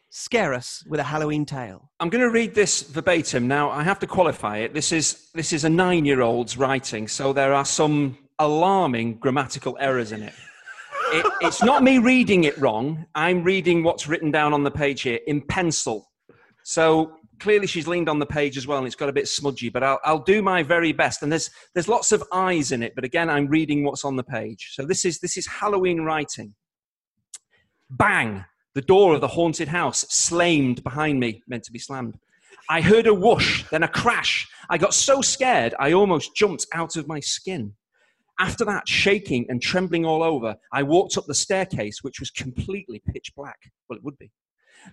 scare 0.09 0.53
us 0.53 0.83
with 0.87 0.99
a 0.99 1.03
Halloween 1.03 1.45
tale. 1.45 1.89
I'm 1.99 2.09
going 2.09 2.23
to 2.23 2.29
read 2.29 2.53
this 2.53 2.81
verbatim. 2.81 3.47
Now, 3.47 3.69
I 3.69 3.83
have 3.83 3.99
to 3.99 4.07
qualify 4.07 4.57
it. 4.57 4.73
This 4.73 4.91
is 4.91 5.29
this 5.33 5.53
is 5.53 5.63
a 5.63 5.69
nine-year-old's 5.69 6.57
writing, 6.57 7.07
so 7.07 7.33
there 7.33 7.53
are 7.53 7.65
some 7.65 8.17
alarming 8.39 9.15
grammatical 9.19 9.77
errors 9.79 10.11
in 10.11 10.23
it. 10.23 10.33
it. 11.13 11.25
It's 11.41 11.63
not 11.63 11.83
me 11.83 11.97
reading 11.99 12.43
it 12.43 12.57
wrong. 12.57 13.05
I'm 13.15 13.43
reading 13.43 13.83
what's 13.83 14.07
written 14.07 14.31
down 14.31 14.53
on 14.53 14.63
the 14.63 14.71
page 14.71 15.01
here 15.01 15.19
in 15.27 15.41
pencil. 15.41 16.09
So 16.63 17.17
clearly 17.41 17.67
she's 17.67 17.87
leaned 17.87 18.07
on 18.07 18.19
the 18.19 18.25
page 18.25 18.55
as 18.55 18.67
well, 18.67 18.77
and 18.77 18.87
it's 18.87 18.95
got 18.95 19.09
a 19.09 19.13
bit 19.13 19.27
smudgy. 19.27 19.69
But 19.69 19.83
I'll, 19.83 19.99
I'll 20.05 20.23
do 20.23 20.41
my 20.41 20.63
very 20.63 20.93
best. 20.93 21.23
And 21.23 21.31
there's 21.31 21.49
there's 21.73 21.87
lots 21.87 22.11
of 22.11 22.23
eyes 22.31 22.71
in 22.71 22.83
it, 22.83 22.93
but 22.95 23.03
again, 23.03 23.29
I'm 23.29 23.47
reading 23.47 23.83
what's 23.83 24.05
on 24.05 24.15
the 24.15 24.23
page. 24.23 24.69
So 24.73 24.85
this 24.85 25.03
is 25.03 25.19
this 25.19 25.35
is 25.35 25.47
Halloween 25.47 26.01
writing. 26.01 26.53
Bang! 27.89 28.45
The 28.73 28.81
door 28.81 29.15
of 29.15 29.21
the 29.21 29.27
haunted 29.27 29.67
house 29.67 30.05
slammed 30.09 30.81
behind 30.81 31.19
me, 31.19 31.43
meant 31.45 31.63
to 31.63 31.73
be 31.73 31.79
slammed. 31.79 32.17
I 32.69 32.79
heard 32.79 33.05
a 33.05 33.13
whoosh, 33.13 33.65
then 33.69 33.83
a 33.83 33.87
crash. 33.87 34.47
I 34.69 34.77
got 34.77 34.93
so 34.93 35.21
scared, 35.21 35.75
I 35.77 35.91
almost 35.91 36.35
jumped 36.35 36.67
out 36.73 36.95
of 36.95 37.05
my 37.05 37.19
skin. 37.19 37.73
After 38.39 38.63
that, 38.65 38.87
shaking 38.87 39.45
and 39.49 39.61
trembling 39.61 40.05
all 40.05 40.23
over, 40.23 40.55
I 40.71 40.83
walked 40.83 41.17
up 41.17 41.25
the 41.25 41.35
staircase, 41.35 42.01
which 42.01 42.21
was 42.21 42.31
completely 42.31 43.01
pitch 43.11 43.33
black. 43.35 43.59
Well, 43.89 43.97
it 43.97 44.05
would 44.05 44.17
be. 44.17 44.31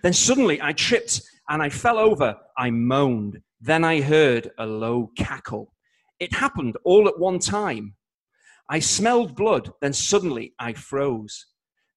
Then 0.03 0.13
suddenly 0.13 0.61
I 0.61 0.73
tripped 0.73 1.21
and 1.49 1.61
I 1.61 1.69
fell 1.69 1.97
over. 1.97 2.35
I 2.57 2.69
moaned. 2.69 3.41
Then 3.61 3.83
I 3.83 4.01
heard 4.01 4.51
a 4.57 4.65
low 4.65 5.11
cackle. 5.17 5.73
It 6.19 6.33
happened 6.33 6.77
all 6.83 7.07
at 7.07 7.19
one 7.19 7.39
time. 7.39 7.95
I 8.69 8.79
smelled 8.79 9.35
blood. 9.35 9.71
Then 9.81 9.93
suddenly 9.93 10.53
I 10.59 10.73
froze. 10.73 11.45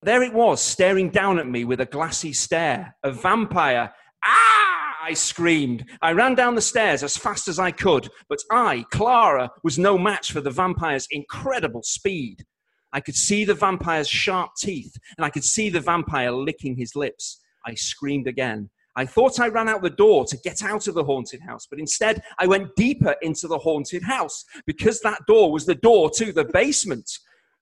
There 0.02 0.22
it 0.22 0.32
was, 0.32 0.60
staring 0.60 1.10
down 1.10 1.38
at 1.38 1.46
me 1.46 1.64
with 1.64 1.80
a 1.80 1.86
glassy 1.86 2.32
stare. 2.32 2.96
A 3.04 3.12
vampire. 3.12 3.92
Ah! 4.24 4.62
I 5.04 5.14
screamed. 5.14 5.84
I 6.00 6.12
ran 6.12 6.36
down 6.36 6.54
the 6.54 6.60
stairs 6.60 7.02
as 7.02 7.16
fast 7.16 7.48
as 7.48 7.58
I 7.58 7.72
could, 7.72 8.08
but 8.28 8.38
I, 8.52 8.84
Clara, 8.92 9.50
was 9.64 9.76
no 9.76 9.98
match 9.98 10.30
for 10.30 10.40
the 10.40 10.50
vampire's 10.50 11.08
incredible 11.10 11.82
speed. 11.82 12.44
I 12.92 13.00
could 13.00 13.16
see 13.16 13.44
the 13.44 13.54
vampire's 13.54 14.08
sharp 14.08 14.52
teeth, 14.56 14.94
and 15.16 15.24
I 15.24 15.30
could 15.30 15.44
see 15.44 15.70
the 15.70 15.80
vampire 15.80 16.30
licking 16.30 16.76
his 16.76 16.94
lips. 16.94 17.40
I 17.66 17.74
screamed 17.74 18.26
again. 18.26 18.70
I 18.94 19.06
thought 19.06 19.40
I 19.40 19.48
ran 19.48 19.68
out 19.68 19.82
the 19.82 19.90
door 19.90 20.24
to 20.26 20.36
get 20.38 20.62
out 20.62 20.86
of 20.86 20.94
the 20.94 21.04
haunted 21.04 21.40
house, 21.40 21.66
but 21.68 21.78
instead 21.78 22.22
I 22.38 22.46
went 22.46 22.76
deeper 22.76 23.14
into 23.22 23.48
the 23.48 23.58
haunted 23.58 24.02
house 24.02 24.44
because 24.66 25.00
that 25.00 25.20
door 25.26 25.50
was 25.50 25.64
the 25.64 25.74
door 25.74 26.10
to 26.16 26.32
the 26.32 26.44
basement. 26.44 27.10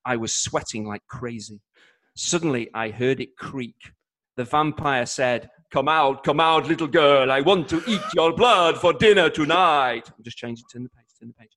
I 0.05 0.17
was 0.17 0.33
sweating 0.33 0.85
like 0.85 1.05
crazy. 1.07 1.61
Suddenly 2.15 2.69
I 2.73 2.89
heard 2.89 3.21
it 3.21 3.37
creak. 3.37 3.75
The 4.35 4.43
vampire 4.43 5.05
said, 5.05 5.49
Come 5.71 5.87
out, 5.87 6.25
come 6.25 6.41
out, 6.41 6.67
little 6.67 6.87
girl. 6.87 7.31
I 7.31 7.39
want 7.39 7.69
to 7.69 7.81
eat 7.87 8.01
your 8.13 8.35
blood 8.35 8.77
for 8.77 8.91
dinner 8.91 9.29
tonight. 9.29 10.03
I'm 10.09 10.23
just 10.23 10.37
changing, 10.37 10.65
turn 10.69 10.83
the 10.83 10.89
page, 10.89 11.05
turn 11.17 11.29
the 11.29 11.33
page. 11.33 11.51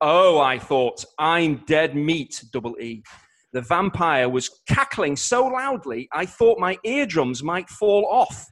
Oh, 0.00 0.38
I 0.38 0.60
thought, 0.60 1.04
I'm 1.18 1.64
dead 1.66 1.96
meat, 1.96 2.44
double 2.52 2.78
E. 2.78 3.02
The 3.52 3.62
vampire 3.62 4.28
was 4.28 4.50
cackling 4.68 5.16
so 5.16 5.46
loudly, 5.46 6.08
I 6.12 6.26
thought 6.26 6.58
my 6.58 6.78
eardrums 6.84 7.42
might 7.42 7.68
fall 7.70 8.06
off. 8.10 8.46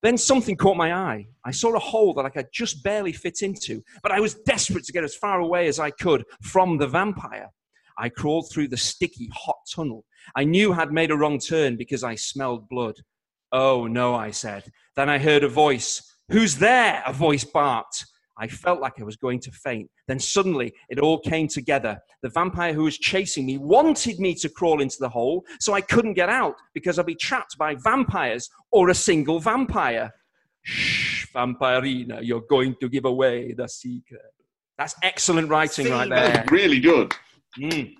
Then 0.00 0.16
something 0.16 0.56
caught 0.56 0.76
my 0.76 0.94
eye. 0.94 1.26
I 1.44 1.50
saw 1.50 1.74
a 1.74 1.80
hole 1.80 2.14
that 2.14 2.24
I 2.24 2.28
could 2.28 2.46
just 2.52 2.84
barely 2.84 3.12
fit 3.12 3.42
into, 3.42 3.82
but 4.02 4.12
I 4.12 4.20
was 4.20 4.34
desperate 4.46 4.84
to 4.84 4.92
get 4.92 5.02
as 5.02 5.16
far 5.16 5.40
away 5.40 5.66
as 5.66 5.80
I 5.80 5.90
could 5.90 6.24
from 6.42 6.78
the 6.78 6.86
vampire. 6.86 7.48
I 7.98 8.08
crawled 8.08 8.48
through 8.52 8.68
the 8.68 8.76
sticky, 8.76 9.28
hot 9.34 9.56
tunnel. 9.74 10.04
I 10.36 10.44
knew 10.44 10.72
I'd 10.72 10.92
made 10.92 11.10
a 11.10 11.16
wrong 11.16 11.40
turn 11.40 11.76
because 11.76 12.04
I 12.04 12.14
smelled 12.14 12.68
blood. 12.68 12.94
Oh, 13.50 13.88
no, 13.88 14.14
I 14.14 14.30
said. 14.30 14.70
Then 14.94 15.08
I 15.08 15.18
heard 15.18 15.42
a 15.42 15.48
voice. 15.48 16.00
Who's 16.30 16.56
there? 16.56 17.02
A 17.04 17.12
voice 17.12 17.42
barked. 17.42 18.06
I 18.38 18.46
felt 18.46 18.80
like 18.80 19.00
I 19.00 19.04
was 19.04 19.16
going 19.16 19.40
to 19.40 19.50
faint. 19.50 19.90
Then 20.06 20.18
suddenly 20.18 20.72
it 20.88 21.00
all 21.00 21.18
came 21.18 21.48
together. 21.48 21.98
The 22.22 22.28
vampire 22.28 22.72
who 22.72 22.84
was 22.84 22.96
chasing 22.98 23.46
me 23.46 23.58
wanted 23.58 24.20
me 24.20 24.34
to 24.36 24.48
crawl 24.48 24.80
into 24.80 24.96
the 25.00 25.08
hole, 25.08 25.44
so 25.60 25.74
I 25.74 25.80
couldn't 25.80 26.14
get 26.14 26.28
out 26.28 26.54
because 26.74 26.98
I'd 26.98 27.06
be 27.06 27.14
trapped 27.14 27.58
by 27.58 27.74
vampires 27.74 28.48
or 28.70 28.90
a 28.90 28.94
single 28.94 29.40
vampire. 29.40 30.12
Shh, 30.62 31.26
vampirina, 31.34 32.20
you're 32.22 32.44
going 32.48 32.76
to 32.80 32.88
give 32.88 33.04
away 33.04 33.52
the 33.52 33.68
secret. 33.68 34.20
That's 34.76 34.94
excellent 35.02 35.48
writing 35.48 35.90
right 35.90 36.08
there. 36.08 36.44
Really 36.50 36.78
good. 36.78 37.12
Mm. 37.58 37.94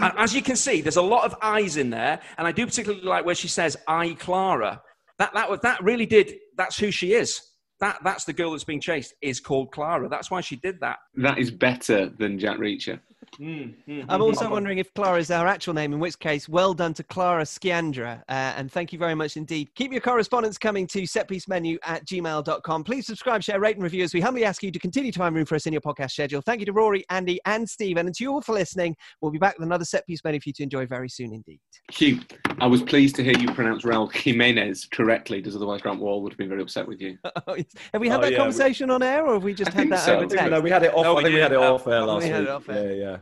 As 0.00 0.34
you 0.34 0.42
can 0.42 0.56
see, 0.56 0.80
there's 0.80 0.96
a 0.96 1.02
lot 1.02 1.24
of 1.24 1.36
eyes 1.40 1.76
in 1.76 1.90
there, 1.90 2.20
and 2.38 2.46
I 2.46 2.50
do 2.50 2.66
particularly 2.66 3.04
like 3.04 3.24
where 3.24 3.36
she 3.36 3.46
says 3.46 3.76
"I, 3.86 4.16
Clara." 4.18 4.82
That 5.18 5.32
that 5.34 5.62
that 5.62 5.84
really 5.84 6.06
did. 6.06 6.34
That's 6.56 6.76
who 6.76 6.90
she 6.90 7.14
is. 7.14 7.40
That 7.80 7.98
that's 8.02 8.24
the 8.24 8.32
girl 8.32 8.52
that's 8.52 8.64
being 8.64 8.80
chased 8.80 9.14
is 9.20 9.40
called 9.40 9.70
Clara. 9.70 10.08
That's 10.08 10.30
why 10.30 10.40
she 10.40 10.56
did 10.56 10.80
that. 10.80 10.98
That 11.16 11.38
is 11.38 11.50
better 11.50 12.08
than 12.08 12.38
Jack 12.38 12.58
Reacher. 12.58 13.00
Mm, 13.40 13.74
mm, 13.88 14.04
I'm 14.08 14.22
also 14.22 14.46
mm. 14.46 14.50
wondering 14.50 14.78
if 14.78 14.92
Clara 14.94 15.18
is 15.18 15.30
our 15.30 15.46
actual 15.46 15.74
name, 15.74 15.92
in 15.92 15.98
which 15.98 16.18
case, 16.18 16.48
well 16.48 16.74
done 16.74 16.94
to 16.94 17.02
Clara 17.02 17.42
Sciandra. 17.42 18.20
Uh, 18.28 18.54
and 18.56 18.70
thank 18.70 18.92
you 18.92 18.98
very 18.98 19.14
much 19.14 19.36
indeed. 19.36 19.68
Keep 19.74 19.92
your 19.92 20.00
correspondence 20.00 20.58
coming 20.58 20.86
to 20.88 21.02
setpiecemenu 21.02 21.76
at 21.84 22.06
gmail.com. 22.06 22.84
Please 22.84 23.06
subscribe, 23.06 23.42
share, 23.42 23.60
rate, 23.60 23.76
and 23.76 23.82
review 23.82 24.04
as 24.04 24.14
we 24.14 24.20
humbly 24.20 24.44
ask 24.44 24.62
you 24.62 24.70
to 24.70 24.78
continue 24.78 25.12
to 25.12 25.18
find 25.18 25.34
room 25.34 25.44
for 25.44 25.54
us 25.54 25.66
in 25.66 25.72
your 25.72 25.82
podcast 25.82 26.12
schedule. 26.12 26.40
Thank 26.40 26.60
you 26.60 26.66
to 26.66 26.72
Rory, 26.72 27.04
Andy, 27.10 27.38
and 27.44 27.68
Stephen. 27.68 28.06
And 28.06 28.14
to 28.14 28.24
you 28.24 28.32
all 28.32 28.40
for 28.40 28.52
listening. 28.52 28.96
We'll 29.20 29.32
be 29.32 29.38
back 29.38 29.58
with 29.58 29.66
another 29.66 29.84
set 29.84 30.06
piece 30.06 30.22
menu 30.24 30.40
for 30.40 30.48
you 30.48 30.54
to 30.54 30.62
enjoy 30.62 30.86
very 30.86 31.08
soon 31.08 31.32
indeed. 31.32 31.60
Hugh, 31.92 32.20
I 32.58 32.66
was 32.66 32.82
pleased 32.82 33.16
to 33.16 33.24
hear 33.24 33.36
you 33.38 33.52
pronounce 33.52 33.82
Raul 33.84 34.10
Jimenez 34.12 34.86
correctly, 34.90 35.38
because 35.38 35.54
otherwise 35.56 35.82
Grant 35.82 36.00
Wahl 36.00 36.22
would 36.22 36.32
have 36.32 36.38
been 36.38 36.48
very 36.48 36.62
upset 36.62 36.88
with 36.88 37.00
you. 37.00 37.18
Oh, 37.48 37.54
have 37.92 38.00
we 38.00 38.08
had 38.08 38.18
Oh, 38.18 38.22
that 38.22 38.32
yeah, 38.32 38.38
conversation 38.38 38.90
on 38.90 39.02
air, 39.02 39.24
or 39.26 39.34
have 39.34 39.44
we 39.44 39.54
just 39.54 39.72
I 39.72 39.74
had 39.82 39.90
that 39.90 40.00
so. 40.00 40.14
over 40.14 40.24
I 40.24 40.28
think 40.28 40.32
text? 40.32 40.50
No, 40.50 40.60
we 40.60 40.70
had 40.70 40.82
it 40.82 40.94
off. 40.94 41.04
No, 41.04 41.12
I 41.12 41.16
we 41.18 41.22
think 41.24 41.34
we 41.34 41.40
had 41.40 41.52
it 41.52 41.58
off 41.58 41.86
air 41.86 42.00
Oh, 42.00 42.06
last 42.06 42.24
we 42.24 42.32
week. 42.32 42.48
off 42.48 42.68
air. 42.68 42.92
Yeah, 42.94 43.10
yeah. 43.10 43.16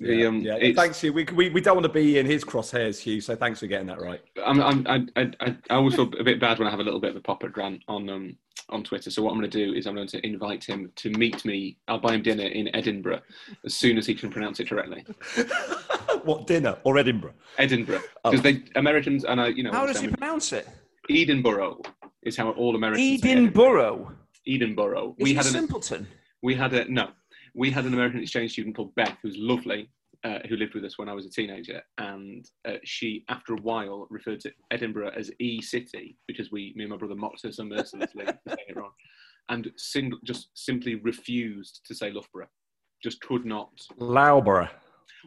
The, 0.00 0.14
Yeah, 0.16 0.26
um, 0.28 0.40
yeah. 0.40 0.56
it's- 0.56 0.74
Thanks, 0.76 1.00
Hugh. 1.00 1.12
We, 1.12 1.24
we, 1.34 1.50
we 1.50 1.60
don't 1.60 1.76
want 1.76 1.86
to 1.86 1.92
be 1.92 2.18
in 2.18 2.26
his 2.26 2.44
crosshairs, 2.44 2.98
Hugh. 2.98 3.20
So 3.20 3.36
thanks 3.36 3.60
for 3.60 3.66
getting 3.66 3.86
that 3.88 4.00
right. 4.00 4.20
I'm, 4.44 4.60
I'm, 4.60 4.86
I, 4.86 5.06
I, 5.20 5.30
I, 5.40 5.56
I 5.70 5.74
always 5.74 5.94
feel 5.94 6.10
a 6.18 6.24
bit 6.24 6.40
bad 6.40 6.58
when 6.58 6.66
I 6.66 6.70
have 6.70 6.80
a 6.80 6.82
little 6.84 7.00
bit 7.00 7.10
of 7.10 7.16
a 7.16 7.20
pop 7.20 7.44
at 7.44 7.52
Grant 7.52 7.82
on 7.88 8.08
um, 8.08 8.36
on 8.70 8.82
Twitter. 8.84 9.10
So 9.10 9.22
what 9.22 9.32
I'm 9.32 9.38
going 9.38 9.50
to 9.50 9.66
do 9.66 9.74
is 9.74 9.86
I'm 9.86 9.94
going 9.94 10.06
to 10.08 10.24
invite 10.26 10.64
him 10.64 10.90
to 10.96 11.10
meet 11.10 11.44
me. 11.44 11.76
I'll 11.88 11.98
buy 11.98 12.14
him 12.14 12.22
dinner 12.22 12.44
in 12.44 12.74
Edinburgh 12.74 13.20
as 13.64 13.74
soon 13.74 13.98
as 13.98 14.06
he 14.06 14.14
can 14.14 14.30
pronounce 14.30 14.60
it 14.60 14.68
correctly. 14.68 15.04
what 16.24 16.46
dinner 16.46 16.78
or 16.84 16.96
Edinburgh? 16.98 17.34
Edinburgh, 17.58 18.02
Oh. 18.24 18.30
because 18.30 18.42
they 18.42 18.62
Americans 18.76 19.24
and 19.24 19.40
I, 19.40 19.48
you 19.48 19.62
know, 19.62 19.72
How 19.72 19.86
does 19.86 20.00
he 20.00 20.08
pronounce 20.08 20.52
it? 20.52 20.68
Edinburgh 21.08 21.82
is 22.22 22.36
how 22.36 22.50
all 22.50 22.76
Americans 22.76 23.20
say 23.22 23.30
Edinburgh. 23.32 24.16
Edinburgh. 24.46 25.14
Is 25.18 25.24
We 25.24 25.30
he 25.30 25.34
had 25.36 25.46
a 25.46 25.48
an 25.48 25.54
simpleton? 25.54 26.06
we 26.42 26.54
had 26.54 26.72
a 26.72 26.84
no, 26.90 27.10
we 27.54 27.70
had 27.70 27.84
an 27.84 27.94
American 27.94 28.20
exchange 28.20 28.52
student 28.52 28.76
called 28.76 28.94
Beth 28.94 29.16
who's 29.22 29.36
lovely. 29.36 29.90
Uh, 30.22 30.38
who 30.50 30.56
lived 30.56 30.74
with 30.74 30.84
us 30.84 30.98
when 30.98 31.08
I 31.08 31.14
was 31.14 31.24
a 31.24 31.30
teenager, 31.30 31.80
and 31.96 32.44
uh, 32.68 32.74
she, 32.84 33.24
after 33.30 33.54
a 33.54 33.60
while, 33.62 34.06
referred 34.10 34.40
to 34.40 34.52
Edinburgh 34.70 35.12
as 35.16 35.30
E 35.38 35.62
City 35.62 36.18
because 36.28 36.52
we, 36.52 36.74
me 36.76 36.84
and 36.84 36.90
my 36.90 36.98
brother, 36.98 37.14
mocked 37.14 37.42
her 37.44 37.50
so 37.50 37.64
mercilessly 37.64 38.26
for 38.26 38.38
saying 38.48 38.66
it 38.68 38.76
wrong, 38.76 38.90
and 39.48 39.70
sim- 39.78 40.20
just 40.22 40.50
simply 40.52 40.96
refused 40.96 41.80
to 41.86 41.94
say 41.94 42.10
Loughborough, 42.10 42.50
just 43.02 43.18
could 43.22 43.46
not. 43.46 43.70
Loughborough. 43.96 44.68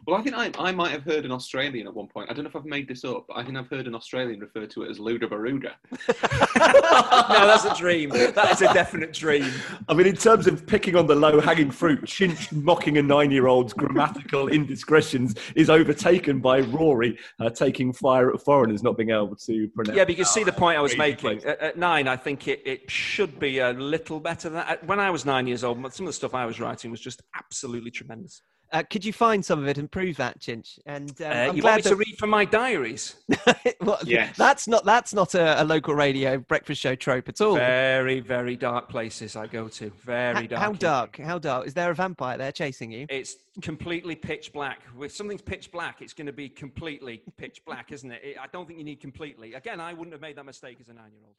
Well, 0.06 0.16
I 0.16 0.22
think 0.22 0.36
I, 0.36 0.50
I 0.58 0.72
might 0.72 0.90
have 0.90 1.02
heard 1.02 1.24
an 1.24 1.32
Australian 1.32 1.86
at 1.86 1.94
one 1.94 2.08
point. 2.08 2.30
I 2.30 2.34
don't 2.34 2.44
know 2.44 2.50
if 2.50 2.56
I've 2.56 2.64
made 2.64 2.88
this 2.88 3.04
up, 3.04 3.26
but 3.28 3.36
I 3.36 3.44
think 3.44 3.56
I've 3.56 3.68
heard 3.68 3.86
an 3.86 3.94
Australian 3.94 4.40
refer 4.40 4.66
to 4.66 4.82
it 4.82 4.90
as 4.90 4.98
Luda 4.98 5.28
Baruda. 5.28 5.76
no, 5.90 7.46
that's 7.46 7.64
a 7.64 7.74
dream. 7.74 8.10
That 8.10 8.50
is 8.52 8.62
a 8.62 8.72
definite 8.74 9.12
dream. 9.12 9.50
I 9.88 9.94
mean, 9.94 10.06
in 10.06 10.16
terms 10.16 10.46
of 10.46 10.66
picking 10.66 10.96
on 10.96 11.06
the 11.06 11.14
low 11.14 11.40
hanging 11.40 11.70
fruit, 11.70 12.02
Chinch 12.02 12.52
mocking 12.52 12.98
a 12.98 13.02
nine 13.02 13.30
year 13.30 13.46
old's 13.46 13.72
grammatical 13.72 14.48
indiscretions 14.48 15.34
is 15.54 15.70
overtaken 15.70 16.40
by 16.40 16.60
Rory 16.60 17.18
uh, 17.40 17.50
taking 17.50 17.92
fire 17.92 18.32
at 18.32 18.40
foreigners 18.42 18.82
not 18.82 18.96
being 18.96 19.10
able 19.10 19.36
to 19.36 19.68
pronounce. 19.68 19.96
Yeah, 19.96 20.04
but 20.04 20.10
you 20.10 20.16
can 20.16 20.24
see 20.26 20.44
the 20.44 20.52
point 20.52 20.78
I 20.78 20.82
was 20.82 20.96
making. 20.96 21.44
At, 21.44 21.60
at 21.60 21.78
nine, 21.78 22.08
I 22.08 22.16
think 22.16 22.48
it, 22.48 22.62
it 22.64 22.90
should 22.90 23.38
be 23.38 23.58
a 23.58 23.70
little 23.72 24.20
better 24.20 24.48
than 24.48 24.58
that. 24.58 24.86
When 24.86 25.00
I 25.00 25.10
was 25.10 25.24
nine 25.24 25.46
years 25.46 25.64
old, 25.64 25.76
some 25.94 26.06
of 26.06 26.08
the 26.08 26.12
stuff 26.12 26.34
I 26.34 26.46
was 26.46 26.60
writing 26.60 26.90
was 26.90 27.00
just 27.00 27.22
absolutely 27.36 27.90
tremendous. 27.90 28.42
Uh, 28.74 28.82
could 28.90 29.04
you 29.04 29.12
find 29.12 29.44
some 29.44 29.60
of 29.60 29.68
it 29.68 29.78
and 29.78 29.90
prove 29.90 30.16
that, 30.16 30.40
Chinch? 30.40 30.78
And 30.84 31.10
um, 31.22 31.30
Uh, 31.30 31.34
I'm 31.34 31.56
you 31.56 31.62
glad 31.62 31.72
want 31.76 31.84
me 31.84 31.90
to 31.92 31.96
read 31.96 32.18
from 32.18 32.30
my 32.30 32.44
diaries? 32.44 33.14
that, 33.28 33.76
well, 33.80 34.00
Yes. 34.04 34.36
that's 34.36 34.66
not 34.66 34.84
that's 34.84 35.14
not 35.14 35.34
a, 35.34 35.62
a 35.62 35.64
local 35.64 35.94
radio 35.94 36.38
breakfast 36.38 36.80
show 36.80 36.94
trope 36.96 37.28
at 37.28 37.40
all. 37.40 37.54
Very, 37.54 38.18
very 38.20 38.56
dark 38.56 38.88
places 38.88 39.36
I 39.36 39.46
go 39.46 39.68
to. 39.68 39.90
Very 40.04 40.44
H- 40.44 40.50
dark. 40.50 40.60
How 40.60 40.72
dark? 40.72 41.16
How 41.18 41.38
dark? 41.38 41.66
Is 41.68 41.74
there 41.74 41.90
a 41.90 41.94
vampire 41.94 42.36
there 42.36 42.52
chasing 42.52 42.90
you? 42.90 43.06
It's 43.08 43.36
completely 43.62 44.16
pitch 44.16 44.52
black. 44.52 44.80
If 45.00 45.12
something's 45.14 45.42
pitch 45.42 45.70
black, 45.70 46.02
it's 46.02 46.12
going 46.12 46.26
to 46.26 46.32
be 46.32 46.48
completely 46.48 47.22
pitch 47.36 47.64
black, 47.64 47.92
isn't 47.92 48.10
it? 48.10 48.36
I 48.40 48.46
don't 48.48 48.66
think 48.66 48.78
you 48.80 48.84
need 48.84 49.00
completely. 49.00 49.54
Again, 49.54 49.80
I 49.80 49.92
wouldn't 49.94 50.12
have 50.12 50.20
made 50.20 50.34
that 50.36 50.46
mistake 50.46 50.78
as 50.80 50.88
a 50.88 50.92
nine 50.94 51.12
year 51.12 51.22
old. 51.24 51.36